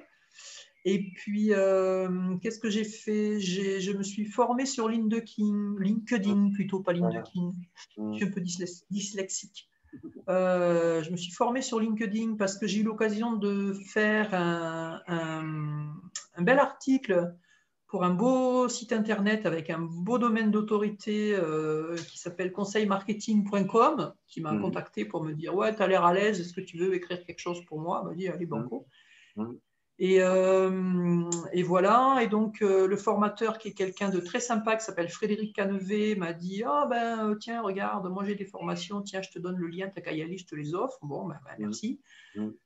Et 0.86 1.10
puis, 1.14 1.54
euh, 1.54 2.36
qu'est-ce 2.42 2.58
que 2.58 2.68
j'ai 2.68 2.84
fait? 2.84 3.40
Je 3.40 3.92
me 3.92 4.02
suis 4.02 4.26
formé 4.26 4.66
sur 4.66 4.88
LinkedIn, 4.88 5.76
LinkedIn 5.78 6.50
plutôt, 6.52 6.80
pas 6.80 6.92
LinkedIn. 6.92 7.54
Je 7.96 8.16
suis 8.16 8.24
un 8.24 8.30
peu 8.30 8.42
dyslexique. 8.90 9.70
Euh, 10.28 11.02
je 11.02 11.10
me 11.10 11.16
suis 11.16 11.32
formé 11.32 11.62
sur 11.62 11.80
LinkedIn 11.80 12.36
parce 12.36 12.58
que 12.58 12.66
j'ai 12.66 12.80
eu 12.80 12.82
l'occasion 12.82 13.34
de 13.34 13.72
faire 13.72 14.34
un, 14.34 15.00
un, 15.06 16.42
bel 16.42 16.58
article 16.58 17.34
pour 17.94 18.02
un 18.02 18.10
beau 18.10 18.68
site 18.68 18.92
internet 18.92 19.46
avec 19.46 19.70
un 19.70 19.78
beau 19.78 20.18
domaine 20.18 20.50
d'autorité 20.50 21.32
euh, 21.32 21.94
qui 21.94 22.18
s'appelle 22.18 22.50
conseilmarketing.com, 22.50 24.14
qui 24.26 24.40
m'a 24.40 24.50
mmh. 24.50 24.62
contacté 24.62 25.04
pour 25.04 25.22
me 25.22 25.32
dire 25.32 25.54
Ouais, 25.54 25.72
tu 25.72 25.80
as 25.80 25.86
l'air 25.86 26.04
à 26.04 26.12
l'aise, 26.12 26.40
est-ce 26.40 26.52
que 26.52 26.60
tu 26.60 26.76
veux 26.76 26.92
écrire 26.92 27.22
quelque 27.24 27.38
chose 27.38 27.64
pour 27.66 27.78
moi? 27.78 28.00
Il 28.02 28.08
m'a 28.08 28.14
dit 28.16 28.26
Allez, 28.26 28.46
banco. 28.46 28.88
Mmh. 29.36 29.44
Et, 30.00 30.20
euh, 30.20 31.30
et, 31.52 31.62
voilà, 31.62 32.18
et 32.20 32.26
donc 32.26 32.62
euh, 32.62 32.88
le 32.88 32.96
formateur 32.96 33.58
qui 33.58 33.68
est 33.68 33.74
quelqu'un 33.74 34.08
de 34.08 34.18
très 34.18 34.40
sympa 34.40 34.74
qui 34.74 34.84
s'appelle 34.84 35.08
Frédéric 35.08 35.54
Canevet 35.54 36.16
m'a 36.16 36.32
dit 36.32 36.64
Ah 36.66 36.88
ben 36.90 37.30
euh, 37.30 37.34
tiens, 37.36 37.62
regarde, 37.62 38.10
moi 38.10 38.24
j'ai 38.24 38.34
des 38.34 38.44
formations, 38.44 39.02
tiens, 39.02 39.22
je 39.22 39.30
te 39.30 39.38
donne 39.38 39.56
le 39.56 39.68
lien, 39.68 39.88
ta 39.88 40.00
qu'à 40.00 40.10
je 40.12 40.44
te 40.46 40.56
les 40.56 40.74
offre. 40.74 40.98
Bon, 41.02 41.28
ben, 41.28 41.38
ben 41.44 41.54
merci. 41.58 42.00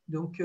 Donc 0.08 0.42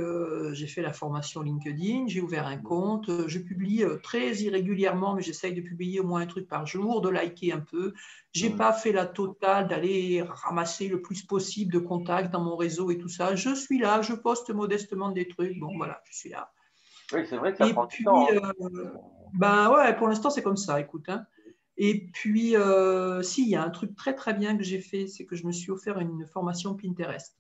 j'ai 0.52 0.68
fait 0.68 0.82
la 0.82 0.92
formation 0.92 1.42
LinkedIn, 1.42 2.08
j'ai 2.08 2.20
ouvert 2.20 2.48
un 2.48 2.58
compte, 2.58 3.10
je 3.28 3.40
publie 3.40 3.86
très 4.02 4.36
irrégulièrement, 4.40 5.16
mais 5.16 5.22
j'essaye 5.22 5.54
de 5.54 5.62
publier 5.62 6.02
au 6.02 6.04
moins 6.04 6.20
un 6.20 6.26
truc 6.26 6.50
par 6.50 6.66
jour, 6.66 7.00
de 7.00 7.08
liker 7.08 7.54
un 7.54 7.62
peu. 7.62 7.94
J'ai 8.34 8.50
n'ai 8.50 8.58
pas 8.58 8.74
fait 8.74 8.92
la 8.92 9.06
totale 9.06 9.70
d'aller 9.70 10.22
ramasser 10.22 10.90
le 10.90 11.02
plus 11.02 11.24
possible 11.24 11.72
de 11.72 11.80
contacts 11.80 12.34
dans 12.34 12.44
mon 12.44 12.58
réseau 12.58 12.92
et 12.92 12.98
tout 12.98 13.08
ça. 13.08 13.36
Je 13.36 13.56
suis 13.56 13.80
là, 13.80 14.02
je 14.02 14.12
poste 14.12 14.50
modestement 14.50 15.12
des 15.12 15.30
trucs. 15.30 15.58
Bon, 15.58 15.78
voilà, 15.78 16.02
je 16.12 16.18
suis 16.18 16.30
là. 16.30 16.52
Oui, 17.14 17.26
c'est 17.30 17.38
vrai 17.38 17.52
que 17.54 17.58
ça 17.58 17.74
prend 17.74 17.86
du 17.86 18.04
temps. 18.04 18.28
Hein. 18.30 18.52
Euh, 18.62 18.92
ben 19.34 19.72
ouais, 19.72 19.96
pour 19.96 20.08
l'instant, 20.08 20.30
c'est 20.30 20.44
comme 20.44 20.58
ça, 20.58 20.80
écoute. 20.80 21.08
Hein. 21.08 21.26
Et 21.78 22.08
puis, 22.12 22.56
euh, 22.56 23.22
si, 23.24 23.44
il 23.44 23.50
y 23.50 23.56
a 23.56 23.64
un 23.64 23.70
truc 23.70 23.96
très 23.96 24.14
très 24.14 24.34
bien 24.34 24.58
que 24.58 24.64
j'ai 24.64 24.80
fait, 24.80 25.08
c'est 25.08 25.26
que 25.26 25.36
je 25.36 25.46
me 25.46 25.52
suis 25.52 25.72
offert 25.72 26.00
une 26.00 26.26
formation 26.28 26.76
Pinterest. 26.76 27.36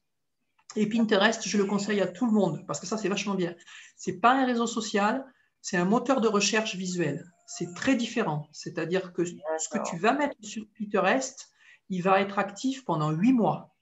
Et 0.75 0.89
Pinterest, 0.89 1.47
je 1.47 1.57
le 1.57 1.65
conseille 1.65 2.01
à 2.01 2.07
tout 2.07 2.25
le 2.25 2.31
monde 2.31 2.65
parce 2.65 2.79
que 2.79 2.87
ça, 2.87 2.97
c'est 2.97 3.09
vachement 3.09 3.35
bien. 3.35 3.55
C'est 3.95 4.19
pas 4.19 4.33
un 4.33 4.45
réseau 4.45 4.65
social, 4.65 5.23
c'est 5.61 5.77
un 5.77 5.85
moteur 5.85 6.19
de 6.19 6.27
recherche 6.27 6.75
visuel. 6.75 7.25
C'est 7.45 7.75
très 7.75 7.95
différent. 7.95 8.47
C'est-à-dire 8.51 9.13
que 9.13 9.23
ce 9.23 9.69
que 9.69 9.83
tu 9.87 9.97
vas 9.97 10.13
mettre 10.13 10.35
sur 10.41 10.65
Pinterest, 10.77 11.51
il 11.89 12.01
va 12.01 12.21
être 12.21 12.39
actif 12.39 12.83
pendant 12.85 13.11
huit 13.11 13.33
mois 13.33 13.73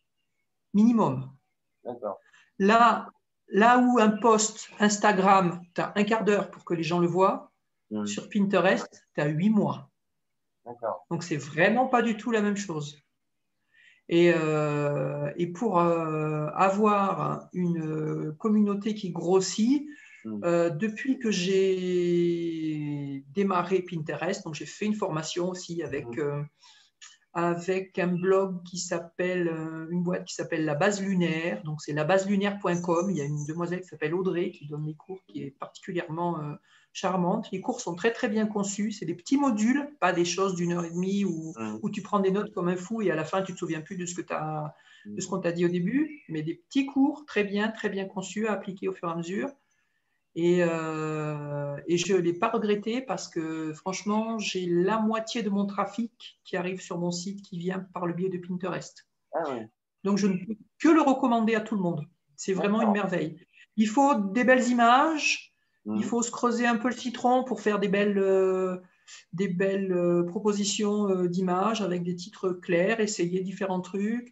minimum. 0.73 1.31
Là, 2.59 3.09
Là 3.51 3.79
où 3.79 3.99
un 3.99 4.09
post 4.09 4.69
Instagram, 4.79 5.61
tu 5.75 5.81
as 5.81 5.91
un 5.95 6.03
quart 6.03 6.23
d'heure 6.23 6.49
pour 6.51 6.63
que 6.63 6.73
les 6.73 6.83
gens 6.83 6.99
le 6.99 7.07
voient, 7.07 7.51
hmm. 7.91 8.05
sur 8.05 8.29
Pinterest, 8.29 9.05
tu 9.13 9.21
as 9.21 9.27
huit 9.27 9.49
mois. 9.49 9.89
Donc, 11.09 11.23
c'est 11.23 11.37
vraiment 11.37 11.87
pas 11.87 12.01
du 12.01 12.15
tout 12.15 12.31
la 12.31 12.41
même 12.41 12.55
chose. 12.55 12.97
Et, 14.07 14.31
euh, 14.33 15.31
pour 15.53 15.79
euh, 15.79 16.47
avoir 16.53 17.49
une 17.53 18.33
communauté 18.37 18.95
qui 18.95 19.11
grossit, 19.11 19.85
hmm. 20.23 20.43
euh, 20.45 20.69
depuis 20.69 21.19
que 21.19 21.29
j'ai 21.29 23.25
démarré 23.33 23.81
Pinterest, 23.81 24.45
donc 24.45 24.55
j'ai 24.55 24.65
fait 24.65 24.85
une 24.85 24.95
formation 24.95 25.49
aussi 25.49 25.83
avec 25.83 26.07
hmm 26.17 26.45
avec 27.33 27.97
un 27.97 28.07
blog 28.07 28.61
qui 28.63 28.77
s'appelle, 28.77 29.47
euh, 29.47 29.87
une 29.89 30.03
boîte 30.03 30.25
qui 30.25 30.35
s'appelle 30.35 30.65
La 30.65 30.75
Base 30.75 31.01
Lunaire. 31.01 31.63
Donc, 31.63 31.81
c'est 31.81 31.93
labaselunaire.com. 31.93 33.09
Il 33.09 33.17
y 33.17 33.21
a 33.21 33.23
une 33.23 33.45
demoiselle 33.45 33.81
qui 33.81 33.87
s'appelle 33.87 34.13
Audrey 34.13 34.51
qui 34.51 34.67
donne 34.67 34.85
les 34.85 34.95
cours, 34.95 35.21
qui 35.27 35.43
est 35.43 35.51
particulièrement 35.51 36.39
euh, 36.39 36.53
charmante. 36.91 37.49
Les 37.51 37.61
cours 37.61 37.79
sont 37.79 37.95
très, 37.95 38.11
très 38.11 38.27
bien 38.27 38.47
conçus. 38.47 38.91
C'est 38.91 39.05
des 39.05 39.15
petits 39.15 39.37
modules, 39.37 39.95
pas 40.01 40.11
des 40.11 40.25
choses 40.25 40.55
d'une 40.55 40.73
heure 40.73 40.83
et 40.83 40.91
demie 40.91 41.23
où, 41.23 41.53
mmh. 41.57 41.79
où, 41.81 41.89
tu 41.89 42.01
prends 42.01 42.19
des 42.19 42.31
notes 42.31 42.53
comme 42.53 42.67
un 42.67 42.75
fou 42.75 43.01
et 43.01 43.11
à 43.11 43.15
la 43.15 43.23
fin, 43.23 43.41
tu 43.41 43.53
ne 43.53 43.55
te 43.55 43.59
souviens 43.59 43.81
plus 43.81 43.95
de 43.95 44.05
ce 44.05 44.15
que 44.15 44.33
as, 44.33 44.75
de 45.05 45.21
ce 45.21 45.27
qu'on 45.27 45.39
t'a 45.39 45.53
dit 45.53 45.65
au 45.65 45.69
début. 45.69 46.23
Mais 46.27 46.41
des 46.41 46.55
petits 46.55 46.85
cours 46.85 47.25
très 47.25 47.45
bien, 47.45 47.69
très 47.69 47.87
bien 47.87 48.05
conçus 48.05 48.47
à 48.47 48.53
appliquer 48.53 48.89
au 48.89 48.93
fur 48.93 49.07
et 49.07 49.11
à 49.11 49.15
mesure. 49.15 49.49
Et, 50.35 50.59
euh, 50.61 51.75
et, 51.87 51.97
je 51.97 52.13
ne 52.13 52.19
l'ai 52.19 52.33
pas 52.33 52.49
regretté 52.49 53.01
parce 53.01 53.27
que 53.27 53.73
franchement, 53.73 54.39
j'ai 54.39 54.65
la 54.65 54.97
moitié 54.99 55.43
de 55.43 55.49
mon 55.49 55.65
trafic 55.65 56.39
qui 56.45 56.55
arrive 56.55 56.79
sur 56.79 56.97
mon 56.97 57.11
site 57.11 57.41
qui 57.41 57.57
vient 57.57 57.85
par 57.93 58.05
le 58.05 58.13
biais 58.13 58.29
de 58.29 58.37
Pinterest. 58.37 59.07
Ah 59.33 59.43
Donc, 60.05 60.17
je 60.17 60.27
ne 60.27 60.37
peux 60.37 60.55
que 60.79 60.87
le 60.87 61.01
recommander 61.01 61.55
à 61.55 61.61
tout 61.61 61.75
le 61.75 61.81
monde. 61.81 62.07
C'est 62.37 62.53
vraiment 62.53 62.81
une 62.81 62.93
merveille. 62.93 63.45
Il 63.75 63.87
faut 63.87 64.15
des 64.15 64.43
belles 64.43 64.67
images, 64.69 65.53
il 65.85 65.93
mmh. 65.93 66.03
faut 66.03 66.21
se 66.21 66.31
creuser 66.31 66.65
un 66.65 66.77
peu 66.77 66.89
le 66.89 66.95
citron 66.95 67.43
pour 67.43 67.59
faire 67.59 67.79
des 67.79 67.87
belles, 67.87 68.17
euh, 68.17 68.77
des 69.33 69.47
belles 69.47 69.91
euh, 69.91 70.23
propositions 70.23 71.25
d'images 71.25 71.81
avec 71.81 72.03
des 72.03 72.15
titres 72.15 72.51
clairs, 72.51 72.99
essayer 73.01 73.41
différents 73.41 73.81
trucs. 73.81 74.29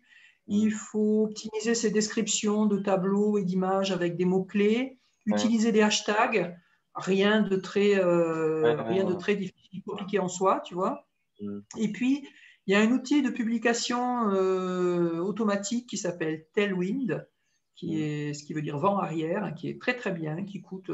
Mmh. 0.48 0.54
Il 0.54 0.72
faut 0.72 1.26
optimiser 1.26 1.76
ses 1.76 1.92
descriptions 1.92 2.68
de 2.68 2.78
tableaux 2.78 3.38
et 3.38 3.44
d'images 3.44 3.92
avec 3.92 4.16
des 4.16 4.26
mots-clés 4.26 4.99
utiliser 5.30 5.72
des 5.72 5.82
hashtags, 5.82 6.56
rien 6.96 7.42
de 7.42 7.56
très, 7.56 7.96
euh, 7.96 8.82
rien 8.84 9.04
de 9.04 9.14
très 9.14 9.36
difficile, 9.36 9.82
compliqué 9.84 10.20
en 10.20 10.28
soi, 10.28 10.62
tu 10.66 10.74
vois. 10.76 11.08
Mm. 11.42 11.60
Et 11.78 11.92
puis, 11.92 12.28
il 12.68 12.74
y 12.74 12.76
a 12.76 12.80
un 12.80 12.92
outil 12.92 13.22
de 13.22 13.30
publication 13.30 14.30
euh, 14.30 15.20
automatique 15.20 15.88
qui 15.88 15.98
s'appelle 15.98 16.46
Tailwind, 16.54 17.28
qui 17.76 17.96
mm. 17.96 18.00
est 18.00 18.34
ce 18.34 18.44
qui 18.44 18.54
veut 18.54 18.62
dire 18.62 18.78
vent 18.78 19.00
arrière, 19.00 19.54
qui 19.56 19.70
est 19.70 19.82
très 19.82 19.96
très 19.96 20.12
bien, 20.12 20.44
qui 20.44 20.62
coûte 20.62 20.92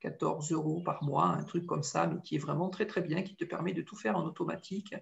14 0.00 0.52
euh, 0.52 0.54
euros 0.54 0.80
par 0.80 1.02
mois, 1.04 1.26
un 1.26 1.44
truc 1.44 1.66
comme 1.66 1.82
ça, 1.82 2.06
mais 2.06 2.20
qui 2.22 2.36
est 2.36 2.40
vraiment 2.40 2.68
très 2.68 2.86
très 2.86 3.02
bien, 3.02 3.22
qui 3.22 3.36
te 3.36 3.44
permet 3.44 3.72
de 3.72 3.82
tout 3.82 3.96
faire 3.96 4.16
en 4.16 4.24
automatique. 4.24 4.94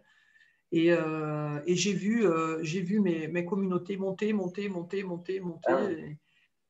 Et, 0.72 0.88
et 0.88 1.76
j'ai 1.76 1.92
vu, 1.92 2.26
j'ai 2.62 2.80
vu 2.80 2.98
mes, 2.98 3.28
mes, 3.28 3.44
communautés 3.44 3.96
monter, 3.96 4.32
monter, 4.32 4.68
monter, 4.68 5.04
monter, 5.04 5.38
monter. 5.38 5.68
Ah 5.68 5.88
et, 5.88 6.18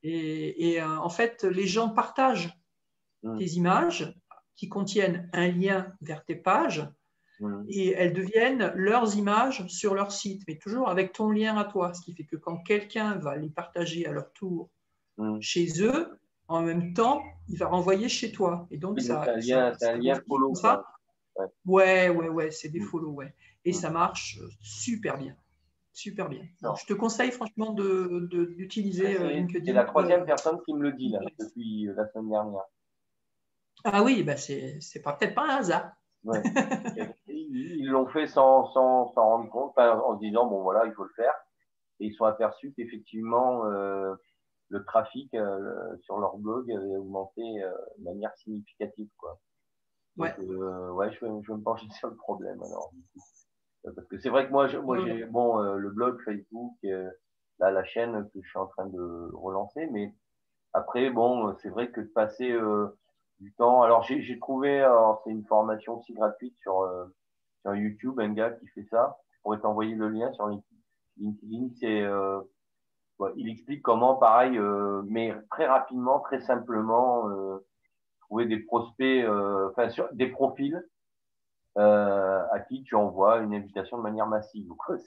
euh, 0.04 0.96
en 0.96 1.08
fait, 1.08 1.44
les 1.44 1.66
gens 1.66 1.88
partagent 1.88 2.58
mmh. 3.22 3.38
tes 3.38 3.46
images 3.52 4.14
qui 4.56 4.68
contiennent 4.68 5.28
un 5.32 5.48
lien 5.48 5.92
vers 6.00 6.24
tes 6.24 6.36
pages 6.36 6.88
mmh. 7.40 7.64
et 7.68 7.92
elles 7.92 8.12
deviennent 8.12 8.72
leurs 8.74 9.16
images 9.16 9.66
sur 9.68 9.94
leur 9.94 10.12
site, 10.12 10.42
mais 10.46 10.58
toujours 10.58 10.88
avec 10.88 11.12
ton 11.12 11.30
lien 11.30 11.56
à 11.56 11.64
toi. 11.64 11.94
Ce 11.94 12.02
qui 12.02 12.14
fait 12.14 12.24
que 12.24 12.36
quand 12.36 12.58
quelqu'un 12.58 13.16
va 13.16 13.36
les 13.36 13.50
partager 13.50 14.06
à 14.06 14.12
leur 14.12 14.32
tour 14.32 14.70
mmh. 15.18 15.40
chez 15.40 15.82
eux, 15.82 16.18
en 16.48 16.62
même 16.62 16.92
temps, 16.92 17.22
il 17.48 17.58
va 17.58 17.68
renvoyer 17.68 18.08
chez 18.08 18.30
toi. 18.30 18.66
Et 18.70 18.76
donc, 18.76 19.00
ça. 19.00 19.24
C'est 19.40 19.52
un 19.54 19.96
lien, 19.96 20.20
follow. 20.28 20.54
Ça. 20.54 20.84
Ouais, 21.64 22.08
ouais, 22.10 22.28
ouais, 22.28 22.50
c'est 22.50 22.68
des 22.68 22.80
follow, 22.80 23.10
ouais. 23.10 23.34
Et 23.64 23.72
ça 23.72 23.90
marche 23.90 24.38
super 24.60 25.16
bien. 25.16 25.34
Super 25.94 26.28
bien. 26.28 26.42
je 26.60 26.86
te 26.86 26.92
conseille 26.92 27.30
franchement 27.30 27.72
d'utiliser 27.72 29.14
de, 29.14 29.24
euh, 29.24 29.28
LinkedIn. 29.28 29.64
C'est 29.64 29.72
la 29.72 29.84
troisième 29.84 30.24
personne 30.24 30.60
qui 30.64 30.74
me 30.74 30.82
le 30.82 30.92
dit 30.92 31.10
là, 31.10 31.20
depuis 31.38 31.88
euh, 31.88 31.94
la 31.96 32.08
semaine 32.08 32.30
dernière. 32.30 32.64
Ah 33.84 34.02
oui, 34.02 34.24
bah 34.24 34.36
c'est 34.36 34.80
peut-être 34.92 35.34
pas 35.36 35.44
un 35.44 35.58
hasard. 35.58 35.92
ils 37.28 37.86
l'ont 37.86 38.08
fait 38.08 38.26
sans 38.26 38.66
s'en 38.72 39.14
rendre 39.14 39.48
compte, 39.50 39.78
en 39.78 40.16
se 40.16 40.20
disant 40.20 40.46
bon 40.48 40.62
voilà, 40.62 40.84
il 40.86 40.92
faut 40.94 41.04
le 41.04 41.12
faire. 41.14 41.34
Et 42.00 42.06
ils 42.06 42.14
sont 42.14 42.24
aperçus 42.24 42.74
qu'effectivement, 42.76 43.64
euh, 43.66 44.14
le 44.70 44.84
trafic 44.84 45.30
sur 46.00 46.18
leur 46.18 46.38
blog 46.38 46.72
avait 46.72 46.96
augmenté 46.96 47.42
de 47.98 48.02
manière 48.02 48.34
significative. 48.34 49.10
Quoi. 49.16 49.38
ouais. 50.16 50.36
ouais, 50.40 51.12
je 51.12 51.24
vais, 51.24 51.30
je 51.42 51.52
vais 51.52 51.58
me 51.58 51.62
pencher 51.62 51.86
sur 51.90 52.08
le 52.08 52.16
problème 52.16 52.60
alors. 52.64 52.90
Parce 53.92 54.06
que 54.08 54.18
c'est 54.18 54.30
vrai 54.30 54.46
que 54.46 54.52
moi, 54.52 54.68
moi 54.80 54.98
j'ai 55.04 55.24
bon, 55.24 55.62
euh, 55.62 55.76
le 55.76 55.90
blog, 55.90 56.18
Facebook, 56.24 56.74
euh, 56.84 57.10
là, 57.58 57.70
la 57.70 57.84
chaîne 57.84 58.28
que 58.32 58.40
je 58.40 58.48
suis 58.48 58.58
en 58.58 58.66
train 58.66 58.86
de 58.86 59.30
relancer, 59.34 59.86
mais 59.92 60.14
après, 60.72 61.10
bon, 61.10 61.54
c'est 61.62 61.68
vrai 61.68 61.90
que 61.90 62.00
de 62.00 62.06
passer 62.06 62.50
euh, 62.50 62.88
du 63.40 63.52
temps. 63.52 63.82
Alors, 63.82 64.02
j'ai 64.02 64.38
trouvé, 64.38 64.86
c'est 65.22 65.30
une 65.30 65.44
formation 65.44 65.98
aussi 65.98 66.14
gratuite 66.14 66.56
sur, 66.60 66.88
sur 67.60 67.74
YouTube, 67.74 68.18
un 68.20 68.32
gars 68.32 68.50
qui 68.50 68.66
fait 68.68 68.86
ça. 68.90 69.18
Je 69.30 69.38
pourrais 69.42 69.60
t'envoyer 69.60 69.94
le 69.94 70.08
lien 70.08 70.32
sur 70.32 70.48
LinkedIn. 71.18 71.68
C'est, 71.78 72.04
il 73.36 73.48
explique 73.48 73.82
comment, 73.82 74.16
pareil, 74.16 74.58
mais 75.06 75.32
très 75.50 75.66
rapidement, 75.66 76.20
très 76.20 76.40
simplement, 76.40 77.28
trouver 78.22 78.46
des 78.46 78.58
prospects, 78.60 79.28
enfin, 79.70 79.90
sur 79.90 80.12
des 80.12 80.28
profils 80.28 80.74
euh, 80.74 80.93
à 81.76 82.60
qui 82.68 82.82
tu 82.84 82.94
envoies 82.94 83.38
une 83.38 83.54
invitation 83.54 83.98
de 83.98 84.02
manière 84.02 84.26
massive. 84.26 84.68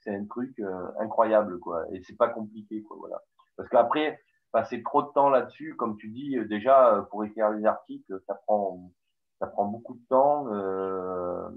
C'est, 0.00 0.14
un 0.14 0.24
truc 0.24 0.58
euh, 0.60 0.88
incroyable, 1.00 1.58
quoi. 1.60 1.84
Et 1.92 2.00
c'est 2.02 2.16
pas 2.16 2.28
compliqué, 2.28 2.82
quoi. 2.82 2.96
Voilà. 2.98 3.20
Parce 3.58 3.68
qu'après, 3.68 4.18
passer 4.52 4.82
trop 4.82 5.02
de 5.02 5.08
temps 5.08 5.28
là-dessus, 5.28 5.76
comme 5.76 5.98
tu 5.98 6.08
dis, 6.08 6.38
déjà, 6.46 7.06
pour 7.10 7.24
écrire 7.24 7.50
les 7.50 7.66
articles, 7.66 8.18
ça 8.26 8.34
prend, 8.46 8.90
ça 9.38 9.48
prend 9.48 9.66
beaucoup 9.66 9.96
de 9.96 10.06
temps. 10.08 10.46
Euh, 10.54 11.50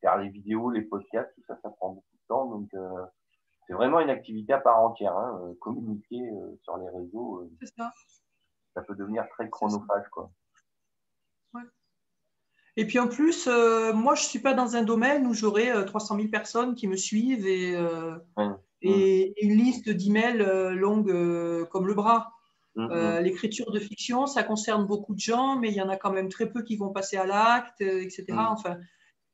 faire 0.00 0.18
les 0.18 0.28
vidéos, 0.28 0.70
les 0.70 0.82
podcasts, 0.82 1.32
tout 1.34 1.42
ça, 1.46 1.58
ça 1.62 1.70
prend 1.70 1.90
beaucoup 1.90 2.16
de 2.16 2.26
temps. 2.28 2.46
Donc, 2.46 2.68
euh, 2.74 3.06
c'est 3.66 3.74
vraiment 3.74 4.00
une 4.00 4.10
activité 4.10 4.52
à 4.52 4.58
part 4.58 4.80
entière. 4.82 5.16
Hein, 5.16 5.40
euh, 5.42 5.54
communiquer 5.60 6.28
euh, 6.30 6.58
sur 6.62 6.76
les 6.78 6.88
réseaux, 6.88 7.48
ça. 7.76 7.92
ça. 8.74 8.82
peut 8.82 8.94
devenir 8.94 9.28
très 9.30 9.48
chronophage. 9.48 10.08
Quoi. 10.10 10.30
Et 12.76 12.86
puis 12.86 12.98
en 12.98 13.08
plus, 13.08 13.46
moi, 13.46 14.14
je 14.14 14.22
ne 14.22 14.26
suis 14.26 14.38
pas 14.38 14.54
dans 14.54 14.76
un 14.76 14.82
domaine 14.82 15.26
où 15.26 15.34
j'aurai 15.34 15.72
300 15.86 16.16
000 16.16 16.28
personnes 16.28 16.74
qui 16.74 16.86
me 16.86 16.96
suivent 16.96 17.46
et, 17.46 17.76
et 18.82 19.44
une 19.44 19.56
liste 19.56 19.90
d'emails 19.90 20.74
longue 20.76 21.66
comme 21.68 21.86
le 21.86 21.94
bras. 21.94 22.32
Mm, 22.76 22.84
mm. 22.84 23.18
L'écriture 23.22 23.70
de 23.72 23.80
fiction, 23.80 24.26
ça 24.26 24.44
concerne 24.44 24.86
beaucoup 24.86 25.14
de 25.14 25.20
gens, 25.20 25.56
mais 25.56 25.68
il 25.68 25.74
y 25.74 25.82
en 25.82 25.88
a 25.88 25.96
quand 25.96 26.12
même 26.12 26.28
très 26.28 26.50
peu 26.50 26.62
qui 26.62 26.76
vont 26.76 26.90
passer 26.90 27.16
à 27.16 27.26
l'acte, 27.26 27.80
etc. 27.80 28.24
Mm. 28.30 28.38
Enfin, 28.38 28.76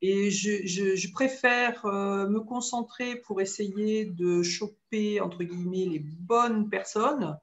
et 0.01 0.29
je, 0.29 1.11
préfère 1.11 1.85
euh, 1.85 2.27
me 2.27 2.39
concentrer 2.39 3.15
pour 3.15 3.41
essayer 3.41 4.05
de 4.05 4.43
choper, 4.43 5.19
entre 5.21 5.43
guillemets, 5.43 5.85
les 5.85 5.99
bonnes 5.99 6.69
personnes, 6.69 7.37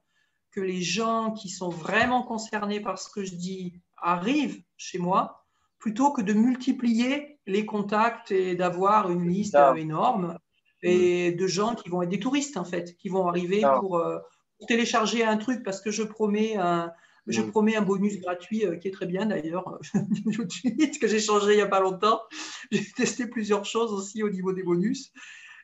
que 0.51 0.61
les 0.61 0.81
gens 0.81 1.33
qui 1.33 1.49
sont 1.49 1.69
vraiment 1.69 2.23
concernés 2.23 2.79
par 2.79 2.97
ce 2.97 3.09
que 3.09 3.25
je 3.25 3.35
dis 3.35 3.81
arrivent 3.97 4.63
chez 4.77 4.99
moi, 4.99 5.44
plutôt 5.85 6.11
que 6.11 6.23
de 6.23 6.33
multiplier 6.33 7.37
les 7.45 7.63
contacts 7.63 8.31
et 8.31 8.55
d'avoir 8.55 9.11
une 9.11 9.29
liste 9.29 9.55
énorme 9.77 10.35
et 10.81 11.29
mm. 11.29 11.35
de 11.35 11.45
gens 11.45 11.75
qui 11.75 11.89
vont 11.89 12.01
être 12.01 12.09
des 12.09 12.19
touristes, 12.19 12.57
en 12.57 12.65
fait, 12.65 12.97
qui 12.97 13.07
vont 13.07 13.27
arriver 13.27 13.61
pour, 13.79 13.97
euh, 13.97 14.17
pour 14.57 14.65
télécharger 14.65 15.23
un 15.23 15.37
truc 15.37 15.61
parce 15.61 15.81
que 15.81 15.91
je 15.91 16.01
promets 16.01 16.55
un, 16.57 16.91
je 17.27 17.39
mm. 17.39 17.51
promets 17.51 17.75
un 17.75 17.83
bonus 17.83 18.19
gratuit 18.19 18.65
euh, 18.65 18.77
qui 18.77 18.87
est 18.87 18.91
très 18.91 19.05
bien 19.05 19.27
d'ailleurs, 19.27 19.79
que 19.93 21.07
j'ai 21.07 21.19
changé 21.19 21.51
il 21.51 21.57
n'y 21.57 21.61
a 21.61 21.67
pas 21.67 21.81
longtemps. 21.81 22.19
J'ai 22.71 22.83
testé 22.97 23.27
plusieurs 23.27 23.65
choses 23.65 23.93
aussi 23.93 24.23
au 24.23 24.31
niveau 24.31 24.53
des 24.53 24.63
bonus. 24.63 25.11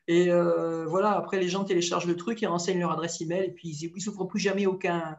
Et 0.08 0.30
euh, 0.30 0.86
voilà, 0.86 1.14
après 1.14 1.40
les 1.40 1.50
gens 1.50 1.64
téléchargent 1.64 2.06
le 2.06 2.16
truc, 2.16 2.44
ils 2.44 2.46
renseignent 2.46 2.82
leur 2.82 2.92
adresse 2.92 3.22
email 3.22 3.46
et 3.46 3.52
puis 3.52 3.70
ils 3.70 3.92
ne 3.92 4.00
s'ouvrent 4.00 4.26
plus 4.26 4.40
jamais 4.40 4.68
aucun, 4.68 5.18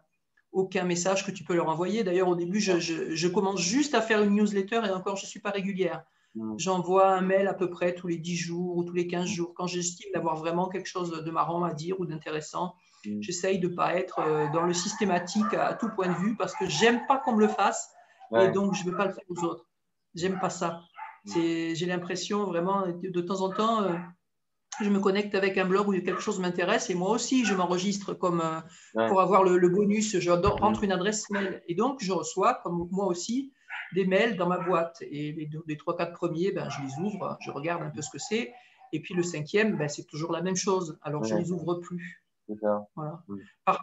aucun 0.52 0.84
message 0.84 1.26
que 1.26 1.30
tu 1.30 1.44
peux 1.44 1.54
leur 1.54 1.68
envoyer. 1.68 2.04
D'ailleurs, 2.04 2.28
au 2.28 2.36
début, 2.36 2.60
je, 2.60 2.78
je, 2.78 3.28
commence 3.28 3.60
juste 3.60 3.94
à 3.94 4.02
faire 4.02 4.22
une 4.22 4.34
newsletter 4.34 4.82
et 4.86 4.90
encore, 4.90 5.16
je 5.16 5.24
ne 5.24 5.28
suis 5.28 5.40
pas 5.40 5.50
régulière. 5.50 6.04
J'envoie 6.56 7.12
un 7.12 7.20
mail 7.20 7.46
à 7.46 7.52
peu 7.52 7.68
près 7.68 7.94
tous 7.94 8.08
les 8.08 8.16
10 8.16 8.36
jours 8.36 8.76
ou 8.78 8.84
tous 8.84 8.94
les 8.94 9.06
15 9.06 9.26
jours 9.26 9.52
quand 9.54 9.66
j'estime 9.66 10.10
d'avoir 10.14 10.36
vraiment 10.36 10.68
quelque 10.68 10.86
chose 10.86 11.10
de 11.10 11.30
marrant 11.30 11.62
à 11.62 11.74
dire 11.74 12.00
ou 12.00 12.06
d'intéressant. 12.06 12.74
Mm. 13.04 13.20
J'essaye 13.20 13.58
de 13.58 13.68
ne 13.68 13.74
pas 13.74 13.94
être 13.96 14.20
euh, 14.20 14.46
dans 14.52 14.62
le 14.62 14.72
systématique 14.72 15.52
à 15.52 15.74
tout 15.74 15.90
point 15.90 16.08
de 16.08 16.14
vue 16.14 16.34
parce 16.36 16.54
que 16.54 16.66
j'aime 16.66 17.04
pas 17.06 17.18
qu'on 17.18 17.34
me 17.34 17.40
le 17.40 17.48
fasse 17.48 17.90
et 18.34 18.48
donc 18.48 18.74
je 18.74 18.84
ne 18.84 18.90
veux 18.90 18.96
pas 18.96 19.04
le 19.04 19.12
faire 19.12 19.24
aux 19.28 19.44
autres. 19.44 19.66
J'aime 20.14 20.38
pas 20.40 20.48
ça. 20.48 20.80
Mm. 21.26 21.74
J'ai 21.74 21.86
l'impression 21.86 22.44
vraiment, 22.44 22.86
de 22.86 23.20
temps 23.20 23.42
en 23.42 23.50
temps, 23.50 23.82
euh, 23.82 23.92
je 24.82 24.90
me 24.90 25.00
connecte 25.00 25.34
avec 25.34 25.58
un 25.58 25.64
blog 25.64 25.88
où 25.88 25.92
quelque 25.92 26.20
chose 26.20 26.40
m'intéresse 26.40 26.90
et 26.90 26.94
moi 26.94 27.10
aussi, 27.10 27.44
je 27.44 27.54
m'enregistre 27.54 28.14
comme 28.14 28.40
euh, 28.40 29.08
pour 29.08 29.20
avoir 29.20 29.44
le, 29.44 29.68
bonus. 29.68 30.18
Je 30.18 30.30
rentre 30.30 30.80
mm. 30.80 30.84
une 30.84 30.92
adresse 30.92 31.30
mail 31.30 31.62
et 31.68 31.74
donc 31.74 32.02
je 32.02 32.12
reçois, 32.12 32.60
comme 32.62 32.88
moi 32.90 33.06
aussi, 33.06 33.52
des 33.94 34.04
mails 34.04 34.36
dans 34.36 34.48
ma 34.48 34.58
boîte. 34.58 35.02
Et 35.02 35.32
les, 35.66 35.76
trois, 35.76 35.96
quatre 35.96 36.12
premiers, 36.12 36.52
ben, 36.52 36.68
je 36.68 36.82
les 36.82 37.04
ouvre, 37.04 37.36
je 37.40 37.50
regarde 37.50 37.82
un 37.82 37.90
peu 37.90 38.02
ce 38.02 38.10
que 38.10 38.18
c'est. 38.18 38.52
Et 38.92 39.00
puis 39.00 39.14
le 39.14 39.22
cinquième, 39.22 39.76
ben, 39.76 39.88
c'est 39.88 40.04
toujours 40.04 40.32
la 40.32 40.42
même 40.42 40.56
chose. 40.56 40.98
Alors 41.02 41.24
je 41.24 41.34
ne 41.34 41.40
les 41.40 41.52
ouvre 41.52 41.74
plus. 41.76 42.22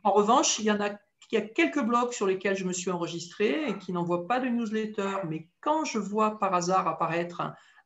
En 0.04 0.12
revanche, 0.12 0.60
il 0.60 0.66
y 0.66 0.72
en 0.72 0.80
a, 0.80 0.90
il 1.32 1.36
y 1.36 1.38
a 1.38 1.42
quelques 1.42 1.82
blogs 1.82 2.12
sur 2.12 2.28
lesquels 2.28 2.56
je 2.56 2.66
me 2.66 2.74
suis 2.74 2.92
enregistré 2.92 3.70
et 3.70 3.78
qui 3.78 3.92
n'envoient 3.92 4.28
pas 4.28 4.40
de 4.40 4.48
newsletter, 4.48 5.18
mais 5.28 5.50
quand 5.62 5.86
je 5.86 6.00
vois 6.00 6.40
par 6.40 6.54
hasard 6.54 6.88
apparaître 6.88 7.42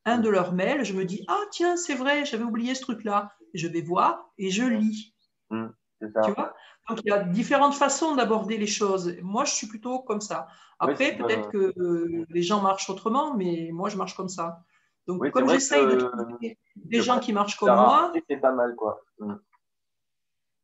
un, 0.06 0.18
de 0.18 0.30
leurs 0.30 0.54
mails, 0.54 0.84
je 0.84 0.94
me 0.94 1.06
dis 1.06 1.24
Ah, 1.28 1.42
tiens, 1.52 1.76
c'est 1.78 1.96
vrai, 1.96 2.26
j'avais 2.26 2.44
oublié 2.44 2.76
ce 2.76 2.82
truc-là. 2.82 3.32
Je 3.54 3.68
vais 3.68 3.82
voir 3.82 4.30
et 4.38 4.50
je 4.50 4.64
lis. 4.64 5.14
Mmh, 5.50 5.68
tu 6.02 6.32
vois? 6.32 6.54
Donc, 6.90 7.00
il 7.06 7.10
y 7.10 7.12
a 7.12 7.24
différentes 7.24 7.76
façons 7.76 8.16
d'aborder 8.16 8.58
les 8.58 8.68
choses. 8.68 9.16
Moi, 9.22 9.46
je 9.46 9.54
suis 9.54 9.68
plutôt 9.68 10.00
comme 10.00 10.22
ça. 10.22 10.48
Après, 10.80 11.16
peut-être 11.16 11.50
que 11.50 11.74
les 12.30 12.42
gens 12.42 12.62
marchent 12.62 12.90
autrement, 12.90 13.36
mais 13.36 13.70
moi, 13.72 13.90
je 13.90 13.98
marche 13.98 14.16
comme 14.16 14.30
ça. 14.30 14.60
Donc, 15.08 15.30
comme 15.32 15.50
j'essaye 15.50 15.86
de 15.86 15.96
trouver 15.96 16.58
des 16.76 17.02
gens 17.02 17.20
qui 17.20 17.34
marchent 17.34 17.58
comme 17.58 17.76
moi. 17.76 18.12
C'est 18.30 18.38
pas 18.38 18.52
mal, 18.52 18.76
quoi. 18.76 19.02
Mmh 19.20 19.36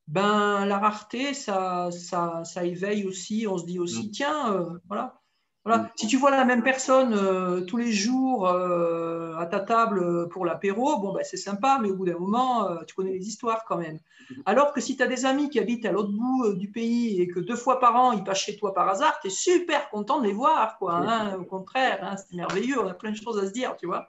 ben, 0.10 0.66
la 0.66 0.80
rareté, 0.80 1.36
ça, 1.36 1.92
ça, 1.92 2.44
ça, 2.44 2.66
éveille 2.66 3.06
aussi. 3.06 3.46
On 3.48 3.60
se 3.60 3.66
dit 3.66 3.80
aussi, 3.80 4.08
mm. 4.08 4.12
tiens, 4.12 4.54
euh, 4.54 4.80
voilà. 4.88 5.22
Voilà. 5.66 5.84
Mm. 5.84 5.89
Si 5.95 6.07
tu 6.07 6.18
vois 6.18 6.32
la 6.32 6.45
même 6.45 6.64
personne 6.64 7.14
euh, 7.14 7.62
tous 7.62 7.78
les 7.78 7.91
jours 7.91 8.47
euh, 8.47 9.36
à 9.38 9.45
ta 9.45 9.60
table 9.60 10.30
pour 10.30 10.45
l'apéro, 10.45 10.99
bon, 10.99 11.14
ben, 11.14 11.24
c'est 11.24 11.38
sympa, 11.38 11.80
mais 11.82 11.89
au 11.89 11.95
bout 11.95 12.05
d'un 12.05 12.18
moment, 12.18 12.70
tu 12.86 12.95
connais 12.95 13.14
les 13.14 13.28
histoires 13.28 13.66
quand 13.66 13.78
même. 13.78 13.99
Mm. 14.30 14.34
Alors 14.45 14.74
que 14.74 14.82
si 14.82 14.95
tu 14.97 15.03
as 15.03 15.07
des 15.07 15.26
amis 15.26 15.49
qui 15.49 15.60
habitent 15.60 15.86
à 15.86 15.91
l'autre 15.91 16.12
bout 16.12 16.53
du 16.53 16.72
pays 16.72 17.22
et 17.22 17.28
que 17.28 17.39
deux 17.39 17.55
fois 17.55 17.80
par 17.80 17.95
an, 17.95 18.12
ils 18.14 18.24
passent 18.24 18.41
chez 18.41 18.57
toi 18.57 18.74
par 18.74 18.88
hasard, 18.88 19.20
tu 19.22 19.28
es 19.28 19.32
super 19.32 19.89
content 19.89 20.20
de 20.20 20.28
les 20.28 20.34
voir. 20.34 20.78
Quoi, 20.78 20.95
hein. 20.95 21.38
Au 21.38 21.43
contraire, 21.43 21.99
hein, 22.01 22.16
c'est 22.18 22.36
merveilleux, 22.36 22.80
on 22.80 22.88
a 22.88 22.93
plein 22.93 23.12
de 23.12 23.18
choses 23.18 23.38
à 23.38 23.45
se 23.45 23.51
dire, 23.51 23.76
tu 23.78 23.86
vois. 23.86 24.07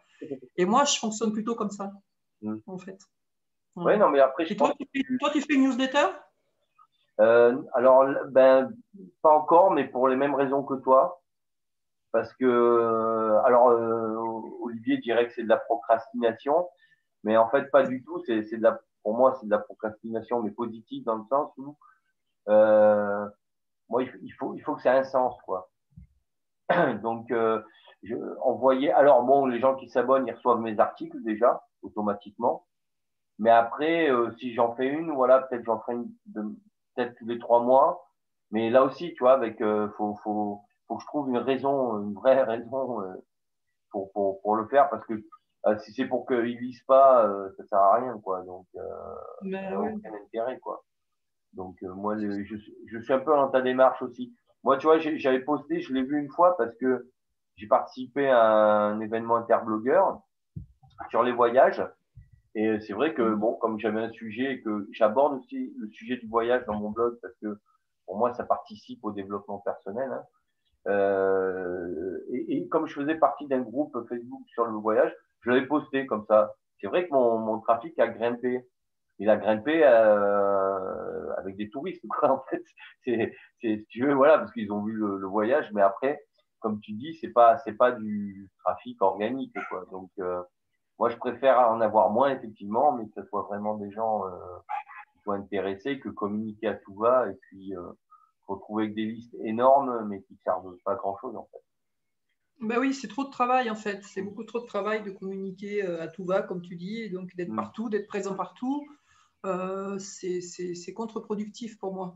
Et 0.57 0.65
moi, 0.65 0.85
je 0.85 0.99
fonctionne 0.99 1.33
plutôt 1.33 1.55
comme 1.55 1.71
ça, 1.71 1.93
en 2.67 2.79
fait. 2.79 2.99
Oui, 3.77 3.97
non, 3.97 4.11
mais 4.11 4.21
après, 4.21 4.47
je 4.47 4.55
toi, 4.55 4.75
tu 4.79 4.87
fais, 4.93 5.05
toi, 5.19 5.31
tu 5.31 5.41
fais 5.41 5.55
une 5.55 5.63
newsletter? 5.63 6.07
Euh, 7.21 7.57
Alors, 7.75 8.05
ben, 8.29 8.73
pas 9.23 9.31
encore, 9.31 9.71
mais 9.71 9.87
pour 9.87 10.09
les 10.09 10.17
mêmes 10.17 10.35
raisons 10.35 10.63
que 10.63 10.75
toi. 10.75 11.20
Parce 12.13 12.33
que, 12.35 12.45
euh, 12.45 13.41
alors, 13.45 13.71
euh, 13.71 14.15
Olivier 14.63 14.99
dirait 14.99 15.27
que 15.27 15.33
c'est 15.35 15.45
de 15.45 15.49
la 15.49 15.59
procrastination, 15.59 16.69
mais 17.25 17.37
en 17.37 17.49
fait, 17.49 17.71
pas 17.71 17.85
du 17.85 18.03
tout. 18.03 18.23
C'est, 18.27 18.43
de 18.43 18.63
la, 18.63 18.81
pour 19.03 19.17
moi, 19.17 19.37
c'est 19.41 19.47
de 19.47 19.51
la 19.51 19.59
procrastination, 19.59 20.43
mais 20.43 20.51
positive 20.51 21.05
dans 21.05 21.17
le 21.17 21.25
sens 21.29 21.53
où, 21.59 21.77
moi, 23.89 24.03
il 24.03 24.33
faut, 24.39 24.55
il 24.55 24.61
faut 24.61 24.77
que 24.77 24.83
ça 24.83 24.95
ait 24.95 24.99
un 24.99 25.05
sens, 25.05 25.37
quoi. 25.45 25.71
Donc, 27.03 27.33
je, 28.03 28.15
envoyer. 28.43 28.93
Alors, 28.93 29.23
bon, 29.25 29.47
les 29.47 29.61
gens 29.61 29.77
qui 29.77 29.89
s'abonnent, 29.89 30.27
ils 30.27 30.35
reçoivent 30.35 30.61
mes 30.61 30.79
articles 30.79 31.23
déjà, 31.23 31.63
automatiquement. 31.83 32.67
Mais 33.39 33.51
après, 33.51 34.11
euh, 34.11 34.31
si 34.39 34.53
j'en 34.55 34.75
fais 34.75 34.87
une, 34.87 35.13
voilà, 35.13 35.41
peut-être 35.41 35.65
j'en 35.65 35.81
ferai 35.81 35.95
une 35.95 36.57
peut-être 36.95 37.15
tous 37.17 37.27
les 37.27 37.39
trois 37.39 37.63
mois. 37.63 38.07
Mais 38.51 38.69
là 38.71 38.85
aussi, 38.85 39.15
tu 39.15 39.21
vois, 39.21 39.33
avec 39.33 39.61
euh, 39.61 39.89
faut, 39.97 40.15
faut, 40.23 40.63
faut 40.91 40.97
que 40.97 41.03
je 41.03 41.07
trouve 41.07 41.29
une 41.29 41.39
raison, 41.39 42.03
une 42.03 42.15
vraie 42.15 42.43
raison 42.43 43.01
euh, 43.03 43.15
pour, 43.93 44.11
pour, 44.11 44.43
pour 44.43 44.57
le 44.57 44.67
faire, 44.67 44.91
parce 44.91 45.07
que 45.07 45.15
euh, 45.67 45.79
si 45.79 45.93
c'est 45.93 46.07
pour 46.07 46.27
qu'ils 46.27 46.59
lisent 46.59 46.83
pas, 46.83 47.31
ça 47.57 47.65
sert 47.65 47.79
à 47.79 47.95
rien, 47.95 48.19
quoi. 48.19 48.43
Donc, 48.43 48.67
euh, 48.75 49.77
aucun 49.77 50.15
intérêt, 50.25 50.59
quoi. 50.59 50.83
Donc, 51.53 51.81
moi, 51.83 52.19
je, 52.19 52.43
je 52.43 52.99
suis 52.99 53.13
un 53.13 53.21
peu 53.21 53.33
dans 53.33 53.49
ta 53.49 53.61
démarche 53.61 54.03
aussi. 54.03 54.35
Moi, 54.65 54.79
tu 54.79 54.87
vois, 54.87 54.99
j'avais 54.99 55.41
posté, 55.41 55.81
je 55.81 55.93
l'ai 55.93 56.03
vu 56.03 56.19
une 56.21 56.31
fois 56.31 56.57
parce 56.57 56.75
que 56.75 57.09
j'ai 57.55 57.69
participé 57.69 58.29
à 58.29 58.43
un 58.43 59.01
événement 59.01 59.37
interblogueur 59.37 60.21
sur 61.09 61.23
les 61.23 61.33
voyages. 61.33 61.85
Et 62.55 62.81
c'est 62.81 62.95
vrai 62.95 63.15
que, 63.15 63.35
bon, 63.35 63.55
comme 63.55 63.79
j'avais 63.79 64.01
un 64.01 64.11
sujet 64.11 64.55
et 64.55 64.61
que 64.61 64.89
j'aborde 64.91 65.39
aussi 65.39 65.73
le 65.79 65.89
sujet 65.89 66.17
du 66.17 66.27
voyage 66.27 66.65
dans 66.67 66.75
mon 66.75 66.91
blog 66.91 67.19
parce 67.23 67.35
que 67.37 67.61
pour 68.07 68.17
moi, 68.17 68.35
ça 68.35 68.45
participe 68.45 69.05
au 69.05 69.13
développement 69.13 69.59
personnel. 69.59 70.11
Hein. 70.11 70.25
Euh, 70.89 72.19
et, 72.31 72.57
et, 72.57 72.69
comme 72.69 72.87
je 72.87 72.95
faisais 72.95 73.15
partie 73.15 73.47
d'un 73.47 73.61
groupe 73.61 73.97
Facebook 74.09 74.43
sur 74.49 74.65
le 74.65 74.73
voyage, 74.73 75.15
je 75.43 75.51
l'avais 75.51 75.67
posté 75.67 76.07
comme 76.07 76.25
ça. 76.27 76.55
C'est 76.81 76.87
vrai 76.87 77.07
que 77.07 77.13
mon, 77.13 77.39
mon 77.39 77.61
trafic 77.61 77.99
a 77.99 78.09
grimpé. 78.09 78.67
Il 79.19 79.29
a 79.29 79.37
grimpé 79.37 79.83
euh, 79.85 81.35
avec 81.37 81.57
des 81.57 81.69
touristes, 81.69 82.07
quoi, 82.09 82.31
en 82.33 82.43
fait. 82.49 82.65
C'est, 83.05 83.35
si 83.61 83.87
tu 83.89 84.07
veux, 84.07 84.15
voilà, 84.15 84.39
parce 84.39 84.53
qu'ils 84.53 84.73
ont 84.73 84.83
vu 84.83 84.93
le, 84.93 85.19
le, 85.19 85.27
voyage, 85.27 85.71
mais 85.73 85.83
après, 85.83 86.19
comme 86.61 86.81
tu 86.81 86.93
dis, 86.93 87.15
c'est 87.21 87.33
pas, 87.33 87.59
c'est 87.59 87.75
pas 87.75 87.93
du 87.93 88.49
trafic 88.65 89.01
organique, 89.03 89.57
quoi. 89.69 89.85
Donc, 89.91 90.11
euh, 90.21 90.43
moi, 90.99 91.09
je 91.09 91.17
préfère 91.17 91.59
en 91.59 91.81
avoir 91.81 92.11
moins, 92.11 92.31
effectivement, 92.31 92.93
mais 92.93 93.07
que 93.07 93.23
ce 93.23 93.29
soit 93.29 93.43
vraiment 93.43 93.77
des 93.77 93.91
gens 93.91 94.27
euh, 94.27 94.31
qui 95.13 95.21
soient 95.23 95.37
intéressés, 95.37 95.99
que 95.99 96.09
communiquer 96.09 96.69
à 96.69 96.75
tout 96.75 96.95
va, 96.95 97.29
et 97.29 97.35
puis 97.43 97.75
euh, 97.77 97.93
retrouver 98.55 98.85
avec 98.85 98.95
des 98.95 99.07
listes 99.07 99.35
énormes, 99.43 100.07
mais 100.09 100.23
qui 100.23 100.35
ne 100.35 100.39
servent 100.39 100.77
pas 100.85 100.95
grand-chose, 100.95 101.37
en 101.37 101.49
fait. 101.51 101.63
Ben 102.61 102.79
oui, 102.79 102.93
c'est 102.93 103.09
trop 103.09 103.25
de 103.25 103.31
travail 103.31 103.71
en 103.71 103.75
fait. 103.75 104.05
C'est 104.05 104.21
beaucoup 104.21 104.45
trop 104.45 104.61
de 104.61 104.67
travail 104.67 105.03
de 105.03 105.11
communiquer 105.11 105.83
euh, 105.83 106.03
à 106.03 106.09
tout 106.09 106.25
va, 106.25 106.43
comme 106.43 106.61
tu 106.61 106.77
dis, 106.77 107.01
et 107.01 107.09
donc 107.09 107.35
d'être 107.35 107.51
mm. 107.51 107.57
partout, 107.57 107.89
d'être 107.89 108.07
présent 108.07 108.35
partout. 108.35 108.87
Euh, 109.47 109.99
c'est 109.99 110.93
contre-productif 110.95 111.79
pour 111.79 111.95
moi. 111.95 112.15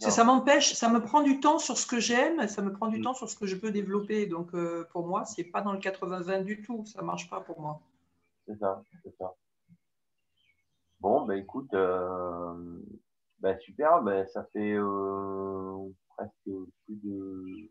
Ça, 0.00 0.10
ça 0.10 0.24
m'empêche, 0.24 0.74
ça 0.74 0.90
me 0.90 1.00
prend 1.00 1.22
du 1.22 1.38
temps 1.40 1.58
sur 1.58 1.78
ce 1.78 1.86
que 1.86 2.00
j'aime, 2.00 2.48
ça 2.48 2.60
me 2.60 2.72
prend 2.72 2.88
du 2.88 2.98
mm. 2.98 3.02
temps 3.02 3.14
sur 3.14 3.30
ce 3.30 3.36
que 3.36 3.46
je 3.46 3.56
peux 3.56 3.70
développer. 3.70 4.26
Donc, 4.26 4.52
euh, 4.52 4.86
pour 4.92 5.06
moi, 5.06 5.24
c'est 5.24 5.44
pas 5.44 5.62
dans 5.62 5.72
le 5.72 5.78
80-20 5.78 6.44
du 6.44 6.60
tout. 6.60 6.84
Ça 6.84 7.00
marche 7.02 7.30
pas 7.30 7.40
pour 7.40 7.60
moi. 7.60 7.80
C'est 8.46 8.58
ça, 8.58 8.82
c'est 9.02 9.16
ça. 9.16 9.34
Bon, 11.00 11.24
ben 11.24 11.34
écoute, 11.34 11.72
euh, 11.74 12.80
Ben, 13.40 13.58
super, 13.60 14.02
ben, 14.02 14.26
ça 14.26 14.44
fait 14.52 14.76
presque 16.16 16.32
plus 16.44 16.96
de 17.04 17.70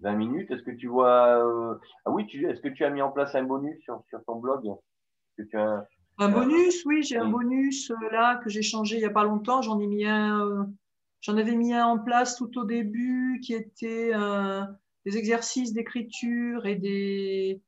20 0.00 0.14
minutes. 0.14 0.50
Est-ce 0.50 0.62
que 0.62 0.72
tu 0.72 0.88
vois. 0.88 1.78
Ah 2.04 2.10
oui, 2.10 2.26
tu... 2.26 2.48
est-ce 2.48 2.60
que 2.60 2.68
tu 2.68 2.84
as 2.84 2.90
mis 2.90 3.02
en 3.02 3.10
place 3.10 3.34
un 3.34 3.44
bonus 3.44 3.80
sur, 3.82 4.02
sur 4.08 4.22
ton 4.24 4.36
blog? 4.36 4.62
Que 5.36 5.42
tu 5.42 5.56
as... 5.56 5.86
Un 6.18 6.28
bonus, 6.28 6.84
oui, 6.86 7.02
j'ai 7.02 7.16
un 7.16 7.28
bonus 7.28 7.90
là 8.12 8.36
que 8.36 8.48
j'ai 8.48 8.62
changé 8.62 8.96
il 8.96 9.00
n'y 9.00 9.06
a 9.06 9.10
pas 9.10 9.24
longtemps. 9.24 9.62
J'en 9.62 9.80
ai 9.80 9.86
mis 9.86 10.04
un. 10.04 10.70
J'en 11.22 11.36
avais 11.36 11.56
mis 11.56 11.72
un 11.72 11.86
en 11.86 11.98
place 11.98 12.36
tout 12.36 12.56
au 12.58 12.64
début 12.64 13.40
qui 13.42 13.54
était 13.54 14.12
des 15.04 15.16
exercices 15.16 15.72
d'écriture 15.72 16.66
et 16.66 16.76
des, 16.76 17.62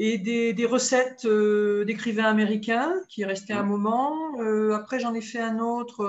et 0.00 0.16
des, 0.16 0.64
recettes 0.64 1.24
euh, 1.24 1.84
d'écrivains 1.84 2.26
américains 2.26 2.94
qui 3.08 3.24
restaient 3.24 3.52
un 3.52 3.64
moment. 3.64 4.40
Euh, 4.40 4.72
après, 4.72 5.00
j'en 5.00 5.12
ai 5.12 5.20
fait 5.20 5.40
un 5.40 5.58
autre 5.58 6.04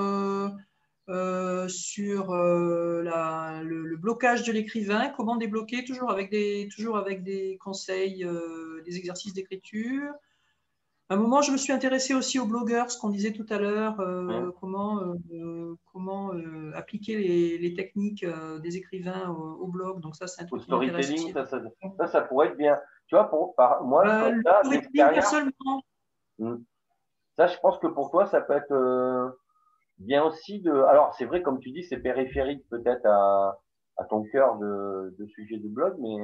euh, 1.10 1.68
sur 1.68 2.32
le, 2.36 3.96
blocage 3.96 4.44
de 4.44 4.52
l'écrivain, 4.52 5.10
comment 5.18 5.38
débloquer, 5.38 5.84
toujours 5.84 6.12
avec 6.12 6.30
des, 6.30 6.70
toujours 6.74 6.98
avec 6.98 7.24
des 7.24 7.58
conseils, 7.58 8.26
des 8.86 8.98
exercices 8.98 9.34
d'écriture. 9.34 10.14
À 11.12 11.16
un 11.16 11.18
moment, 11.18 11.42
je 11.42 11.52
me 11.52 11.58
suis 11.58 11.74
intéressée 11.74 12.14
aussi 12.14 12.38
aux 12.38 12.46
blogueurs, 12.46 12.92
ce 12.92 13.00
qu'on 13.00 13.10
disait 13.10 13.34
tout 13.34 13.48
à 13.50 13.58
l'heure, 13.58 13.96
comment, 14.60 15.02
comment 15.92 16.32
appliquer 16.76 17.58
les, 17.58 17.74
techniques 17.74 18.24
des 18.62 18.78
écrivains 18.78 19.30
au, 19.30 19.66
blog. 19.66 20.00
Donc 20.00 20.16
ça, 20.16 20.28
c'est 20.28 20.44
un 20.44 20.46
truc 20.46 20.62
storytelling, 20.62 21.34
ça, 21.34 21.48
ça, 21.48 21.60
ça, 22.08 22.22
pourrait 22.22 22.50
être 22.50 22.58
bien. 22.58 22.78
Tu 23.10 23.16
vois, 23.16 23.30
pour, 23.30 23.56
par, 23.56 23.84
moi, 23.84 24.06
ça, 24.44 24.62
personnellement. 24.94 25.84
Hmm. 26.38 26.58
Ça, 27.36 27.48
je 27.48 27.58
pense 27.60 27.78
que 27.80 27.88
pour 27.88 28.12
toi, 28.12 28.26
ça 28.28 28.40
peut 28.40 28.54
être 28.54 29.34
bien 29.98 30.24
aussi 30.24 30.62
de. 30.62 30.72
Alors, 30.72 31.14
c'est 31.16 31.26
vrai, 31.26 31.42
comme 31.42 31.60
tu 31.60 31.72
dis, 31.72 31.84
c'est 31.84 31.98
périphérique 31.98 32.64
peut-être 32.70 33.06
à, 33.06 33.60
à 33.98 34.06
ton 34.06 34.24
cœur 34.24 34.58
de, 34.58 35.16
de 35.18 35.26
sujet 35.28 35.58
de 35.58 35.68
blog, 35.68 35.96
mais 36.00 36.18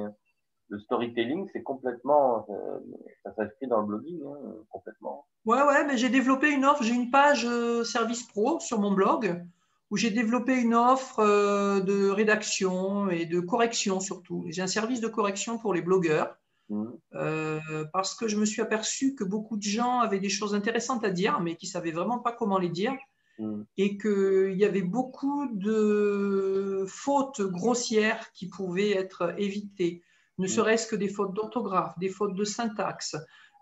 le 0.68 0.78
storytelling, 0.80 1.48
c'est 1.52 1.62
complètement, 1.62 2.46
euh, 2.50 2.78
ça 3.22 3.32
s'inscrit 3.34 3.68
dans 3.68 3.80
le 3.80 3.86
blogging, 3.86 4.20
hein, 4.24 4.54
complètement. 4.70 5.26
Ouais, 5.44 5.62
ouais, 5.62 5.84
mais 5.86 5.96
j'ai 5.96 6.08
développé 6.08 6.50
une 6.50 6.64
offre, 6.64 6.82
j'ai 6.82 6.94
une 6.94 7.10
page 7.10 7.44
euh, 7.44 7.84
service 7.84 8.24
pro 8.24 8.58
sur 8.58 8.80
mon 8.80 8.92
blog 8.92 9.44
où 9.90 9.96
j'ai 9.96 10.10
développé 10.10 10.60
une 10.60 10.74
offre 10.74 11.20
euh, 11.20 11.80
de 11.80 12.10
rédaction 12.10 13.08
et 13.10 13.26
de 13.26 13.38
correction 13.38 14.00
surtout. 14.00 14.44
J'ai 14.48 14.62
un 14.62 14.66
service 14.66 15.00
de 15.00 15.06
correction 15.06 15.58
pour 15.58 15.72
les 15.72 15.82
blogueurs 15.82 16.36
mmh. 16.68 17.84
parce 17.92 18.14
que 18.14 18.28
je 18.28 18.36
me 18.36 18.44
suis 18.44 18.62
aperçu 18.62 19.14
que 19.14 19.24
beaucoup 19.24 19.56
de 19.56 19.62
gens 19.62 20.00
avaient 20.00 20.20
des 20.20 20.28
choses 20.28 20.54
intéressantes 20.54 21.04
à 21.04 21.10
dire, 21.10 21.40
mais 21.40 21.56
qui 21.56 21.66
ne 21.66 21.70
savaient 21.70 21.92
vraiment 21.92 22.18
pas 22.18 22.32
comment 22.32 22.58
les 22.58 22.70
dire. 22.70 22.94
Mmh. 23.38 23.62
Et 23.76 23.98
qu'il 23.98 24.54
y 24.56 24.64
avait 24.64 24.80
beaucoup 24.80 25.46
de 25.52 26.86
fautes 26.88 27.42
grossières 27.42 28.32
qui 28.32 28.48
pouvaient 28.48 28.92
être 28.92 29.34
évitées 29.38 30.02
ne 30.38 30.46
mm. 30.46 30.48
serait-ce 30.48 30.86
que 30.86 30.96
des 30.96 31.08
fautes 31.08 31.34
d'orthographe, 31.34 31.98
des 31.98 32.08
fautes 32.08 32.34
de 32.34 32.44
syntaxe, 32.44 33.16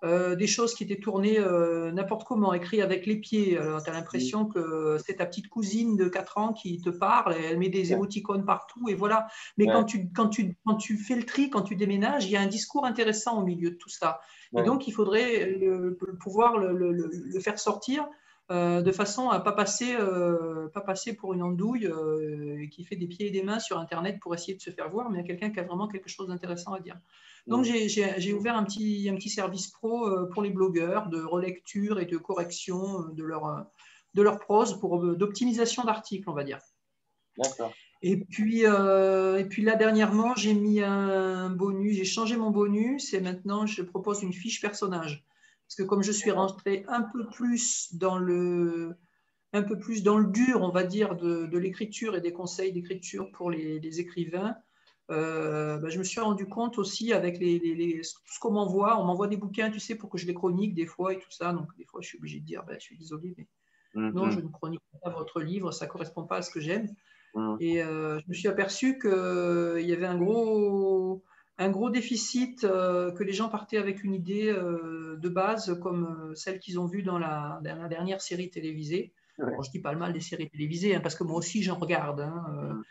euh, 0.05 0.37
des 0.37 0.47
choses 0.47 0.75
qui 0.75 0.85
étaient 0.85 1.01
tournées 1.01 1.39
euh, 1.39 1.91
n'importe 1.91 2.25
comment, 2.25 2.53
écrites 2.53 2.83
avec 2.83 3.07
les 3.07 3.17
pieds. 3.17 3.59
tu 3.59 3.91
as 3.91 3.93
l'impression 3.93 4.47
que 4.47 4.99
c'est 5.05 5.15
ta 5.15 5.27
petite 5.27 5.49
cousine 5.49 5.97
de 5.97 6.09
4 6.09 6.39
ans 6.39 6.53
qui 6.53 6.81
te 6.81 6.91
parle, 6.91 7.35
elle 7.35 7.59
met 7.59 7.71
des 7.71 7.93
émoticônes 7.93 8.45
partout, 8.45 8.89
et 8.89 8.95
voilà. 8.95 9.27
Mais 9.57 9.67
quand, 9.67 9.85
tu, 9.85 10.11
quand, 10.15 10.29
tu, 10.29 10.57
quand 10.65 10.77
tu 10.77 10.97
fais 10.97 11.17
le 11.17 11.25
tri, 11.25 11.51
quand 11.51 11.63
tu 11.63 11.75
déménages, 11.75 12.27
il 12.27 12.33
y 12.33 12.37
a 12.37 12.41
un 12.41 12.47
discours 12.47 12.85
intéressant 12.85 13.41
au 13.41 13.45
milieu 13.45 13.71
de 13.71 13.77
tout 13.77 13.89
ça. 13.89 14.21
Et 14.57 14.63
donc, 14.63 14.87
il 14.87 14.93
faudrait 14.93 15.59
pouvoir 16.21 16.59
le, 16.59 17.41
faire 17.41 17.59
sortir 17.59 18.07
euh, 18.51 18.83
de 18.83 18.93
façon 18.93 19.31
à 19.31 19.39
ne 19.39 19.43
pas, 19.43 19.53
passer, 19.53 19.97
euh, 19.99 20.69
pas 20.69 20.83
passer 20.83 21.15
pour 21.15 21.33
une 21.33 21.43
andouille 21.43 21.87
euh, 21.87 22.67
qui 22.71 22.85
fait 22.85 22.97
des 22.97 23.07
pieds 23.07 23.29
et 23.29 23.31
des 23.31 23.43
mains 23.43 23.59
sur 23.59 23.79
Internet 23.79 24.19
pour 24.21 24.35
essayer 24.35 24.55
de 24.55 24.61
se 24.61 24.69
faire 24.69 24.91
voir, 24.91 25.09
mais 25.09 25.21
à 25.21 25.23
quelqu'un 25.23 25.51
qui 25.51 25.61
a 25.61 25.63
vraiment 25.63 25.89
quelque 25.89 26.11
chose 26.11 26.29
d'intéressant 26.29 26.75
à 26.75 26.81
dire. 26.81 26.99
Donc 27.47 27.67
mm. 27.67 27.89
j'ai 27.89 28.33
ouvert 28.33 28.57
un 28.57 28.65
petit, 28.65 29.09
un 29.11 29.15
petit 29.17 29.31
service 29.31 29.69
pro 29.69 30.27
pour 30.33 30.43
les 30.43 30.51
blogueurs 30.51 31.09
de 31.09 31.23
relecture 31.23 32.01
et 32.01 32.07
de 32.07 32.17
correction 32.17 33.09
de 33.13 33.23
leur, 33.23 33.67
de 34.15 34.23
leur 34.23 34.39
prose, 34.39 34.79
pour 34.81 35.15
d'optimisation 35.17 35.85
d'articles, 35.85 36.29
on 36.29 36.35
va 36.35 36.45
dire. 36.45 36.59
Et 38.03 38.17
puis, 38.19 38.61
et 38.61 39.45
puis 39.45 39.63
là, 39.63 39.77
dernièrement, 39.77 40.35
j'ai 40.37 40.55
mis 40.55 40.81
un 40.81 41.51
bonus, 41.51 41.97
j'ai 41.97 42.05
changé 42.05 42.37
mon 42.37 42.51
bonus 42.51 43.13
et 43.13 43.21
maintenant 43.21 43.67
je 43.67 43.83
propose 43.83 44.23
une 44.23 44.33
fiche 44.33 44.61
personnage. 44.61 45.25
Parce 45.67 45.77
que 45.77 45.83
comme 45.83 46.03
je 46.03 46.13
suis 46.13 46.31
rentrée 46.31 46.85
un 46.89 47.03
peu 47.03 47.27
plus 47.29 47.95
dans 47.95 48.19
le, 48.19 48.97
un 49.53 49.63
peu 49.63 49.79
plus 49.79 50.03
dans 50.03 50.19
le 50.19 50.27
dur, 50.27 50.63
on 50.63 50.71
va 50.71 50.85
dire, 50.85 51.17
de, 51.17 51.59
l'écriture 51.59 52.15
et 52.17 52.21
des 52.21 52.33
conseils 52.33 52.73
d'écriture 52.73 53.31
pour 53.33 53.51
les, 53.51 54.01
écrivains, 54.01 54.57
euh, 55.11 55.79
bah, 55.79 55.89
je 55.89 55.99
me 55.99 56.05
suis 56.05 56.21
rendu 56.21 56.47
compte 56.47 56.79
aussi 56.79 57.13
avec 57.13 57.39
les, 57.39 58.03
ce 58.03 58.41
qu'on 58.41 58.53
m'envoie. 58.53 59.01
On 59.01 59.05
m'envoie 59.05 59.29
des 59.29 59.37
bouquins, 59.37 59.71
tu 59.71 59.81
sais, 59.81 59.95
pour 59.95 60.11
que 60.11 60.19
je 60.19 60.27
les 60.27 60.35
chronique 60.35 60.75
des 60.75 60.87
fois 60.87 61.13
et 61.13 61.19
tout 61.19 61.31
ça. 61.31 61.53
Donc, 61.53 61.69
des 61.77 61.85
fois, 61.85 62.01
je 62.03 62.09
suis 62.09 62.19
obligée 62.19 62.41
de 62.41 62.47
dire, 62.47 62.65
bah, 62.67 62.75
je 62.79 62.85
suis 62.85 62.97
désolée, 62.97 63.35
mais 63.37 63.47
non, 63.95 64.27
mhm. 64.27 64.33
je 64.33 64.41
ne 64.41 64.49
chronique 64.49 64.83
pas 65.03 65.11
votre 65.11 65.41
livre, 65.41 65.71
ça 65.71 65.87
ne 65.87 65.91
correspond 65.91 66.25
pas 66.25 66.39
à 66.39 66.43
ce 66.43 66.51
que 66.51 66.61
j'aime. 66.61 66.89
Mhm. 67.35 67.57
Et 67.61 67.83
euh, 67.83 68.19
je 68.21 68.25
me 68.29 68.35
suis 68.35 68.49
aperçu 68.49 68.99
qu'il 68.99 69.87
y 69.87 69.93
avait 69.93 70.07
un 70.07 70.19
gros, 70.19 71.23
un 71.59 71.71
gros 71.71 71.91
déficit, 71.91 72.65
euh, 72.65 73.13
que 73.13 73.23
les 73.23 73.33
gens 73.33 73.49
partaient 73.49 73.79
avec 73.79 74.03
une 74.03 74.15
idée 74.15 74.49
euh, 74.49 75.17
de 75.21 75.29
base 75.29 75.79
comme 75.81 76.31
euh, 76.31 76.35
celle 76.35 76.59
qu'ils 76.59 76.81
ont 76.81 76.87
vue 76.87 77.03
dans 77.03 77.19
la, 77.19 77.61
dernière 77.63 78.21
série 78.21 78.51
télévisée. 78.51 79.13
je 79.39 79.45
ne 79.45 79.71
dis 79.71 79.81
pas 79.81 79.93
le 79.93 79.99
mal 79.99 80.13
des 80.13 80.21
séries 80.21 80.51
télévisées, 80.51 80.97
hein, 80.97 81.01
parce 81.01 81.15
que 81.15 81.25
moi 81.25 81.37
aussi 81.37 81.63
j'en 81.63 81.77
regarde. 81.77 82.21
Hein, 82.21 82.45
mm. 82.51 82.83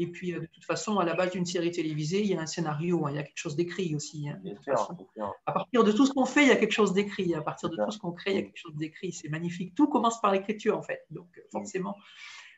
Et 0.00 0.06
puis, 0.06 0.32
de 0.32 0.46
toute 0.46 0.64
façon, 0.64 0.98
à 0.98 1.04
la 1.04 1.14
base 1.14 1.32
d'une 1.32 1.44
série 1.44 1.72
télévisée, 1.72 2.20
il 2.20 2.28
y 2.28 2.34
a 2.34 2.40
un 2.40 2.46
scénario, 2.46 3.06
hein, 3.06 3.10
il 3.10 3.16
y 3.16 3.18
a 3.18 3.24
quelque 3.24 3.38
chose 3.38 3.56
d'écrit 3.56 3.96
aussi. 3.96 4.28
à 5.46 5.52
partir 5.52 5.82
de 5.82 5.90
tout 5.90 6.06
ce 6.06 6.12
qu'on 6.12 6.24
fait, 6.24 6.42
il 6.42 6.48
y 6.48 6.52
a 6.52 6.56
quelque 6.56 6.72
chose 6.72 6.92
d'écrit. 6.92 7.34
À 7.34 7.42
partir 7.42 7.68
de 7.68 7.76
tout 7.76 7.90
ce 7.90 7.98
qu'on 7.98 8.12
crée, 8.12 8.30
il 8.30 8.36
y 8.36 8.38
a 8.38 8.42
quelque 8.42 8.58
chose 8.58 8.76
d'écrit. 8.76 9.12
C'est 9.12 9.28
magnifique. 9.28 9.74
Tout 9.74 9.88
commence 9.88 10.20
par 10.20 10.30
l'écriture, 10.30 10.78
en 10.78 10.82
fait. 10.82 11.04
Donc, 11.10 11.26
mm. 11.36 11.50
forcément, 11.50 11.96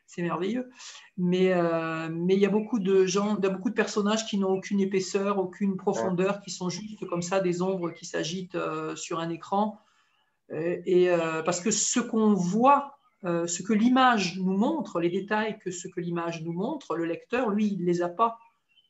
c'est 0.05 0.21
merveilleux. 0.21 0.69
Mais, 1.17 1.53
euh, 1.53 2.09
mais 2.11 2.35
il 2.35 2.39
y 2.39 2.45
a 2.45 2.49
beaucoup 2.49 2.77
de 2.77 3.05
gens, 3.05 3.37
il 3.37 3.43
y 3.43 3.47
a 3.47 3.49
beaucoup 3.49 3.69
de 3.69 3.75
personnages 3.75 4.27
qui 4.27 4.37
n'ont 4.37 4.51
aucune 4.51 4.79
épaisseur, 4.79 5.39
aucune 5.39 5.77
profondeur, 5.77 6.41
qui 6.41 6.51
sont 6.51 6.69
juste 6.69 7.07
comme 7.07 7.23
ça 7.23 7.39
des 7.39 7.63
ombres 7.63 7.89
qui 7.91 8.05
s'agitent 8.05 8.55
euh, 8.55 8.95
sur 8.95 9.19
un 9.19 9.29
écran. 9.29 9.79
Euh, 10.51 10.81
et 10.85 11.09
parce 11.45 11.59
que 11.59 11.71
ce 11.71 11.99
qu'on 11.99 12.33
voit, 12.33 12.99
ce 13.23 13.61
que 13.61 13.73
l'image 13.73 14.37
nous 14.37 14.57
montre, 14.57 14.99
les 14.99 15.09
détails 15.09 15.59
que 15.59 15.71
ce 15.71 15.87
que 15.87 15.99
l'image 15.99 16.41
nous 16.43 16.53
montre, 16.53 16.95
le 16.95 17.05
lecteur, 17.05 17.49
lui, 17.49 17.67
il 17.67 17.81
ne 17.81 17.85
les 17.85 18.01
a 18.01 18.09
pas 18.09 18.39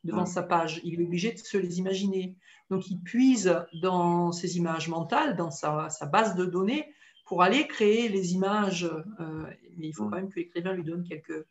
devant 0.03 0.25
sa 0.25 0.43
page. 0.43 0.81
Il 0.83 0.99
est 0.99 1.03
obligé 1.03 1.31
de 1.31 1.37
se 1.37 1.57
les 1.57 1.79
imaginer. 1.79 2.35
Donc, 2.69 2.89
il 2.89 2.99
puise 3.01 3.65
dans 3.81 4.31
ses 4.31 4.57
images 4.57 4.87
mentales, 4.87 5.35
dans 5.35 5.51
sa, 5.51 5.89
sa 5.89 6.05
base 6.05 6.35
de 6.35 6.45
données, 6.45 6.93
pour 7.25 7.43
aller 7.43 7.67
créer 7.67 8.09
les 8.09 8.33
images. 8.33 8.83
Euh, 9.19 9.45
mais 9.77 9.87
il 9.87 9.93
faut 9.93 10.03
quand 10.05 10.17
même 10.17 10.29
que 10.29 10.39
l'écrivain 10.39 10.73
lui 10.73 10.83
donne 10.83 11.03
quelques, 11.03 11.45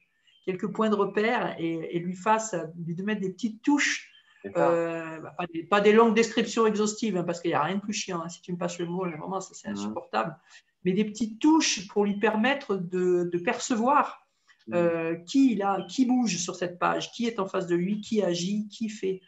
quelques 0.44 0.70
points 0.72 0.90
de 0.90 0.94
repère 0.94 1.56
et, 1.58 1.98
lui 1.98 2.14
fasse, 2.14 2.54
lui 2.84 2.94
de 2.94 3.02
mettre 3.02 3.20
des 3.20 3.32
petites 3.32 3.62
touches. 3.62 4.10
Euh, 4.56 5.20
bah, 5.20 5.36
pas, 5.68 5.80
des, 5.82 5.92
longues 5.92 6.14
descriptions 6.14 6.66
exhaustives, 6.66 7.16
hein, 7.16 7.24
parce 7.24 7.40
qu'il 7.40 7.50
n'y 7.50 7.54
a 7.54 7.62
rien 7.62 7.76
de 7.76 7.80
plus 7.80 7.92
chiant. 7.92 8.22
Hein. 8.22 8.30
si 8.30 8.40
tu 8.40 8.52
me 8.52 8.58
passes 8.58 8.78
le 8.78 8.86
mot, 8.86 9.06
vraiment, 9.06 9.40
c'est 9.40 9.68
insupportable. 9.68 10.36
Mais 10.84 10.92
des 10.92 11.04
petites 11.04 11.40
touches 11.40 11.86
pour 11.88 12.04
lui 12.04 12.18
permettre 12.18 12.76
de, 12.76 13.30
percevoir 13.44 14.26
mm. 14.66 14.74
euh, 14.74 15.14
qui, 15.26 15.52
il 15.52 15.62
a, 15.62 15.84
qui 15.88 16.06
bouge 16.06 16.36
sur 16.36 16.56
cette 16.56 16.78
page, 16.78 17.12
qui 17.12 17.26
est 17.26 17.38
en 17.38 17.46
face 17.46 17.66
de 17.66 17.76
lui, 17.76 18.00
qui 18.00 18.22
agit, 18.22 18.68
qui 18.68 18.88
fait. 18.88 19.20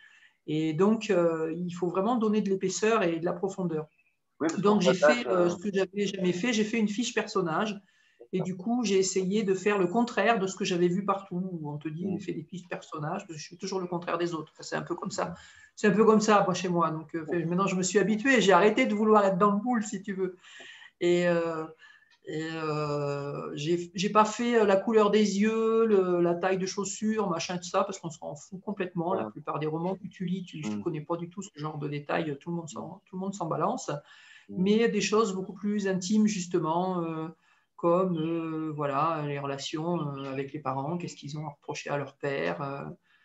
Et 0.46 0.72
donc, 0.72 1.08
il 1.10 1.70
faut 1.70 1.86
vraiment 1.86 2.16
donner 2.16 2.40
de 2.40 2.50
l'épaisseur 2.50 3.04
et 3.04 3.20
de 3.20 3.24
la 3.24 3.32
profondeur. 3.32 3.86
Donc 4.58 4.82
j'ai 4.82 4.94
fait 4.94 5.26
euh, 5.26 5.48
ce 5.48 5.56
que 5.56 5.70
j'avais 5.72 6.06
jamais 6.06 6.32
fait, 6.32 6.52
j'ai 6.52 6.64
fait 6.64 6.78
une 6.78 6.88
fiche 6.88 7.14
personnage. 7.14 7.80
Et 8.34 8.40
du 8.40 8.56
coup, 8.56 8.82
j'ai 8.82 8.98
essayé 8.98 9.42
de 9.42 9.52
faire 9.52 9.78
le 9.78 9.86
contraire 9.86 10.38
de 10.38 10.46
ce 10.46 10.56
que 10.56 10.64
j'avais 10.64 10.88
vu 10.88 11.04
partout, 11.04 11.50
où 11.52 11.70
on 11.70 11.76
te 11.76 11.88
dit, 11.88 12.06
mm. 12.06 12.20
fais 12.20 12.32
des 12.32 12.42
fiches 12.42 12.66
personnages. 12.66 13.26
Je 13.28 13.36
suis 13.36 13.58
toujours 13.58 13.78
le 13.78 13.86
contraire 13.86 14.16
des 14.16 14.32
autres. 14.32 14.54
c'est 14.60 14.76
un 14.76 14.82
peu 14.82 14.94
comme 14.94 15.10
ça. 15.10 15.34
C'est 15.76 15.88
un 15.88 15.90
peu 15.90 16.04
comme 16.04 16.20
ça, 16.20 16.42
moi, 16.44 16.54
chez 16.54 16.68
moi. 16.68 16.90
Donc 16.90 17.14
euh, 17.14 17.26
maintenant, 17.46 17.66
je 17.66 17.76
me 17.76 17.82
suis 17.82 17.98
habitué. 17.98 18.40
J'ai 18.40 18.52
arrêté 18.52 18.86
de 18.86 18.94
vouloir 18.94 19.24
être 19.26 19.36
dans 19.36 19.52
le 19.52 19.62
moule, 19.62 19.84
si 19.84 20.02
tu 20.02 20.14
veux. 20.14 20.36
Et, 21.02 21.28
euh, 21.28 21.66
et 22.24 22.48
euh, 22.54 23.50
j'ai 23.54 24.08
pas 24.10 24.24
fait 24.24 24.64
la 24.64 24.76
couleur 24.76 25.10
des 25.10 25.40
yeux, 25.40 25.84
la 26.20 26.34
taille 26.34 26.58
de 26.58 26.66
chaussures, 26.66 27.28
machin, 27.28 27.58
tout 27.58 27.68
ça, 27.68 27.84
parce 27.84 27.98
qu'on 27.98 28.10
s'en 28.10 28.34
fout 28.34 28.60
complètement. 28.62 29.12
La 29.12 29.30
plupart 29.30 29.58
des 29.58 29.66
romans 29.66 29.96
que 29.96 30.06
tu 30.06 30.24
lis, 30.24 30.44
tu 30.44 30.60
ne 30.60 30.76
mm. 30.76 30.82
connais 30.82 31.02
pas 31.02 31.16
du 31.16 31.28
tout 31.28 31.42
ce 31.42 31.50
genre 31.56 31.76
de 31.76 31.88
détails. 31.88 32.38
Tout 32.38 32.50
le 32.50 33.18
monde 33.18 33.34
s'en 33.34 33.46
balance. 33.46 33.90
Mm. 34.48 34.62
mais 34.62 34.88
des 34.88 35.00
choses 35.00 35.34
beaucoup 35.34 35.52
plus 35.52 35.88
intimes 35.88 36.26
justement, 36.26 37.02
euh, 37.02 37.28
comme 37.76 38.16
euh, 38.16 38.72
voilà, 38.74 39.24
les 39.26 39.38
relations 39.38 40.00
euh, 40.00 40.32
avec 40.32 40.52
les 40.52 40.60
parents, 40.60 40.96
qu'est-ce 40.98 41.16
qu'ils 41.16 41.38
ont 41.38 41.48
reproché 41.48 41.90
à 41.90 41.96
leur 41.96 42.16
père, 42.16 42.58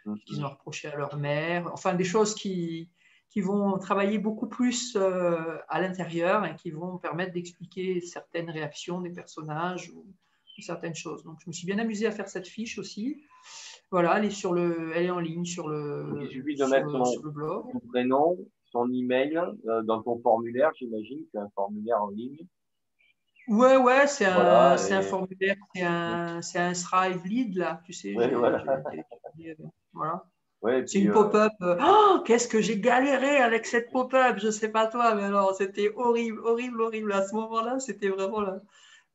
qu'est-ce 0.05 0.25
qu'ils 0.25 0.45
ont 0.45 0.49
reproché 0.49 0.87
à 0.87 0.95
leur 0.95 1.17
mère, 1.17 1.69
enfin 1.73 1.93
des 1.93 2.03
choses 2.03 2.35
qui, 2.35 2.89
qui 3.37 3.41
vont 3.41 3.77
travailler 3.77 4.17
beaucoup 4.17 4.47
plus 4.47 4.97
à 4.97 5.79
l'intérieur 5.79 6.43
et 6.43 6.55
qui 6.55 6.71
vont 6.71 6.97
permettre 6.97 7.33
d'expliquer 7.33 8.01
certaines 8.01 8.49
réactions 8.49 8.99
des 8.99 9.11
personnages 9.11 9.91
ou 9.91 10.03
certaines 10.59 10.95
choses. 10.95 11.23
Donc, 11.23 11.35
je 11.43 11.47
me 11.47 11.53
suis 11.53 11.67
bien 11.67 11.77
amusée 11.77 12.07
à 12.07 12.11
faire 12.11 12.27
cette 12.27 12.47
fiche 12.47 12.79
aussi. 12.79 13.21
Voilà, 13.91 14.17
elle 14.17 14.25
est, 14.25 14.31
sur 14.31 14.53
le, 14.53 14.91
elle 14.95 15.05
est 15.05 15.11
en 15.11 15.19
ligne 15.19 15.45
sur 15.45 15.67
le, 15.67 16.17
il 16.23 16.29
suffit 16.29 16.55
de 16.55 16.65
mettre 16.65 16.89
son, 16.89 17.29
blog. 17.29 17.65
Son 17.73 17.79
prénom, 17.91 18.39
son 18.71 18.91
email 18.91 19.37
euh, 19.37 19.83
dans 19.83 20.01
ton 20.01 20.19
formulaire, 20.19 20.71
j'imagine, 20.75 21.23
c'est 21.31 21.37
un 21.37 21.49
formulaire 21.53 22.01
en 22.01 22.09
ligne. 22.09 22.39
Ouais, 23.47 23.77
ouais, 23.77 24.07
c'est 24.07 24.25
un, 24.25 24.71
un, 24.71 25.01
formulaire, 25.03 25.57
c'est 25.75 25.83
un, 25.83 26.41
un 26.55 26.73
Strive 26.73 27.23
lead, 27.23 27.55
là, 27.55 27.81
tu 27.85 27.93
sais. 27.93 28.15
voilà. 29.93 30.25
C'est 30.63 30.99
une 30.99 31.09
euh, 31.09 31.13
pop-up. 31.13 31.53
Oh, 31.61 32.21
qu'est-ce 32.25 32.47
que 32.47 32.61
j'ai 32.61 32.79
galéré 32.79 33.37
avec 33.37 33.65
cette 33.65 33.91
pop-up, 33.91 34.37
je 34.39 34.49
sais 34.49 34.69
pas 34.69 34.87
toi, 34.87 35.15
mais 35.15 35.23
alors 35.23 35.55
c'était 35.55 35.91
horrible, 35.95 36.39
horrible, 36.43 36.81
horrible. 36.81 37.13
À 37.13 37.27
ce 37.27 37.35
moment-là, 37.35 37.79
c'était 37.79 38.09
vraiment 38.09 38.41
la, 38.41 38.59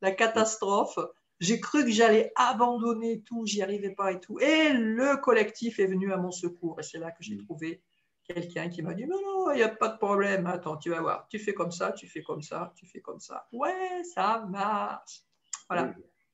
la 0.01 0.13
catastrophe. 0.13 0.99
J'ai 1.41 1.59
cru 1.61 1.85
que 1.85 1.91
j'allais 1.91 2.33
abandonner 2.37 3.23
tout, 3.23 3.47
j'y 3.47 3.63
arrivais 3.63 3.91
pas 3.91 4.13
et 4.13 4.21
tout. 4.21 4.39
Et 4.39 4.73
le 4.73 5.17
collectif 5.17 5.81
est 5.81 5.87
venu 5.87 6.13
à 6.13 6.17
mon 6.17 6.31
secours. 6.31 6.79
Et 6.79 6.85
c'est 6.85 6.99
là 6.99 7.11
que 7.11 7.23
j'ai 7.23 7.35
mm. 7.35 7.45
trouvé 7.45 7.83
quelqu'un 8.25 8.69
qui 8.69 8.83
m'a 8.83 8.95
dit 8.95 9.07
Non, 9.07 9.21
non, 9.21 9.51
il 9.53 9.57
n'y 9.57 9.63
a 9.63 9.69
pas 9.69 9.89
de 9.89 9.99
problème. 9.99 10.47
Attends, 10.47 10.77
tu 10.77 10.91
vas 10.91 11.01
voir. 11.01 11.27
Tu 11.29 11.39
fais 11.39 11.55
comme 11.55 11.73
ça, 11.73 11.93
tu 11.93 12.07
fais 12.07 12.23
comme 12.23 12.43
ça, 12.43 12.73
tu 12.77 12.87
fais 12.87 13.01
comme 13.01 13.21
ça. 13.21 13.47
Ouais, 13.53 14.03
ça 14.15 14.47
marche. 14.49 15.23
Voilà. 15.69 15.93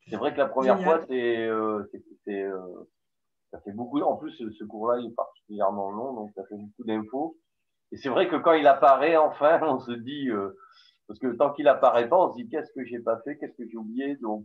C'est 0.09 0.17
vrai 0.17 0.33
que 0.33 0.39
la 0.39 0.47
première 0.47 0.83
fois, 0.83 1.01
c'est, 1.09 1.37
euh, 1.47 1.83
euh, 2.29 2.89
ça 3.51 3.61
fait 3.61 3.73
beaucoup. 3.73 4.01
En 4.01 4.17
plus, 4.17 4.33
ce 4.33 4.65
cours-là 4.65 5.01
est 5.01 5.15
particulièrement 5.15 5.91
long, 5.91 6.15
donc 6.15 6.31
ça 6.35 6.43
fait 6.49 6.57
beaucoup 6.57 6.85
d'infos. 6.85 7.37
Et 7.93 7.97
c'est 7.97 8.09
vrai 8.09 8.29
que 8.29 8.37
quand 8.37 8.53
il 8.53 8.67
apparaît, 8.67 9.17
enfin, 9.17 9.61
on 9.63 9.81
se 9.81 9.93
dit. 9.93 10.31
Euh, 10.31 10.57
parce 11.07 11.21
que 11.21 11.29
tant 11.29 11.53
qu'il 11.55 11.67
apparaît 11.69 12.09
pas, 12.09 12.19
on 12.19 12.33
se 12.33 12.37
dit 12.37 12.49
qu'est-ce 12.51 12.71
que 12.75 12.85
j'ai 12.85 12.99
pas 12.99 13.19
fait, 13.25 13.39
qu'est-ce 13.39 13.57
que 13.57 13.67
j'ai 13.67 13.79
oublié. 13.79 14.17
Donc, 14.17 14.45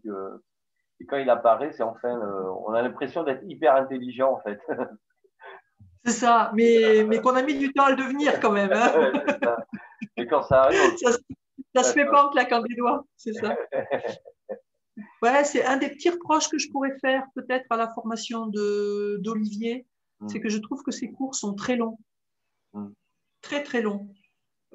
et 0.99 1.05
quand 1.05 1.17
il 1.17 1.29
apparaît, 1.29 1.71
c'est 1.73 1.83
enfin, 1.83 2.15
euh, 2.17 2.49
on 2.65 2.73
a 2.73 2.81
l'impression 2.81 3.23
d'être 3.23 3.43
hyper 3.43 3.75
intelligent 3.75 4.31
en 4.31 4.41
fait. 4.41 4.59
C'est 6.05 6.11
ça, 6.11 6.51
mais, 6.53 7.05
mais 7.07 7.21
qu'on 7.21 7.35
a 7.35 7.41
mis 7.43 7.57
du 7.57 7.71
temps 7.71 7.85
à 7.85 7.91
le 7.91 7.95
devenir 7.95 8.41
quand 8.41 8.51
même. 8.51 8.71
Hein. 8.73 9.13
et 10.17 10.27
quand 10.27 10.43
ça 10.43 10.63
arrive, 10.63 10.97
ça, 10.97 11.11
ça 11.73 11.83
se 11.83 11.93
fait 11.93 12.05
pas 12.05 12.25
en 12.25 12.29
claquant 12.29 12.61
des 12.61 12.75
doigts, 12.75 13.05
c'est 13.15 13.31
ça. 13.31 13.55
Ouais, 15.21 15.43
c'est 15.43 15.65
un 15.65 15.77
des 15.77 15.89
petits 15.89 16.09
reproches 16.09 16.49
que 16.49 16.57
je 16.57 16.69
pourrais 16.69 16.97
faire 16.99 17.23
peut-être 17.35 17.65
à 17.71 17.77
la 17.77 17.89
formation 17.93 18.47
d'Olivier, 18.47 19.87
mm. 20.19 20.29
c'est 20.29 20.39
que 20.39 20.49
je 20.49 20.59
trouve 20.59 20.83
que 20.83 20.91
ses 20.91 21.11
cours 21.11 21.35
sont 21.35 21.55
très 21.55 21.75
longs, 21.75 21.97
mm. 22.73 22.89
très 23.41 23.63
très 23.63 23.81
longs. 23.81 24.09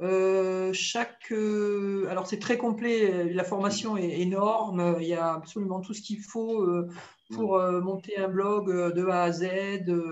Euh, 0.00 0.72
chaque, 0.72 1.32
euh, 1.32 2.06
alors 2.08 2.28
c'est 2.28 2.38
très 2.38 2.56
complet, 2.56 3.32
la 3.32 3.42
formation 3.42 3.96
est 3.96 4.20
énorme, 4.20 4.96
il 5.00 5.08
y 5.08 5.14
a 5.14 5.34
absolument 5.34 5.80
tout 5.80 5.92
ce 5.92 6.02
qu'il 6.02 6.20
faut 6.20 6.62
euh, 6.62 6.88
pour 7.32 7.58
monter 7.58 8.16
un 8.16 8.28
blog 8.28 8.94
de 8.94 9.06
A 9.06 9.24
à 9.24 9.32
Z, 9.32 9.46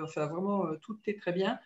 enfin 0.04 0.26
vraiment 0.26 0.66
tout 0.82 0.98
est 1.06 1.20
très 1.20 1.32
bien. 1.32 1.58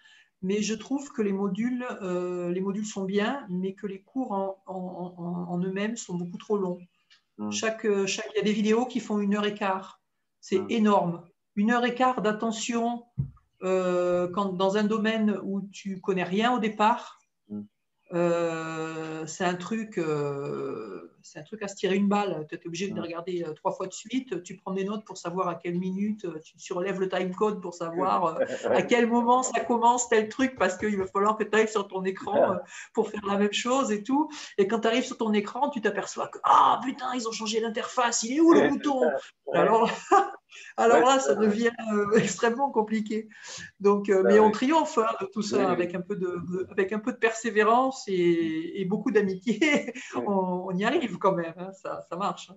Mais 0.43 0.63
je 0.63 0.75
trouve 0.75 1.13
que 1.13 1.21
les 1.21 1.33
modules, 1.33 1.85
les 2.01 2.61
modules 2.61 2.87
sont 2.87 3.05
bien, 3.05 3.47
mais 3.51 3.75
que 3.75 3.87
les 3.87 4.01
cours 4.01 4.33
en, 4.33 4.63
en, 4.67 5.59
eux-mêmes 5.59 5.97
sont 5.97 6.15
beaucoup 6.15 6.39
trop 6.39 6.57
longs. 6.57 6.79
Mm. 7.41 7.51
Chaque, 7.51 8.07
chaque, 8.07 8.31
il 8.35 8.39
y 8.39 8.41
a 8.41 8.45
des 8.45 8.53
vidéos 8.53 8.87
qui 8.87 9.01
font 9.01 9.19
une 9.19 9.35
heure 9.35 9.47
et 9.47 9.55
quart, 9.55 10.01
c'est 10.41 10.61
mm. 10.61 10.71
énorme. 10.71 11.25
Une 11.57 11.73
heure 11.73 11.85
et 11.85 11.95
quart 11.95 12.23
d'attention 12.23 13.05
quand 13.63 14.55
dans 14.55 14.79
un 14.79 14.85
domaine 14.85 15.39
où 15.43 15.69
tu 15.71 16.01
connais 16.01 16.25
rien 16.25 16.55
au 16.55 16.59
départ 16.59 17.20
euh, 18.13 19.25
c'est 19.27 19.45
un 19.45 19.55
truc, 19.55 19.97
euh, 19.99 21.13
c'est 21.23 21.39
un 21.39 21.43
truc 21.43 21.63
à 21.63 21.69
se 21.69 21.77
tirer 21.77 21.95
une 21.95 22.09
balle. 22.09 22.47
Tu 22.49 22.57
es 22.57 22.67
obligé 22.67 22.91
de 22.91 23.01
regarder 23.01 23.45
euh, 23.47 23.53
trois 23.53 23.73
fois 23.73 23.87
de 23.87 23.93
suite. 23.93 24.43
Tu 24.43 24.57
prends 24.57 24.73
des 24.73 24.85
notes 24.85 25.05
pour 25.05 25.17
savoir 25.17 25.49
à 25.49 25.55
quelle 25.55 25.79
minute. 25.79 26.27
Tu 26.43 26.59
surlèves 26.59 26.99
le 26.99 27.09
time 27.09 27.35
code 27.35 27.61
pour 27.61 27.75
savoir 27.75 28.39
à 28.71 28.83
quel 28.83 29.07
moment 29.07 29.43
ça 29.43 29.61
commence 29.61 30.09
tel 30.09 30.29
truc 30.29 30.57
parce 30.59 30.77
qu'il 30.77 30.97
va 30.97 31.07
falloir 31.07 31.37
que 31.37 31.45
tu 31.45 31.57
ailles 31.57 31.69
sur 31.69 31.87
ton 31.87 32.05
écran 32.05 32.57
pour 32.95 33.11
faire 33.11 33.25
la 33.27 33.37
même 33.37 33.53
chose 33.53 33.93
et 33.93 34.03
tout. 34.03 34.29
Et 34.59 34.67
quand 34.67 34.81
tu 34.81 34.89
arrives 34.89 35.05
sur 35.05 35.17
ton 35.19 35.33
écran, 35.33 35.71
tu 35.71 35.81
t'aperçois 35.81 36.29
que 36.29 36.39
ah 36.43 36.81
putain, 36.83 37.15
ils 37.15 37.29
ont 37.29 37.33
changé 37.33 37.61
l'interface. 37.61 38.25
Il 38.25 38.37
est 38.37 38.41
où 38.41 38.53
le 38.53 38.69
bouton? 38.71 39.03
Alors 39.53 39.89
alors 40.77 41.01
là, 41.01 41.19
ça 41.19 41.35
devient 41.35 41.71
euh, 41.93 42.11
extrêmement 42.17 42.71
compliqué. 42.71 43.29
Donc, 43.81 44.09
euh, 44.09 44.23
bah 44.23 44.31
mais 44.31 44.41
on 44.41 44.51
triomphe 44.51 44.99
hein, 44.99 45.07
de 45.21 45.27
tout 45.27 45.43
ça 45.43 45.71
avec, 45.71 45.95
Un 45.95 46.01
peu 46.01 46.17
de, 46.17 46.67
avec 46.71 46.93
un 46.93 46.99
peu 46.99 47.13
de 47.13 47.19
persévérance 47.19 48.05
et, 48.09 48.85
beaucoup 48.89 49.11
d'amitié. 49.11 49.93
on, 50.27 50.75
y 50.75 50.85
arrive 50.85 51.19
quand 51.19 51.35
même, 51.35 51.55
hein, 51.57 51.73
ça, 51.73 52.01
ça, 52.09 52.17
marche. 52.17 52.51
Hein. 52.51 52.57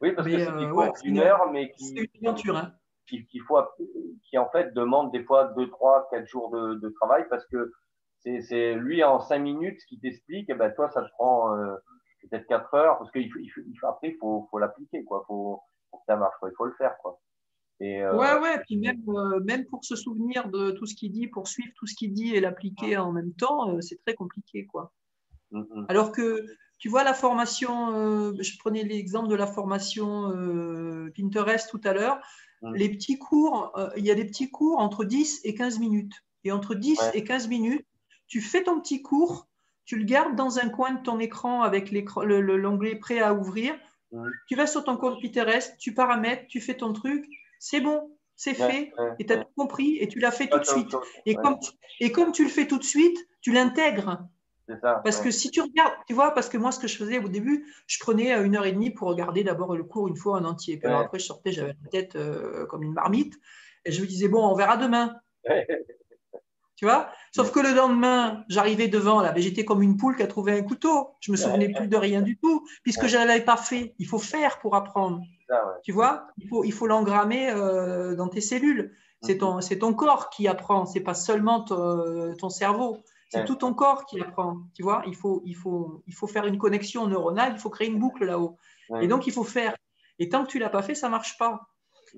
Oui, 0.00 0.12
parce 0.12 0.26
que 0.26 0.38
c'est 0.38 0.48
euh, 0.48 0.92
une 1.04 1.18
heure, 1.18 1.50
mais 1.52 1.70
qui, 1.72 1.90
une 1.90 2.26
aventure, 2.26 2.70
qui, 3.06 3.26
qui, 3.26 3.38
faut, 3.40 3.58
qui, 4.28 4.38
en 4.38 4.48
fait 4.50 4.72
demande 4.74 5.12
des 5.12 5.22
fois 5.24 5.52
2, 5.56 5.68
3, 5.68 6.08
4 6.10 6.26
jours 6.26 6.50
de, 6.50 6.88
travail 7.00 7.24
parce 7.28 7.46
que 7.46 7.72
c'est 8.18 8.74
lui 8.74 9.02
en 9.04 9.20
5 9.20 9.38
minutes 9.38 9.80
qui 9.88 9.98
t'explique, 9.98 10.48
et 10.50 10.54
ben 10.54 10.70
toi 10.70 10.90
ça 10.90 11.02
te 11.02 11.08
prend 11.10 11.54
peut-être 12.22 12.46
4 12.46 12.74
heures 12.74 12.98
parce 12.98 13.10
qu'après 13.10 13.22
il, 13.22 13.48
faut, 13.50 13.60
il 13.66 14.16
faut, 14.18 14.48
faut 14.50 14.58
l'appliquer, 14.58 15.04
quoi. 15.04 15.24
Faut, 15.26 15.62
pour 15.90 16.00
que 16.00 16.06
ça 16.06 16.16
marche, 16.16 16.36
quoi. 16.40 16.48
il 16.50 16.54
faut 16.56 16.66
le 16.66 16.74
faire. 16.74 16.96
Quoi. 17.02 17.18
Et 17.80 18.02
euh... 18.02 18.14
Ouais, 18.14 18.38
ouais, 18.38 18.60
puis 18.66 18.76
même, 18.76 19.02
euh, 19.08 19.40
même 19.40 19.64
pour 19.64 19.84
se 19.84 19.96
souvenir 19.96 20.48
de 20.50 20.70
tout 20.72 20.86
ce 20.86 20.94
qu'il 20.94 21.12
dit, 21.12 21.26
pour 21.26 21.48
suivre 21.48 21.72
tout 21.76 21.86
ce 21.86 21.94
qu'il 21.94 22.12
dit 22.12 22.34
et 22.34 22.40
l'appliquer 22.40 22.98
en 22.98 23.10
même 23.10 23.32
temps, 23.32 23.70
euh, 23.70 23.80
c'est 23.80 23.96
très 24.04 24.14
compliqué. 24.14 24.66
quoi. 24.66 24.92
Mm-hmm. 25.52 25.86
Alors 25.88 26.12
que, 26.12 26.44
tu 26.78 26.88
vois, 26.88 27.04
la 27.04 27.14
formation, 27.14 28.32
je 28.38 28.58
prenais 28.58 28.84
l'exemple 28.84 29.28
de 29.28 29.34
la 29.34 29.46
formation 29.46 30.30
Pinterest 31.14 31.68
tout 31.70 31.80
à 31.84 31.92
l'heure, 31.92 32.20
mm. 32.62 32.74
les 32.74 32.88
petits 32.90 33.18
cours, 33.18 33.72
il 33.96 34.04
y 34.04 34.10
a 34.10 34.14
des 34.14 34.24
petits 34.24 34.50
cours 34.50 34.78
entre 34.78 35.04
10 35.04 35.40
et 35.44 35.54
15 35.54 35.78
minutes. 35.78 36.14
Et 36.44 36.52
entre 36.52 36.74
10 36.74 36.98
et 37.14 37.24
15 37.24 37.48
minutes, 37.48 37.86
tu 38.26 38.40
fais 38.40 38.62
ton 38.62 38.80
petit 38.80 39.02
cours, 39.02 39.48
tu 39.84 39.96
le 39.96 40.04
gardes 40.04 40.36
dans 40.36 40.58
un 40.58 40.68
coin 40.68 40.92
de 40.92 41.02
ton 41.02 41.18
écran 41.18 41.62
avec 41.62 41.90
l'onglet 41.90 42.96
prêt 42.96 43.20
à 43.20 43.34
ouvrir. 43.34 43.74
Mm. 44.12 44.28
Tu 44.48 44.54
vas 44.54 44.66
sur 44.66 44.84
ton 44.84 44.96
compte 44.96 45.20
Pinterest, 45.20 45.76
tu 45.78 45.94
paramètres, 45.94 46.46
tu 46.48 46.60
fais 46.60 46.76
ton 46.76 46.92
truc, 46.92 47.26
c'est 47.60 47.80
bon, 47.80 48.16
c'est 48.34 48.54
fait, 48.54 48.90
et 49.20 49.26
tu 49.26 49.32
as 49.32 49.36
tout 49.36 49.50
compris, 49.56 49.98
et 50.00 50.08
tu 50.08 50.18
l'as 50.18 50.32
fait 50.32 50.48
tout 50.48 50.58
de 50.58 50.64
suite. 50.64 50.92
Et 51.26 51.34
comme, 51.36 51.58
tu, 51.60 51.70
et 52.00 52.10
comme 52.10 52.32
tu 52.32 52.42
le 52.42 52.50
fais 52.50 52.66
tout 52.66 52.78
de 52.78 52.84
suite, 52.84 53.18
tu 53.42 53.52
l'intègres. 53.52 54.24
Parce 55.04 55.20
que 55.20 55.30
si 55.30 55.50
tu 55.50 55.60
regardes, 55.60 55.92
tu 56.06 56.14
vois, 56.14 56.32
parce 56.32 56.48
que 56.48 56.56
moi, 56.56 56.72
ce 56.72 56.78
que 56.78 56.86
je 56.86 56.96
faisais 56.96 57.18
au 57.18 57.28
début, 57.28 57.66
je 57.86 57.98
prenais 57.98 58.32
euh, 58.32 58.44
une 58.44 58.56
heure 58.56 58.64
et 58.66 58.72
demie 58.72 58.90
pour 58.90 59.08
regarder 59.08 59.42
d'abord 59.44 59.76
le 59.76 59.82
cours 59.84 60.08
une 60.08 60.16
fois 60.16 60.38
en 60.38 60.44
entier. 60.44 60.76
Puis 60.78 60.88
après, 60.90 61.18
je 61.18 61.24
sortais, 61.24 61.52
j'avais 61.52 61.74
la 61.82 61.90
tête 61.90 62.16
euh, 62.16 62.66
comme 62.66 62.82
une 62.84 62.92
marmite. 62.92 63.34
Et 63.84 63.92
je 63.92 64.00
me 64.00 64.06
disais, 64.06 64.28
bon, 64.28 64.46
on 64.46 64.54
verra 64.54 64.76
demain. 64.76 65.16
Tu 66.76 66.86
vois? 66.86 67.10
Sauf 67.32 67.50
que 67.50 67.60
le 67.60 67.74
lendemain, 67.74 68.44
j'arrivais 68.48 68.88
devant, 68.88 69.20
là, 69.20 69.34
j'étais 69.36 69.64
comme 69.66 69.82
une 69.82 69.96
poule 69.98 70.16
qui 70.16 70.22
a 70.22 70.26
trouvé 70.26 70.52
un 70.52 70.62
couteau. 70.62 71.10
Je 71.20 71.32
me 71.32 71.36
souvenais 71.36 71.68
plus 71.72 71.88
de 71.88 71.96
rien 71.96 72.22
du 72.22 72.38
tout, 72.38 72.64
puisque 72.84 73.06
je 73.06 73.18
ne 73.18 73.26
l'avais 73.26 73.44
pas 73.44 73.56
fait. 73.58 73.94
Il 73.98 74.06
faut 74.06 74.18
faire 74.18 74.60
pour 74.60 74.76
apprendre. 74.76 75.22
Tu 75.82 75.92
vois 75.92 76.28
Il 76.38 76.48
faut 76.48 76.64
il 76.64 76.72
faut 76.72 76.86
l'engrammer 76.86 77.50
euh, 77.50 78.14
dans 78.14 78.28
tes 78.28 78.40
cellules. 78.40 78.94
C'est 79.22 79.38
ton, 79.38 79.56
mhm. 79.56 79.78
ton 79.78 79.92
corps 79.92 80.30
qui 80.30 80.48
apprend, 80.48 80.86
c'est 80.86 81.00
pas 81.00 81.14
seulement 81.14 81.62
ton, 81.62 82.48
cerveau. 82.48 82.98
C'est 83.28 83.44
tout 83.44 83.56
ton 83.56 83.74
corps 83.74 84.06
qui 84.06 84.20
apprend. 84.20 84.58
Tu 84.74 84.82
vois 84.82 85.02
il 85.06 85.14
faut, 85.14 85.42
il, 85.44 85.54
faut, 85.54 86.02
il 86.06 86.14
faut 86.14 86.26
faire 86.26 86.46
une 86.46 86.58
connexion 86.58 87.06
neuronale, 87.06 87.52
il 87.54 87.58
faut 87.58 87.70
créer 87.70 87.88
une 87.88 87.98
boucle 87.98 88.24
là-haut. 88.24 88.56
Et 89.00 89.06
donc, 89.06 89.26
il 89.26 89.32
faut 89.32 89.44
faire. 89.44 89.76
Et 90.18 90.28
tant 90.28 90.44
que 90.44 90.50
tu 90.50 90.58
l'as 90.58 90.70
pas 90.70 90.82
fait, 90.82 90.94
ça 90.94 91.08
marche 91.08 91.38
pas. 91.38 91.60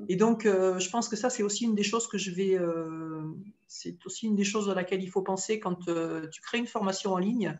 Et 0.08 0.16
donc, 0.16 0.46
euh, 0.46 0.78
je 0.78 0.90
pense 0.90 1.08
que 1.08 1.16
ça, 1.16 1.28
c'est 1.28 1.42
aussi 1.42 1.64
une 1.64 1.74
des 1.74 1.82
choses 1.82 2.06
que 2.06 2.18
je 2.18 2.30
vais. 2.30 2.58
Euh, 2.58 3.22
c'est 3.66 3.98
aussi 4.06 4.26
une 4.26 4.36
des 4.36 4.44
choses 4.44 4.70
à 4.70 4.74
laquelle 4.74 5.02
il 5.02 5.10
faut 5.10 5.22
penser 5.22 5.60
quand 5.60 5.88
euh, 5.88 6.28
tu 6.28 6.40
crées 6.40 6.58
une 6.58 6.66
formation 6.66 7.12
en 7.12 7.18
ligne. 7.18 7.58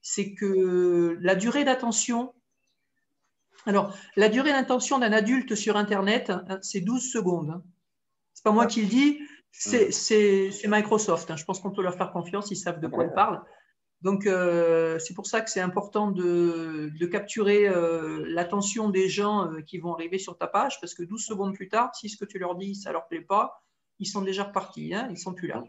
C'est 0.00 0.34
que 0.34 1.18
la 1.20 1.34
durée 1.34 1.64
d'attention. 1.64 2.32
Alors, 3.66 3.96
la 4.16 4.28
durée 4.28 4.52
d'attention 4.52 4.98
d'un 4.98 5.12
adulte 5.12 5.54
sur 5.54 5.76
Internet, 5.76 6.30
hein, 6.30 6.58
c'est 6.62 6.80
12 6.80 7.10
secondes. 7.10 7.50
Hein. 7.50 7.62
C'est 8.34 8.44
pas 8.44 8.52
moi 8.52 8.66
qui 8.66 8.82
le 8.82 8.88
dis, 8.88 9.20
c'est 9.50 10.50
Microsoft. 10.66 11.30
Hein. 11.30 11.36
Je 11.36 11.44
pense 11.44 11.60
qu'on 11.60 11.70
peut 11.70 11.82
leur 11.82 11.94
faire 11.94 12.12
confiance, 12.12 12.50
ils 12.50 12.56
savent 12.56 12.80
de 12.80 12.88
quoi 12.88 13.04
ils 13.04 13.12
parlent. 13.12 13.42
Donc, 14.04 14.26
euh, 14.26 14.98
c'est 14.98 15.14
pour 15.14 15.26
ça 15.26 15.40
que 15.40 15.50
c'est 15.50 15.62
important 15.62 16.10
de, 16.10 16.90
capturer 17.10 17.66
euh, 17.66 18.22
l'attention 18.28 18.90
des 18.90 19.08
gens 19.08 19.50
euh, 19.50 19.62
qui 19.62 19.78
vont 19.78 19.94
arriver 19.94 20.18
sur 20.18 20.36
ta 20.36 20.46
page, 20.46 20.78
parce 20.80 20.92
que 20.92 21.02
12 21.02 21.24
secondes 21.24 21.54
plus 21.54 21.70
tard, 21.70 21.94
si 21.94 22.10
ce 22.10 22.18
que 22.18 22.26
tu 22.26 22.38
leur 22.38 22.54
dis, 22.54 22.74
ça 22.74 22.90
ne 22.90 22.94
leur 22.94 23.06
plaît 23.06 23.22
pas, 23.22 23.64
ils 23.98 24.06
sont 24.06 24.20
déjà 24.20 24.44
repartis, 24.44 24.94
hein, 24.94 25.06
ils 25.08 25.14
ne 25.14 25.18
sont 25.18 25.32
plus 25.32 25.48
là. 25.48 25.64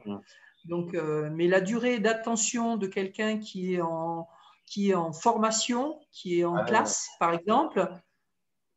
Donc, 0.65 0.97
mais 1.31 1.47
la 1.47 1.61
durée 1.61 1.99
d'attention 1.99 2.75
de 2.75 2.87
quelqu'un 2.87 3.37
qui, 3.37 3.75
est 3.75 3.81
en, 3.81 4.27
qui 4.65 4.91
est 4.91 4.95
en 4.95 5.13
formation, 5.13 5.99
qui 6.11 6.39
est 6.39 6.45
en 6.45 6.55
ah 6.55 6.63
classe, 6.63 7.07
par 7.19 7.33
exemple, 7.33 7.87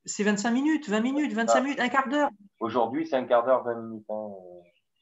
c'est 0.05 0.24
25 0.24 0.51
minutes, 0.51 0.89
20 0.89 1.01
minutes, 1.01 1.32
25 1.32 1.55
ah. 1.55 1.61
minutes, 1.61 1.80
un 1.80 1.89
quart 1.89 2.09
d'heure. 2.09 2.30
Aujourd'hui, 2.61 3.07
c'est 3.07 3.16
un 3.16 3.24
quart 3.24 3.45
d'heure, 3.45 3.64
20 3.64 3.74
minutes. 3.74 4.07
Hein. 4.09 4.28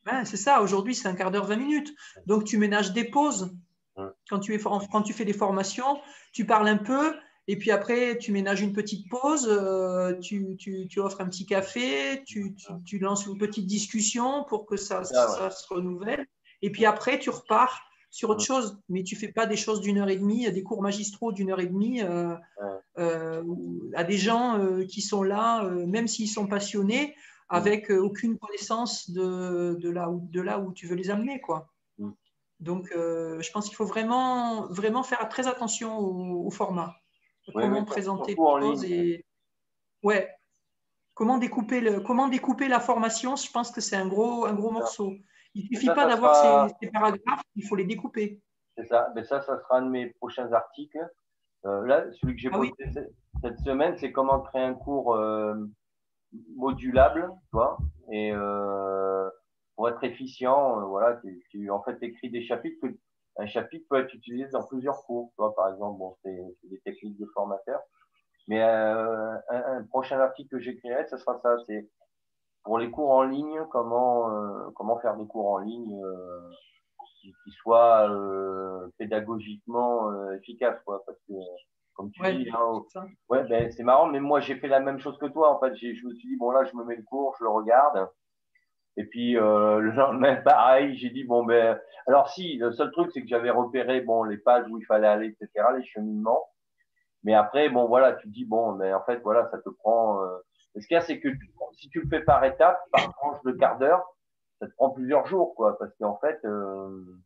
Ben, 0.04 0.24
c'est 0.24 0.36
ça, 0.36 0.62
aujourd'hui, 0.62 0.94
c'est 0.94 1.08
un 1.08 1.14
quart 1.14 1.30
d'heure, 1.30 1.46
20 1.46 1.56
minutes. 1.56 1.94
Donc, 2.26 2.44
tu 2.44 2.58
ménages 2.58 2.92
des 2.92 3.04
pauses 3.04 3.52
quand 4.28 4.40
tu, 4.40 4.54
es, 4.54 4.58
quand 4.58 5.02
tu 5.02 5.12
fais 5.12 5.24
des 5.24 5.32
formations, 5.32 5.98
tu 6.32 6.44
parles 6.44 6.68
un 6.68 6.76
peu 6.76 7.14
Et 7.48 7.56
puis 7.56 7.70
après, 7.70 8.18
tu 8.18 8.32
ménages 8.32 8.60
une 8.60 8.72
petite 8.72 9.08
pause, 9.08 9.48
euh, 9.48 10.18
tu, 10.20 10.56
tu, 10.56 11.00
offres 11.00 11.20
un 11.20 11.28
petit 11.28 11.46
café, 11.46 12.22
tu, 12.26 12.56
tu, 12.84 12.98
lances 12.98 13.26
une 13.26 13.38
petite 13.38 13.66
discussion 13.66 14.44
pour 14.44 14.66
que 14.66 14.76
ça, 14.76 15.00
ah 15.00 15.04
ça, 15.04 15.50
se 15.50 15.66
renouvelle. 15.72 16.26
Et 16.62 16.70
puis 16.70 16.84
après, 16.86 17.18
tu 17.18 17.30
repars 17.30 17.82
sur 18.10 18.30
autre 18.30 18.44
chose. 18.44 18.78
Mais 18.88 19.02
tu 19.02 19.16
fais 19.16 19.32
pas 19.32 19.46
des 19.46 19.56
choses 19.56 19.80
d'une 19.80 19.98
heure 19.98 20.08
et 20.08 20.16
demie, 20.16 20.50
des 20.50 20.62
cours 20.62 20.82
magistraux 20.82 21.32
d'une 21.32 21.50
heure 21.50 21.60
et 21.60 21.66
demie 21.66 22.02
euh, 22.02 22.34
euh, 22.98 23.42
à 23.94 24.04
des 24.04 24.18
gens 24.18 24.60
qui 24.88 25.02
sont 25.02 25.22
là, 25.22 25.68
même 25.68 26.06
s'ils 26.06 26.28
sont 26.28 26.46
passionnés, 26.46 27.14
avec 27.48 27.90
aucune 27.90 28.38
connaissance 28.38 29.10
de, 29.10 29.76
de, 29.80 29.90
là 29.90 30.10
où, 30.10 30.26
de 30.30 30.40
là 30.40 30.58
où 30.58 30.72
tu 30.72 30.86
veux 30.86 30.96
les 30.96 31.10
amener. 31.10 31.40
quoi. 31.40 31.68
Mm. 31.98 32.10
Donc, 32.60 32.88
je 32.92 33.50
pense 33.52 33.66
qu'il 33.66 33.76
faut 33.76 33.86
vraiment, 33.86 34.66
vraiment 34.68 35.02
faire 35.02 35.28
très 35.28 35.46
attention 35.46 35.98
au 35.98 36.50
format 36.50 36.96
comment 37.52 37.84
présenter 37.84 38.32
les 38.32 38.36
choses 38.36 38.84
et 38.84 39.24
ouais, 40.02 40.28
comment 41.14 41.38
découper 41.38 41.80
le, 41.80 42.00
comment 42.00 42.28
découper 42.28 42.68
la 42.68 42.80
formation. 42.80 43.36
Je 43.36 43.50
pense 43.50 43.70
que 43.70 43.80
c'est 43.80 43.96
un 43.96 44.06
gros, 44.06 44.46
un 44.46 44.54
gros 44.54 44.70
morceau. 44.70 45.14
Il 45.56 45.62
ne 45.70 45.76
suffit 45.76 45.86
pas 45.86 46.06
d'avoir 46.06 46.68
ces, 46.80 46.90
paragraphes, 46.90 47.42
il 47.54 47.64
faut 47.64 47.76
les 47.76 47.84
découper. 47.84 48.42
C'est 48.76 48.84
ça. 48.84 49.10
Mais 49.14 49.24
ça, 49.24 49.40
ça 49.40 49.58
sera 49.58 49.78
un 49.78 49.82
de 49.82 49.90
mes 49.90 50.10
prochains 50.10 50.52
articles. 50.52 50.98
Euh, 51.64 51.86
là, 51.86 52.04
celui 52.12 52.34
que 52.34 52.42
j'ai 52.42 52.50
ah 52.52 52.58
posté 52.58 52.84
cette 53.40 53.58
semaine, 53.60 53.96
c'est 53.96 54.12
comment 54.12 54.40
créer 54.40 54.62
un 54.62 54.74
cours 54.74 55.14
euh, 55.14 55.54
modulable, 56.56 57.30
tu 57.48 57.50
vois, 57.52 57.78
et 58.10 58.32
euh, 58.32 59.28
pour 59.74 59.88
être 59.88 60.04
efficient, 60.04 60.86
voilà, 60.88 61.20
tu, 61.50 61.70
en 61.70 61.82
fait 61.82 61.96
écris 62.02 62.30
des 62.30 62.42
chapitres 62.42 62.78
que 62.82 62.94
un 63.38 63.46
chapitre 63.46 63.86
peut 63.90 63.96
être 63.96 64.14
utilisé 64.14 64.48
dans 64.48 64.64
plusieurs 64.64 65.02
cours. 65.04 65.30
Tu 65.30 65.42
vois, 65.42 65.54
par 65.54 65.70
exemple, 65.70 65.98
bon, 65.98 66.16
c'est 66.22 66.38
des 66.64 66.80
techniques 66.80 67.18
de 67.18 67.26
formateur. 67.34 67.80
Mais 68.48 68.62
un, 68.62 69.42
prochain 69.90 70.18
article 70.20 70.48
que 70.56 70.58
j'écrirai, 70.58 71.06
ce 71.08 71.18
sera 71.18 71.38
ça. 71.42 71.56
C'est 71.66 71.86
pour 72.66 72.78
les 72.78 72.90
cours 72.90 73.12
en 73.12 73.22
ligne, 73.22 73.60
comment 73.70 74.28
euh, 74.28 74.70
comment 74.74 74.98
faire 74.98 75.16
des 75.16 75.26
cours 75.26 75.52
en 75.52 75.58
ligne 75.58 76.02
euh, 76.04 76.50
qui, 77.22 77.32
soient 77.62 78.10
euh, 78.10 78.88
pédagogiquement 78.98 80.10
euh, 80.10 80.36
efficaces, 80.36 80.80
quoi. 80.84 81.02
Parce 81.06 81.18
que 81.28 81.32
comme 81.94 82.10
tu 82.10 82.20
dis, 82.20 82.50
hein, 82.50 82.82
ouais, 83.30 83.44
ben, 83.44 83.70
c'est 83.70 83.84
marrant. 83.84 84.06
Mais 84.06 84.20
moi, 84.20 84.40
j'ai 84.40 84.56
fait 84.56 84.68
la 84.68 84.80
même 84.80 84.98
chose 84.98 85.16
que 85.18 85.26
toi. 85.26 85.56
En 85.56 85.60
fait, 85.60 85.74
je 85.76 86.06
me 86.06 86.14
suis 86.14 86.28
dit 86.28 86.36
bon 86.36 86.50
là, 86.50 86.64
je 86.64 86.76
me 86.76 86.84
mets 86.84 86.96
le 86.96 87.04
cours, 87.04 87.36
je 87.38 87.44
le 87.44 87.50
regarde. 87.50 88.08
Et 88.96 89.04
puis 89.04 89.38
euh, 89.38 89.78
le 89.80 89.92
lendemain, 89.92 90.34
pareil, 90.36 90.96
j'ai 90.96 91.10
dit 91.10 91.22
bon 91.22 91.44
ben, 91.44 91.78
alors 92.08 92.28
si, 92.30 92.56
le 92.56 92.72
seul 92.72 92.90
truc 92.90 93.12
c'est 93.12 93.22
que 93.22 93.28
j'avais 93.28 93.50
repéré 93.50 94.00
bon 94.00 94.24
les 94.24 94.38
pages 94.38 94.66
où 94.68 94.78
il 94.78 94.84
fallait 94.86 95.06
aller, 95.06 95.28
etc., 95.28 95.68
les 95.76 95.84
cheminements. 95.84 96.44
Mais 97.22 97.34
après, 97.34 97.68
bon 97.68 97.86
voilà, 97.86 98.14
tu 98.14 98.26
te 98.26 98.32
dis 98.32 98.44
bon, 98.44 98.72
mais 98.72 98.92
en 98.92 99.04
fait 99.04 99.18
voilà, 99.22 99.48
ça 99.52 99.58
te 99.58 99.70
prend. 99.70 100.20
Ce 100.78 100.86
qu'il 100.86 100.94
y 100.94 100.98
a, 100.98 101.00
c'est 101.00 101.20
que 101.20 101.28
si 101.72 101.88
tu 101.88 102.00
le 102.00 102.08
fais 102.08 102.20
par 102.20 102.44
étapes, 102.44 102.80
par 102.92 103.12
tranche 103.14 103.42
de 103.44 103.52
quart 103.52 103.78
d'heure, 103.78 104.04
ça 104.58 104.66
te 104.66 104.72
prend 104.74 104.90
plusieurs 104.90 105.26
jours, 105.26 105.54
quoi, 105.54 105.78
parce 105.78 105.94
qu'en 105.96 106.18
fait, 106.18 106.38
euh, 106.44 107.18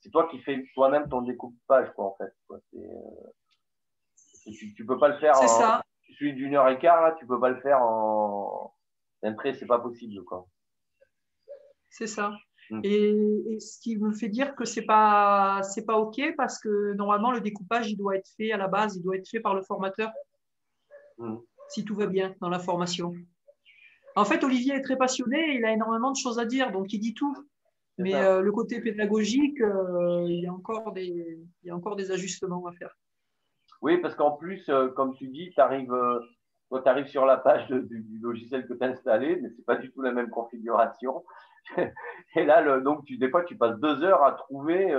c'est 0.00 0.10
toi 0.10 0.28
qui 0.30 0.38
fais 0.40 0.64
toi-même 0.74 1.08
ton 1.08 1.22
découpage, 1.22 1.92
quoi, 1.94 2.06
en 2.06 2.16
fait. 2.16 2.32
Quoi. 2.46 2.58
Euh... 2.74 2.80
Tu, 4.46 4.74
tu 4.74 4.84
peux 4.84 4.98
pas 4.98 5.08
le 5.08 5.18
faire. 5.18 5.34
C'est 5.36 5.48
ça. 5.48 5.82
Celui 6.18 6.34
d'une 6.34 6.54
heure 6.54 6.68
et 6.68 6.78
quart, 6.78 7.02
là, 7.02 7.12
tu 7.18 7.26
peux 7.26 7.40
pas 7.40 7.48
le 7.48 7.60
faire 7.60 7.82
en 7.82 8.74
d'un 9.22 9.32
trait, 9.32 9.54
c'est 9.54 9.66
pas 9.66 9.78
possible, 9.78 10.22
quoi. 10.24 10.46
C'est 11.88 12.06
ça. 12.06 12.32
Mm. 12.70 12.80
Et, 12.84 13.58
ce 13.58 13.80
qui 13.80 13.96
me 13.96 14.12
fait 14.12 14.28
dire 14.28 14.54
que 14.54 14.64
c'est 14.64 14.84
pas 14.84 15.62
c'est 15.62 15.84
pas 15.84 15.96
ok 15.96 16.34
parce 16.36 16.58
que 16.58 16.92
normalement 16.94 17.30
le 17.30 17.40
découpage 17.40 17.90
il 17.90 17.96
doit 17.96 18.16
être 18.16 18.28
fait 18.36 18.52
à 18.52 18.56
la 18.56 18.68
base, 18.68 18.96
il 18.96 19.02
doit 19.02 19.16
être 19.16 19.28
fait 19.28 19.40
par 19.40 19.54
le 19.54 19.62
formateur. 19.62 20.10
Mm. 21.18 21.36
Si 21.68 21.84
tout 21.84 21.94
va 21.94 22.06
bien 22.06 22.34
dans 22.40 22.48
la 22.48 22.58
formation. 22.58 23.14
En 24.16 24.24
fait, 24.24 24.44
Olivier 24.44 24.74
est 24.74 24.82
très 24.82 24.96
passionné, 24.96 25.56
il 25.56 25.64
a 25.64 25.72
énormément 25.72 26.12
de 26.12 26.16
choses 26.16 26.38
à 26.38 26.44
dire, 26.44 26.70
donc 26.70 26.92
il 26.92 27.00
dit 27.00 27.14
tout. 27.14 27.34
Mais 27.98 28.14
euh, 28.14 28.40
le 28.40 28.52
côté 28.52 28.80
pédagogique, 28.80 29.60
euh, 29.60 30.24
il, 30.28 30.40
y 30.40 30.46
a 30.46 30.52
encore 30.52 30.92
des, 30.92 31.38
il 31.62 31.66
y 31.66 31.70
a 31.70 31.76
encore 31.76 31.96
des 31.96 32.10
ajustements 32.10 32.66
à 32.66 32.72
faire. 32.72 32.96
Oui, 33.82 33.98
parce 33.98 34.14
qu'en 34.14 34.32
plus, 34.32 34.68
euh, 34.68 34.88
comme 34.88 35.14
tu 35.14 35.28
dis, 35.28 35.50
tu 35.50 35.60
arrives, 35.60 35.94
tu 36.72 36.88
arrives 36.88 37.06
sur 37.06 37.24
la 37.24 37.36
page 37.36 37.68
du, 37.68 38.18
logiciel 38.20 38.66
que 38.66 38.74
tu 38.74 38.82
as 38.82 38.88
installé, 38.88 39.38
mais 39.40 39.50
ce 39.50 39.58
n'est 39.58 39.64
pas 39.64 39.76
du 39.76 39.92
tout 39.92 40.02
la 40.02 40.12
même 40.12 40.30
configuration. 40.30 41.24
et 42.36 42.44
là, 42.44 42.62
le, 42.62 42.80
donc, 42.80 43.04
tu, 43.04 43.16
des 43.16 43.30
fois, 43.30 43.44
tu 43.44 43.56
passes 43.56 43.78
deux 43.78 44.02
heures 44.02 44.24
à 44.24 44.32
trouver 44.32 44.92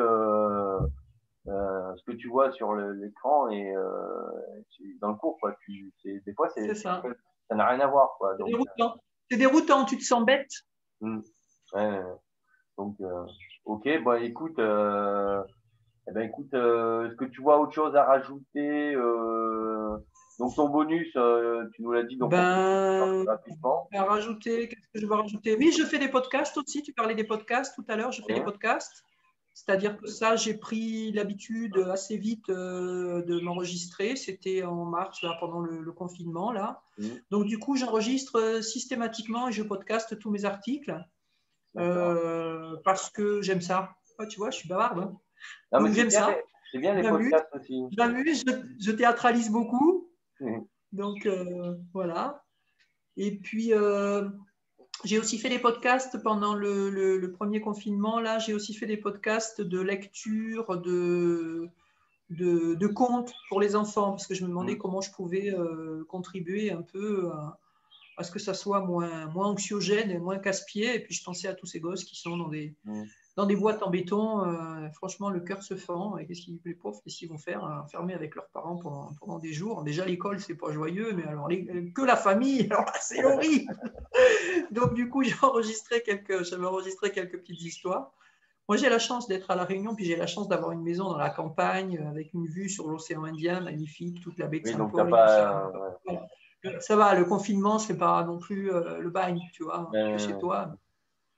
ce 1.46 2.04
que 2.06 2.12
tu 2.14 2.28
vois 2.28 2.52
sur 2.52 2.76
l'écran 2.76 3.50
et 3.50 3.76
euh, 3.76 3.84
dans 5.02 5.10
le 5.10 5.16
cours. 5.16 5.38
Quoi. 5.40 5.56
Tu, 5.66 5.94
des 6.04 6.34
fois, 6.34 6.50
c'est, 6.50 6.74
ça. 6.76 7.02
n'a 7.52 7.68
rien 7.68 7.80
à 7.80 7.88
voir. 7.88 8.16
Quoi. 8.18 8.36
C'est 8.38 8.46
déroutant. 8.46 8.96
C'est 9.30 9.38
déroutant, 9.38 9.86
tu 9.86 9.98
te 9.98 10.04
sens 10.04 10.24
bête. 10.24 10.52
Mmh. 11.02 11.20
Ouais, 11.74 12.02
donc, 12.78 12.96
euh, 13.02 13.26
ok, 13.66 14.04
bon, 14.04 14.22
écoute, 14.22 14.60
euh, 14.60 15.42
eh 16.08 16.12
ben, 16.12 16.22
écoute 16.22 16.54
est-ce 16.54 17.16
que 17.16 17.26
tu 17.26 17.42
vois 17.42 17.60
autre 17.60 17.74
chose 17.74 17.96
à 17.96 18.04
rajouter 18.04 18.96
donc 20.40 20.56
ton 20.56 20.70
bonus, 20.70 21.12
euh, 21.16 21.66
tu 21.74 21.82
nous 21.82 21.92
l'as 21.92 22.04
dit 22.04 22.18
donc 22.18 22.32
ben, 22.32 23.24
rapidement. 23.26 23.88
rajouter, 23.94 24.68
qu'est-ce 24.68 24.88
que 24.94 25.00
je 25.00 25.08
vais 25.08 25.16
rajouter? 25.16 25.56
Oui, 25.58 25.72
je 25.72 25.84
fais 25.84 25.98
des 25.98 26.10
podcasts 26.10 26.58
aussi. 26.58 26.82
Tu 26.84 26.94
parlais 26.94 27.16
des 27.16 27.24
podcasts 27.24 27.74
tout 27.76 27.86
à 27.88 27.96
l'heure. 27.96 28.12
Je 28.12 28.22
fais 28.22 28.34
des 28.34 28.44
podcasts. 28.44 29.06
C'est-à-dire 29.56 29.98
que 29.98 30.06
ça, 30.06 30.36
j'ai 30.36 30.54
pris 30.54 31.12
l'habitude 31.14 31.78
assez 31.92 32.18
vite 32.18 32.50
euh, 32.50 33.24
de 33.24 33.40
m'enregistrer. 33.40 34.16
C'était 34.16 34.64
en 34.64 34.86
mars, 34.86 35.24
là, 35.24 35.38
pendant 35.40 35.62
le, 35.62 35.92
confinement. 35.94 36.52
Là. 36.52 36.84
Mmh. 37.00 37.08
Donc, 37.32 37.46
du 37.46 37.58
coup, 37.58 37.76
j'enregistre 37.76 38.62
systématiquement 38.62 39.48
et 39.48 39.52
je 39.52 39.64
podcaste 39.64 40.20
tous 40.20 40.30
mes 40.30 40.46
articles 40.46 41.04
euh, 41.78 42.76
parce 42.84 43.10
que 43.10 43.42
j'aime 43.42 43.62
ça. 43.62 43.96
tu 44.30 44.38
vois, 44.38 44.52
je 44.52 44.58
suis 44.58 44.70
bavarde. 44.70 45.16
Hein. 45.72 45.92
j'aime 45.94 46.12
ça. 46.12 46.36
C'est 46.72 46.80
bien 46.80 46.94
les 46.94 47.08
podcasts 47.08 47.48
aussi. 47.54 47.84
J'amuse, 47.98 48.44
je, 48.46 48.52
je, 48.80 48.92
théâtralise 48.92 49.50
beaucoup. 49.50 50.10
Donc 50.92 51.26
euh, 51.26 51.76
voilà. 51.94 52.44
Et 53.18 53.38
puis 53.38 53.74
euh, 53.74 54.28
j'ai 55.04 55.20
aussi 55.20 55.38
fait 55.38 55.50
des 55.50 55.60
podcasts 55.60 56.22
pendant 56.24 56.56
le, 56.56 57.34
premier 57.38 57.62
confinement. 57.62 58.20
Là, 58.20 58.40
j'ai 58.40 58.54
aussi 58.54 58.74
fait 58.74 58.86
des 58.86 58.98
podcasts 58.98 59.62
de 59.62 59.80
lecture, 59.80 60.78
de, 60.78 61.70
de, 62.30 62.88
contes 62.88 63.34
pour 63.50 63.60
les 63.60 63.76
enfants, 63.76 64.12
parce 64.12 64.28
que 64.28 64.34
je 64.34 64.44
me 64.44 64.50
demandais 64.50 64.76
mm. 64.76 64.80
comment 64.80 65.02
je 65.02 65.12
pouvais 65.12 65.54
euh, 65.54 66.06
contribuer 66.08 66.72
un 66.72 66.82
peu 66.82 67.30
à, 68.18 68.24
ce 68.24 68.32
que 68.32 68.40
ça 68.40 68.54
soit 68.54 68.80
moins, 68.80 69.28
moins 69.28 69.48
anxiogène 69.48 70.10
et 70.10 70.18
moins 70.18 70.40
casse-pied. 70.40 70.96
Et 70.96 71.00
puis 71.00 71.14
je 71.14 71.24
pensais 71.24 71.48
à 71.48 71.54
tous 71.54 71.66
ces 71.66 71.80
gosses 71.80 72.04
qui 72.06 72.16
sont 72.16 72.38
dans 72.38 72.50
des, 72.50 72.74
mm 72.86 73.04
dans 73.36 73.46
des 73.46 73.56
boîtes 73.56 73.84
en 73.84 73.90
béton, 73.90 74.46
euh, 74.46 74.90
franchement, 74.92 75.30
le 75.30 75.42
cœur 75.42 75.62
se 75.62 75.76
fend. 75.76 76.18
Et 76.18 76.26
qu'est-ce 76.26 76.42
qu'ils, 76.42 76.60
les 76.64 76.74
pauvres, 76.74 77.02
qu'est-ce 77.04 77.18
qu'ils 77.18 77.30
vont 77.30 77.38
faire? 77.38 77.64
Enfermés 77.64 78.14
avec 78.14 78.34
leurs 78.36 78.48
parents 78.48 78.78
pendant, 78.78 79.10
pendant 79.20 79.40
des 79.40 79.52
jours. 79.52 79.84
Déjà, 79.84 80.06
l'école, 80.06 80.40
c'est 80.40 80.56
pas 80.56 80.72
joyeux, 80.72 81.12
mais 81.14 81.26
alors 81.26 81.50
que 81.50 82.02
la 82.02 82.16
famille, 82.16 82.68
alors 82.72 82.90
c'est 83.02 83.24
horrible. 83.24 83.78
Donc, 84.72 84.94
du 84.94 85.10
coup, 85.10 85.24
j'ai 85.24 85.36
enregistré 85.42 86.02
quelques, 86.02 86.44
j'avais 86.44 86.66
enregistré 86.66 87.12
quelques 87.12 87.40
petites 87.40 87.62
histoires. 87.62 88.14
Moi, 88.70 88.78
j'ai 88.78 88.90
la 88.90 89.00
chance 89.00 89.28
d'être 89.28 89.52
à 89.52 89.56
La 89.56 89.66
Réunion, 89.66 89.96
puis 89.96 90.06
j'ai 90.06 90.16
la 90.16 90.28
chance 90.28 90.48
d'avoir 90.48 90.72
une 90.72 90.82
maison 90.82 91.10
dans 91.10 91.18
la 91.18 91.30
campagne 91.30 92.00
avec 92.10 92.34
une 92.34 92.48
vue 92.48 92.70
sur 92.70 92.88
l'océan 92.88 93.26
Indien 93.26 93.60
magnifique, 93.60 94.22
toute 94.22 94.40
la 94.40 94.48
baie 94.48 94.62
de 94.62 94.68
Saint-Paul. 94.68 95.12
Ça. 95.12 95.72
ça. 96.80 96.96
va, 96.96 97.14
le 97.14 97.26
confinement, 97.26 97.78
c'est 97.80 97.98
pas 97.98 98.24
non 98.24 98.40
plus 98.40 98.72
euh, 98.72 99.00
le 99.00 99.10
bagne, 99.10 99.42
tu 99.54 99.64
vois, 99.64 99.92
chez 100.18 100.38
toi. 100.40 100.74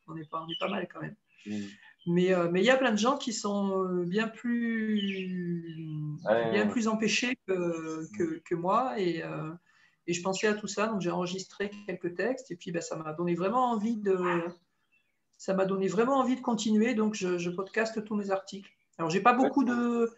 On 0.08 0.16
est, 0.16 0.30
pas, 0.30 0.41
on 0.48 0.50
est 0.50 0.58
pas 0.58 0.70
mal 0.70 0.88
quand 0.88 1.02
même. 1.02 1.16
Mm. 1.48 1.66
Euh, 2.08 2.49
mais 2.51 2.62
il 2.62 2.66
y 2.66 2.70
a 2.70 2.78
plein 2.78 2.91
de 2.91 2.97
gens 2.97 3.18
qui 3.18 3.34
sont 3.34 3.84
euh, 3.84 4.05
bien 4.05 4.28
plus, 4.28 6.16
bien 6.51 6.68
plus 6.68 6.88
empêchés 6.88 7.38
que, 7.47 8.39
que, 8.39 8.55
moi. 8.55 8.99
Et, 8.99 9.24
euh, 9.24 9.51
et, 10.08 10.14
je 10.14 10.22
pensais 10.22 10.47
à 10.47 10.53
tout 10.53 10.68
ça, 10.68 10.88
donc 10.88 11.01
j'ai 11.01 11.12
enregistré 11.12 11.72
quelques 11.86 12.16
textes. 12.16 12.51
Et 12.51 12.55
puis 12.55 12.72
ben, 12.72 12.82
ça 12.82 12.95
m'a 12.95 13.14
donné 13.14 13.36
vraiment 13.36 13.72
envie 13.72 13.97
de. 13.97 14.18
Ça 15.38 15.53
m'a 15.53 15.66
donné 15.66 15.88
vraiment 15.88 16.18
envie 16.18 16.36
de 16.36 16.41
continuer, 16.41 16.95
donc 16.95 17.14
je, 17.14 17.38
je 17.38 17.49
podcaste 17.51 18.03
tous 18.03 18.16
mes 18.16 18.32
articles. 18.32 18.72
Alors 18.97 19.12
j'ai 19.12 19.20
pas 19.20 19.34
beaucoup 19.34 19.64
de, 19.64 20.10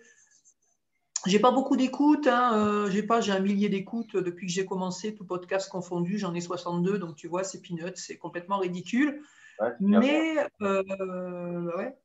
j'ai 1.26 1.40
pas 1.40 1.52
beaucoup 1.52 1.76
d'écoutes, 1.76 2.28
hein, 2.28 2.86
j'ai 2.90 3.04
pas, 3.04 3.20
j'ai 3.20 3.34
un 3.34 3.42
millier 3.42 3.68
d'écoutes 3.68 4.16
depuis 4.16 4.48
que 4.48 4.54
j'ai 4.54 4.66
commencé, 4.66 5.14
tout 5.14 5.26
podcast 5.26 5.70
confondu, 5.70 6.18
j'en 6.18 6.34
ai 6.34 6.40
62, 6.40 7.00
donc 7.00 7.18
tu 7.18 7.28
vois, 7.28 7.44
c'est 7.44 7.62
peanuts, 7.62 7.92
c'est 7.96 8.18
complètement 8.18 8.60
ridicule 8.60 9.22
mais 9.80 10.38
euh, 10.62 11.78
ouais. 11.78 11.98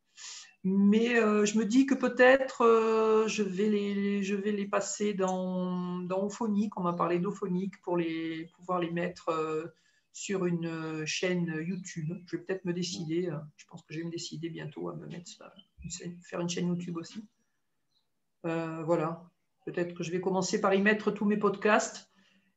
mais 0.64 1.18
euh, 1.18 1.44
je 1.44 1.58
me 1.58 1.64
dis 1.64 1.86
que 1.86 1.94
peut-être 1.94 2.62
euh, 2.62 3.28
je, 3.28 3.42
vais 3.42 3.68
les, 3.68 4.22
je 4.22 4.34
vais 4.34 4.52
les 4.52 4.66
passer 4.66 5.14
dans, 5.14 5.98
dans 6.00 6.24
Ophonique. 6.24 6.76
On 6.78 6.82
m'a 6.82 6.94
parlé 6.94 7.18
d'Ophonique 7.18 7.80
pour 7.82 7.96
les, 7.96 8.46
pouvoir 8.56 8.80
les 8.80 8.90
mettre 8.90 9.72
sur 10.12 10.46
une 10.46 11.04
chaîne 11.06 11.54
YouTube. 11.66 12.16
Je 12.26 12.36
vais 12.36 12.42
peut-être 12.42 12.64
me 12.64 12.72
décider. 12.72 13.30
Je 13.56 13.64
pense 13.66 13.82
que 13.82 13.94
je 13.94 14.00
vais 14.00 14.04
me 14.04 14.10
décider 14.10 14.48
bientôt 14.48 14.88
à 14.88 14.96
me 14.96 15.06
mettre 15.06 15.30
faire 16.22 16.40
une 16.40 16.48
chaîne 16.48 16.68
YouTube 16.68 16.96
aussi. 16.96 17.24
voilà. 18.42 19.30
Peut-être 19.64 19.94
que 19.94 20.04
je 20.04 20.10
vais 20.10 20.20
commencer 20.20 20.60
par 20.60 20.74
y 20.74 20.82
mettre 20.82 21.10
tous 21.10 21.24
mes 21.24 21.38
podcasts. 21.38 22.10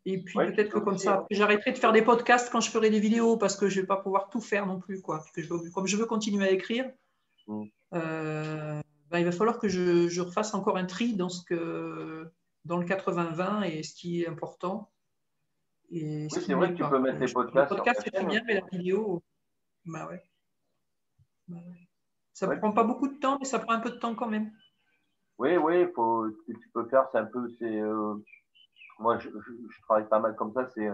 Et 0.09 0.19
puis 0.19 0.37
peut-être 0.37 0.69
que 0.69 0.79
comme 0.79 0.97
ça, 0.97 1.25
j'arrêterai 1.29 1.73
de 1.73 1.77
faire 1.77 1.91
des 1.91 2.01
podcasts 2.01 2.49
quand 2.49 2.61
je 2.61 2.71
ferai 2.71 2.89
des 2.89 3.01
vidéos 3.01 3.35
parce 3.35 3.57
que 3.57 3.67
je 3.67 3.75
ne 3.75 3.81
vais 3.81 3.87
pas 3.87 3.97
pouvoir 3.97 4.29
tout 4.29 4.39
faire 4.39 4.65
non 4.65 4.79
plus. 4.79 5.01
Quoi. 5.01 5.21
comme 5.73 5.85
je 5.85 5.97
veux 5.97 6.05
continuer 6.05 6.47
à 6.47 6.51
écrire, 6.51 6.89
mm. 7.47 7.63
euh, 7.93 8.81
ben, 9.09 9.19
il 9.19 9.25
va 9.25 9.33
falloir 9.33 9.59
que 9.59 9.67
je, 9.67 10.21
refasse 10.21 10.53
encore 10.53 10.77
un 10.77 10.85
tri 10.85 11.13
dans, 11.13 11.27
ce 11.27 11.43
que, 11.43 12.25
dans 12.63 12.77
le 12.77 12.85
80-20 12.85 13.63
et 13.65 13.83
ce 13.83 13.93
qui 13.95 14.23
est 14.23 14.29
important. 14.29 14.89
oui, 15.91 16.29
c'est 16.29 16.53
vrai 16.53 16.71
que 16.71 16.77
tu 16.77 16.89
peux 16.89 16.99
mettre 16.99 17.19
des 17.19 17.33
podcasts. 17.33 17.69
Le 17.69 17.75
podcast, 17.75 18.01
c'est 18.05 18.11
très 18.11 18.23
bien, 18.23 18.41
mais 18.47 18.53
la 18.53 18.65
vidéo, 18.71 19.21
bah 19.83 20.07
ouais. 20.07 20.23
Bah 21.49 21.57
ça 22.31 22.47
ne 22.47 22.55
prend 22.55 22.71
pas 22.71 22.85
beaucoup 22.85 23.09
de 23.09 23.19
temps, 23.19 23.37
mais 23.39 23.45
ça 23.45 23.59
prend 23.59 23.73
un 23.73 23.81
peu 23.81 23.89
de 23.89 23.97
temps 23.97 24.15
quand 24.15 24.29
même. 24.29 24.53
Oui, 25.37 25.57
oui, 25.57 25.85
faut, 25.93 26.29
ce 26.29 26.53
que 26.53 26.57
tu 26.57 26.69
peux 26.73 26.85
faire, 26.85 27.09
c'est 27.11 27.17
un 27.17 27.25
peu, 27.25 27.49
c'est, 27.59 27.81
euh, 27.81 28.15
moi, 28.99 29.17
je, 29.17 29.29
je, 29.29 29.81
travaille 29.83 30.07
pas 30.07 30.19
mal 30.19 30.35
comme 30.35 30.53
ça, 30.53 30.67
c'est 30.73 30.89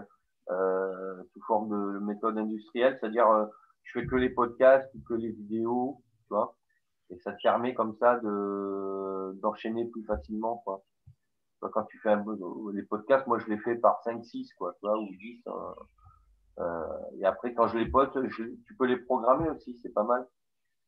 euh, 0.52 1.24
sous 1.32 1.42
forme 1.48 1.70
de 1.70 2.00
méthode 2.00 2.38
industrielle, 2.38 2.98
c'est-à-dire 3.00 3.30
euh, 3.30 3.46
je 3.84 4.00
fais 4.00 4.06
que 4.06 4.16
les 4.16 4.30
podcasts 4.30 4.92
que 5.08 5.14
les 5.14 5.32
vidéos, 5.32 6.02
tu 6.28 6.34
vois, 6.34 6.56
et 7.10 7.18
ça 7.20 7.34
te 7.34 7.42
permet 7.42 7.74
comme 7.74 7.96
ça 7.96 8.20
de 8.20 9.34
d'enchaîner 9.42 9.86
plus 9.86 10.04
facilement, 10.04 10.58
quoi. 10.66 10.84
Quand 11.72 11.84
tu 11.84 11.98
fais 12.00 12.10
un 12.10 12.26
les 12.74 12.84
podcasts, 12.84 13.26
moi 13.26 13.40
je 13.40 13.48
les 13.48 13.58
fais 13.58 13.76
par 13.76 14.02
5, 14.04 14.26
6, 14.26 14.54
quoi, 14.56 14.74
tu 14.74 14.86
vois, 14.86 15.00
ou 15.00 15.08
10. 15.16 15.44
Hein. 15.48 15.76
Euh, 16.60 16.88
et 17.20 17.26
après, 17.26 17.54
quand 17.54 17.68
je 17.68 17.78
les 17.78 17.90
poste, 17.90 18.18
tu 18.36 18.76
peux 18.78 18.86
les 18.86 18.98
programmer 18.98 19.50
aussi, 19.50 19.78
c'est 19.82 19.94
pas 19.94 20.04
mal. 20.04 20.28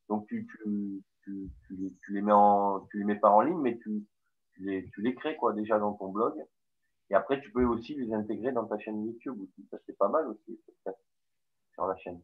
Donc 0.10 0.28
tu, 0.28 0.46
tu, 0.48 1.02
tu, 1.24 1.50
tu, 1.68 2.14
les 2.14 2.22
mets 2.22 2.32
en, 2.32 2.82
tu 2.92 3.00
les 3.00 3.06
mets 3.06 3.20
pas 3.20 3.30
en 3.30 3.42
ligne, 3.42 3.58
mais 3.60 3.78
tu, 3.78 4.06
tu 4.54 4.64
les, 4.64 4.90
tu 4.94 5.02
les 5.02 5.16
crées 5.16 5.38
quoi 5.38 5.54
déjà 5.54 5.80
dans 5.80 5.94
ton 5.94 6.10
blog. 6.10 6.34
Et 7.10 7.16
après, 7.16 7.40
tu 7.42 7.52
peux 7.52 7.66
aussi 7.66 7.94
les 7.96 8.14
intégrer 8.14 8.52
dans 8.52 8.66
ta 8.66 8.78
chaîne 8.80 9.06
YouTube 9.06 9.38
aussi. 9.42 9.68
Ça, 9.70 9.78
c'est 9.86 9.98
pas 9.98 10.10
mal 10.10 10.28
aussi, 10.28 10.60
sur 11.74 11.86
la 11.86 11.96
chaîne. 11.98 12.20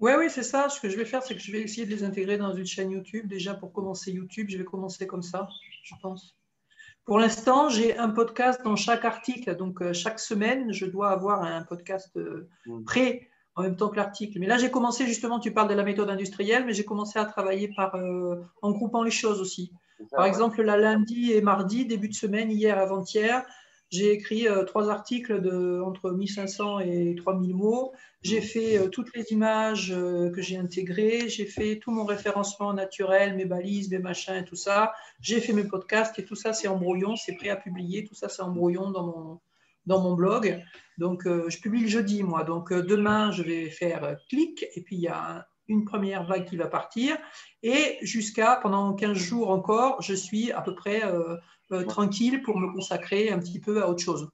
Oui, 0.00 0.12
oui, 0.16 0.30
c'est 0.30 0.44
ça. 0.44 0.68
Ce 0.68 0.80
que 0.80 0.88
je 0.88 0.96
vais 0.96 1.04
faire, 1.04 1.22
c'est 1.22 1.34
que 1.34 1.40
je 1.40 1.50
vais 1.50 1.60
essayer 1.60 1.84
de 1.84 1.90
les 1.90 2.04
intégrer 2.04 2.38
dans 2.38 2.54
une 2.54 2.66
chaîne 2.66 2.90
YouTube. 2.90 3.26
Déjà, 3.26 3.54
pour 3.54 3.72
commencer 3.72 4.12
YouTube, 4.12 4.46
je 4.48 4.56
vais 4.56 4.64
commencer 4.64 5.06
comme 5.06 5.22
ça, 5.22 5.48
je 5.82 5.94
pense. 6.00 6.36
Pour 7.04 7.18
l'instant, 7.18 7.68
j'ai 7.68 7.96
un 7.96 8.10
podcast 8.10 8.62
dans 8.62 8.76
chaque 8.76 9.04
article. 9.04 9.56
Donc, 9.56 9.82
euh, 9.82 9.92
chaque 9.92 10.20
semaine, 10.20 10.72
je 10.72 10.86
dois 10.86 11.10
avoir 11.10 11.42
un 11.42 11.62
podcast 11.62 12.16
euh, 12.16 12.48
mm. 12.66 12.84
prêt 12.84 13.28
en 13.56 13.62
même 13.62 13.76
temps 13.76 13.88
que 13.88 13.96
l'article. 13.96 14.38
Mais 14.38 14.46
là, 14.46 14.56
j'ai 14.56 14.70
commencé 14.70 15.04
justement, 15.06 15.40
tu 15.40 15.52
parles 15.52 15.68
de 15.68 15.74
la 15.74 15.82
méthode 15.82 16.10
industrielle, 16.10 16.64
mais 16.64 16.74
j'ai 16.74 16.84
commencé 16.84 17.18
à 17.18 17.24
travailler 17.24 17.72
par, 17.74 17.96
euh, 17.96 18.36
en 18.62 18.70
groupant 18.70 19.02
les 19.02 19.10
choses 19.10 19.40
aussi. 19.40 19.72
Par 20.10 20.26
exemple, 20.26 20.62
la 20.62 20.76
lundi 20.76 21.32
et 21.32 21.40
mardi, 21.40 21.86
début 21.86 22.08
de 22.08 22.14
semaine, 22.14 22.50
hier, 22.50 22.78
avant-hier, 22.78 23.44
j'ai 23.90 24.12
écrit 24.12 24.46
euh, 24.46 24.64
trois 24.64 24.90
articles 24.90 25.40
de 25.40 25.80
entre 25.80 26.10
1500 26.10 26.80
et 26.80 27.14
3000 27.16 27.54
mots. 27.54 27.92
J'ai 28.20 28.42
fait 28.42 28.78
euh, 28.78 28.88
toutes 28.88 29.14
les 29.16 29.32
images 29.32 29.92
euh, 29.92 30.30
que 30.30 30.42
j'ai 30.42 30.58
intégrées. 30.58 31.28
J'ai 31.30 31.46
fait 31.46 31.78
tout 31.78 31.90
mon 31.90 32.04
référencement 32.04 32.74
naturel, 32.74 33.34
mes 33.34 33.46
balises, 33.46 33.90
mes 33.90 33.98
machins 33.98 34.34
et 34.34 34.44
tout 34.44 34.56
ça. 34.56 34.92
J'ai 35.20 35.40
fait 35.40 35.54
mes 35.54 35.64
podcasts 35.64 36.18
et 36.18 36.24
tout 36.24 36.34
ça, 36.34 36.52
c'est 36.52 36.68
en 36.68 36.76
brouillon, 36.76 37.16
c'est 37.16 37.34
prêt 37.36 37.48
à 37.48 37.56
publier. 37.56 38.04
Tout 38.04 38.14
ça, 38.14 38.28
c'est 38.28 38.42
en 38.42 38.50
brouillon 38.50 38.90
dans 38.90 39.06
mon, 39.06 39.40
dans 39.86 40.02
mon 40.02 40.14
blog. 40.14 40.62
Donc, 40.98 41.22
je 41.24 41.58
publie 41.58 41.82
le 41.82 41.88
jeudi, 41.88 42.22
moi. 42.22 42.44
Donc, 42.44 42.72
demain, 42.72 43.30
je 43.30 43.42
vais 43.42 43.70
faire 43.70 44.16
clic 44.28 44.66
et 44.74 44.82
puis 44.82 44.96
il 44.96 45.02
y 45.02 45.08
a 45.08 45.47
une 45.68 45.84
première 45.84 46.24
vague 46.24 46.46
qui 46.46 46.56
va 46.56 46.66
partir. 46.66 47.16
Et 47.62 47.98
jusqu'à 48.02 48.56
pendant 48.56 48.94
15 48.94 49.16
jours 49.16 49.50
encore, 49.50 50.02
je 50.02 50.14
suis 50.14 50.50
à 50.52 50.62
peu 50.62 50.74
près 50.74 51.04
euh, 51.04 51.36
euh, 51.72 51.84
tranquille 51.84 52.42
pour 52.42 52.58
me 52.58 52.72
consacrer 52.72 53.30
un 53.30 53.38
petit 53.38 53.60
peu 53.60 53.82
à 53.82 53.88
autre 53.88 54.02
chose. 54.02 54.28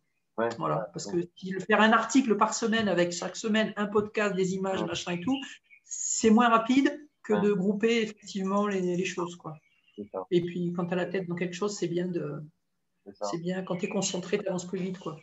voilà, 0.59 0.89
parce 0.93 1.07
que 1.07 1.18
faire 1.66 1.80
un 1.80 1.93
article 1.93 2.37
par 2.37 2.55
semaine 2.55 2.89
avec 2.89 3.12
chaque 3.12 3.37
semaine 3.37 3.72
un 3.76 3.87
podcast, 3.87 4.35
des 4.35 4.55
images, 4.55 4.82
machin 4.85 5.12
et 5.12 5.20
tout, 5.20 5.39
c'est 5.85 6.30
moins 6.30 6.49
rapide 6.49 7.01
que 7.22 7.35
de 7.35 7.53
grouper 7.53 8.03
effectivement 8.03 8.66
les, 8.66 9.05
choses. 9.05 9.37
Quoi. 9.37 9.55
Et 10.30 10.41
puis 10.43 10.72
quand 10.72 10.87
tu 10.87 10.93
as 10.93 10.97
la 10.97 11.07
tête 11.07 11.26
dans 11.28 11.35
quelque 11.35 11.55
chose, 11.55 11.76
c'est 11.76 11.89
bien 11.89 12.07
de. 12.07 12.43
C'est 13.30 13.39
bien 13.39 13.62
quand 13.62 13.76
tu 13.76 13.87
es 13.87 13.89
concentré, 13.89 14.39
tu 14.39 14.49
avances 14.49 14.66
plus 14.66 14.78
vite. 14.78 14.99
Quoi. 14.99 15.16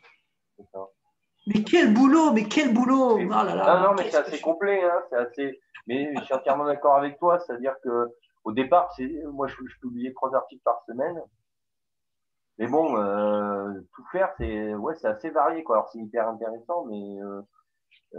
Mais 1.48 1.64
quel 1.64 1.94
boulot, 1.94 2.32
mais 2.34 2.44
quel 2.46 2.74
boulot 2.74 3.18
oh 3.18 3.28
là 3.28 3.44
là, 3.44 3.80
Non, 3.80 3.88
non, 3.88 3.96
mais 3.98 4.12
c'est 4.12 4.18
assez 4.18 4.40
complet, 4.40 4.84
hein, 4.84 5.02
c'est 5.10 5.16
assez. 5.16 5.62
Mais 5.88 6.14
je 6.16 6.24
suis 6.24 6.34
entièrement 6.34 6.66
d'accord 6.66 6.96
avec 6.96 7.18
toi, 7.20 7.40
c'est-à-dire 7.40 7.76
que 7.84 8.08
au 8.44 8.52
départ, 8.52 8.92
c'est 8.96 9.08
moi 9.32 9.48
je, 9.48 9.56
je, 9.56 9.80
publiais 9.80 10.14
trois 10.14 10.34
articles 10.36 10.64
par 10.64 10.82
semaine. 10.86 11.22
Mais 12.58 12.68
bon, 12.68 12.98
euh, 12.98 13.74
tout 13.96 14.04
faire, 14.12 14.34
c'est 14.38 14.74
ouais, 14.76 14.96
c'est 14.96 15.08
assez 15.08 15.30
varié 15.30 15.64
quoi. 15.64 15.78
Alors 15.78 15.90
c'est 15.90 16.00
hyper 16.00 16.28
intéressant, 16.28 16.86
mais 16.86 17.22
euh, 17.22 17.42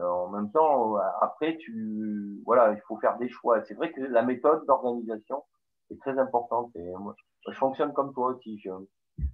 en 0.03 0.31
même 0.31 0.51
temps, 0.51 0.97
après 1.21 1.57
tu 1.59 2.41
voilà, 2.47 2.73
il 2.73 2.81
faut 2.89 2.97
faire 2.99 3.19
des 3.19 3.29
choix. 3.29 3.63
C'est 3.65 3.75
vrai 3.75 3.93
que 3.93 4.01
la 4.01 4.23
méthode 4.23 4.65
d'organisation 4.67 5.45
est 5.91 6.01
très 6.01 6.19
importante. 6.19 6.71
Et 6.77 6.93
moi, 6.99 7.15
je 7.49 7.57
fonctionne 7.59 7.93
comme 7.93 8.13
toi 8.15 8.29
aussi. 8.29 8.61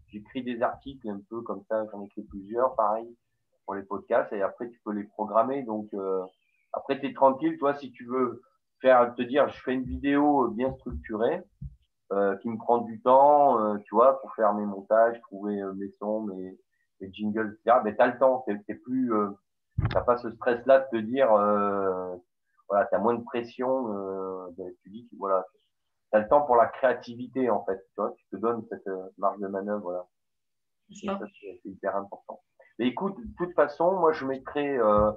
J'écris 0.08 0.42
des 0.42 0.62
articles 0.62 1.08
un 1.08 1.20
peu 1.30 1.42
comme 1.42 1.62
ça, 1.68 1.84
j'en 1.92 2.02
écris 2.02 2.22
plusieurs, 2.22 2.74
pareil 2.74 3.16
pour 3.68 3.74
les 3.74 3.82
podcasts 3.82 4.32
et 4.32 4.40
après 4.40 4.70
tu 4.70 4.80
peux 4.82 4.92
les 4.92 5.04
programmer. 5.04 5.62
Donc 5.62 5.92
euh, 5.92 6.24
après 6.72 7.00
tu 7.00 7.06
es 7.06 7.14
tranquille, 7.14 7.58
toi 7.58 7.74
si 7.74 7.90
tu 7.92 8.04
veux 8.06 8.42
faire 8.80 9.14
te 9.14 9.22
dire 9.22 9.48
je 9.48 9.60
fais 9.62 9.74
une 9.74 9.84
vidéo 9.84 10.48
bien 10.48 10.72
structurée 10.74 11.42
euh, 12.12 12.36
qui 12.36 12.48
me 12.48 12.56
prend 12.56 12.78
du 12.78 13.00
temps, 13.00 13.60
euh, 13.60 13.76
tu 13.84 13.94
vois, 13.94 14.20
pour 14.20 14.34
faire 14.34 14.54
mes 14.54 14.64
montages, 14.64 15.20
trouver 15.22 15.62
mes 15.76 15.90
sons, 15.98 16.22
mes, 16.22 16.58
mes 17.00 17.12
jingles, 17.12 17.58
etc. 17.64 17.80
Mais 17.84 17.94
tu 17.94 18.00
as 18.00 18.06
le 18.06 18.18
temps, 18.18 18.44
t'es 18.46 18.74
plus 18.74 19.12
t'as 19.92 20.00
pas 20.00 20.16
ce 20.18 20.30
stress 20.32 20.64
là 20.66 20.80
de 20.80 20.98
te 20.98 21.02
dire 21.02 21.28
voilà, 22.68 22.86
tu 22.86 22.94
as 22.94 22.98
moins 22.98 23.14
de 23.14 23.24
pression, 23.24 24.52
tu 24.82 24.90
dis 24.90 25.08
voilà, 25.18 25.44
tu 26.10 26.18
as 26.18 26.20
le 26.20 26.28
temps 26.28 26.42
pour 26.42 26.56
la 26.56 26.66
créativité 26.66 27.50
en 27.50 27.64
fait, 27.64 27.76
tu 27.76 28.00
vois, 28.00 28.12
tu 28.16 28.26
te 28.30 28.36
donnes 28.36 28.64
cette 28.70 28.88
marge 29.18 29.38
de 29.38 29.46
manœuvre 29.48 29.82
voilà. 29.82 30.06
C'est 30.94 31.60
hyper 31.64 31.96
important. 31.96 32.40
Mais 32.78 32.86
écoute, 32.86 33.16
de 33.18 33.34
toute 33.36 33.54
façon, 33.54 33.98
moi, 33.98 34.12
je 34.12 34.24
mettrai 34.24 34.78
euh, 34.78 35.12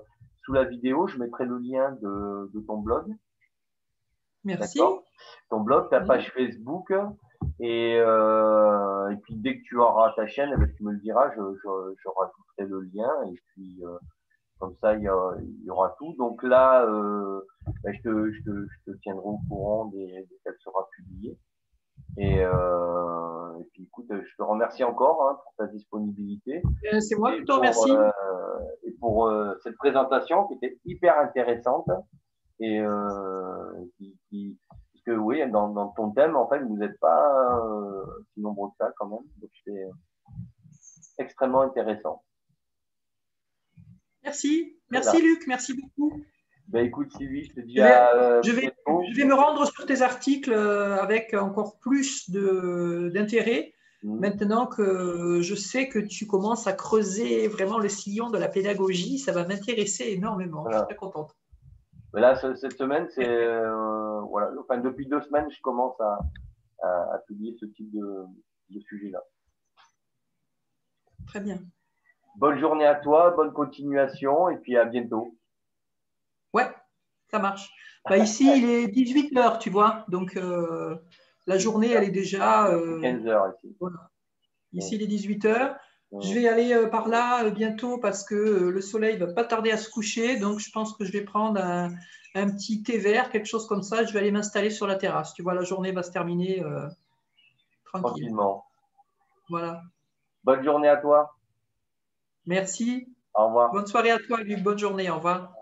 sous 0.52 0.56
la 0.56 0.66
vidéo, 0.66 1.08
je 1.08 1.18
mettrai 1.18 1.46
le 1.46 1.58
lien 1.60 1.92
de, 2.02 2.52
de 2.54 2.60
ton 2.62 2.78
blog. 2.80 3.06
Merci. 4.44 4.82
Ton 5.50 5.62
blog, 5.62 5.90
ta 5.90 6.02
page 6.02 6.30
Facebook. 6.34 6.92
Et, 7.60 7.98
euh, 8.00 9.10
et 9.10 9.16
puis, 9.18 9.36
dès 9.36 9.58
que 9.58 9.64
tu 9.64 9.78
auras 9.78 10.12
ta 10.14 10.28
chaîne, 10.28 10.50
eh 10.54 10.58
ben, 10.58 10.70
tu 10.76 10.84
me 10.84 10.92
le 10.92 11.00
diras, 11.00 11.32
je, 11.32 11.42
je, 11.56 11.96
je 12.04 12.10
rajouterai 12.10 12.66
le 12.68 12.82
lien. 12.94 13.32
Et 13.32 13.40
puis, 13.48 13.80
euh, 13.84 13.98
comme 14.60 14.76
ça, 14.82 14.94
il 14.96 15.04
y, 15.04 15.08
a, 15.08 15.36
il 15.40 15.64
y, 15.66 15.70
aura 15.70 15.96
tout. 15.98 16.14
Donc 16.18 16.44
là, 16.44 16.86
euh, 16.86 17.42
ben, 17.84 17.94
je, 17.94 18.02
te, 18.02 18.32
je, 18.32 18.44
te, 18.44 18.50
je, 18.50 18.92
te, 18.92 18.98
tiendrai 18.98 19.26
au 19.26 19.40
courant 19.48 19.86
dès 19.86 20.28
qu'elle 20.44 20.58
sera 20.60 20.88
publiée. 20.98 21.38
Et, 22.18 22.44
euh, 22.44 23.60
et, 23.60 23.64
puis 23.74 23.84
écoute, 23.84 24.08
je 24.10 24.36
te 24.36 24.44
remercie 24.44 24.84
encore 24.84 25.28
hein, 25.28 25.40
pour 25.44 25.54
ta 25.58 25.68
disponibilité. 25.68 26.62
Euh, 26.94 27.00
c'est 27.00 27.16
moi 27.16 27.36
qui 27.38 27.44
te 27.44 27.52
remercie. 27.52 27.92
Euh, 27.92 28.12
et 28.84 28.92
pour 29.00 29.28
euh, 29.28 29.56
cette 29.64 29.78
présentation 29.78 30.48
qui 30.48 30.56
était 30.56 30.80
hyper 30.86 31.18
intéressante. 31.20 31.90
Et 32.60 32.80
euh, 32.80 33.86
qui, 33.98 34.16
qui, 34.30 34.60
parce 34.70 35.04
que 35.06 35.12
oui, 35.20 35.42
dans, 35.50 35.70
dans, 35.70 35.88
ton 35.90 36.12
thème, 36.12 36.36
en 36.36 36.48
fait, 36.48 36.60
vous 36.60 36.78
n'êtes 36.78 37.00
pas 37.00 37.60
si 38.34 38.42
nombreux 38.42 38.70
que 38.70 38.76
ça 38.78 38.92
quand 38.98 39.08
même. 39.08 39.24
Donc 39.38 39.50
c'est 39.64 39.90
extrêmement 41.18 41.62
intéressant. 41.62 42.24
Merci. 44.24 44.78
Merci 44.92 45.22
Luc, 45.22 45.44
merci 45.48 45.74
beaucoup. 45.74 46.22
Ben 46.72 46.86
écoute, 46.86 47.12
Sylvie, 47.18 47.44
je 47.44 47.54
te 47.54 47.60
dis 47.60 47.76
je 47.76 47.82
vais, 47.82 48.42
je, 48.44 48.52
vais, 48.52 48.74
je 49.12 49.18
vais, 49.18 49.26
me 49.26 49.34
rendre 49.34 49.66
sur 49.66 49.86
tes 49.86 50.02
articles 50.02 50.54
euh, 50.54 51.02
avec 51.02 51.34
encore 51.34 51.78
plus 51.80 52.30
d'intérêt. 52.30 53.74
Mmh. 54.04 54.20
Maintenant 54.20 54.68
que 54.68 55.42
je 55.42 55.54
sais 55.54 55.90
que 55.90 56.00
tu 56.00 56.28
commences 56.28 56.68
à 56.68 56.74
creuser 56.74 57.50
vraiment 57.50 57.78
le 57.78 57.90
sillon 57.90 58.30
de 58.30 58.38
la 58.38 58.48
pédagogie, 58.48 59.20
ça 59.20 59.34
va 59.34 59.46
m'intéresser 59.46 60.12
énormément. 60.12 60.66
Je 60.72 60.78
suis 60.78 60.86
très 60.86 60.96
contente. 60.96 61.36
Mais 62.14 62.22
là, 62.22 62.36
cette 62.36 62.78
semaine, 62.78 63.08
c'est 63.10 63.28
euh, 63.28 64.22
voilà, 64.22 64.52
enfin 64.62 64.78
depuis 64.78 65.08
deux 65.08 65.22
semaines, 65.24 65.52
je 65.52 65.62
commence 65.62 66.00
à, 66.00 66.20
à, 66.84 67.16
à 67.16 67.18
publier 67.28 67.54
ce 67.60 67.66
type 67.66 67.92
de, 67.92 68.24
de 68.70 68.80
sujet-là. 68.80 69.22
Très 71.28 71.42
bien. 71.42 71.60
Bonne 72.38 72.60
journée 72.60 72.86
à 72.86 72.96
toi, 72.96 73.32
bonne 73.32 73.52
continuation 73.52 74.48
et 74.48 74.56
puis 74.56 74.78
à 74.78 74.86
bientôt. 74.86 75.36
Ouais, 76.54 76.70
ça 77.30 77.40
marche. 77.40 77.70
Bah, 78.10 78.18
ici, 78.18 78.52
il 78.58 78.70
est 78.70 78.88
18 78.88 79.38
heures, 79.38 79.60
tu 79.60 79.70
vois. 79.70 80.06
Donc, 80.08 80.36
euh, 80.36 80.96
la 81.48 81.58
journée, 81.58 81.92
elle 81.92 82.04
est 82.04 82.12
déjà. 82.12 82.68
15 83.02 83.26
euh, 83.26 83.30
heures 83.30 83.54
ici. 83.64 83.76
Ici, 84.74 84.96
il 84.96 85.04
est 85.04 85.08
18 85.08 85.46
heures. 85.46 85.76
Je 86.20 86.34
vais 86.34 86.48
aller 86.48 86.74
euh, 86.74 86.88
par 86.88 87.08
là 87.08 87.50
bientôt 87.52 87.98
parce 87.98 88.26
que 88.26 88.36
le 88.36 88.82
soleil 88.82 89.18
va 89.18 89.28
pas 89.28 89.46
tarder 89.46 89.72
à 89.72 89.78
se 89.78 89.90
coucher. 89.90 90.38
Donc, 90.38 90.60
je 90.60 90.70
pense 90.72 90.94
que 90.98 91.06
je 91.06 91.12
vais 91.12 91.22
prendre 91.22 91.62
un, 91.62 91.90
petit 92.34 92.84
thé 92.84 92.98
vert, 92.98 93.30
quelque 93.30 93.46
chose 93.46 93.68
comme 93.68 93.84
ça. 93.84 94.04
Je 94.04 94.12
vais 94.12 94.20
aller 94.20 94.32
m'installer 94.32 94.72
sur 94.72 94.88
la 94.88 94.96
terrasse. 94.96 95.34
Tu 95.34 95.42
vois, 95.42 95.54
la 95.54 95.64
journée 95.64 95.92
va 95.92 96.04
se 96.04 96.12
terminer 96.12 96.64
tranquillement. 97.86 98.66
Voilà. 99.50 99.82
Bonne 100.44 100.64
journée 100.64 100.90
à 100.90 100.98
toi. 100.98 101.36
Merci. 102.46 103.08
Au 103.34 103.48
revoir. 103.48 103.72
Bonne 103.72 103.88
soirée 103.88 104.12
à 104.12 104.18
toi, 104.20 104.42
Luc. 104.42 104.64
Bonne 104.64 104.80
journée. 104.80 105.10
Au 105.10 105.16
revoir. 105.16 105.54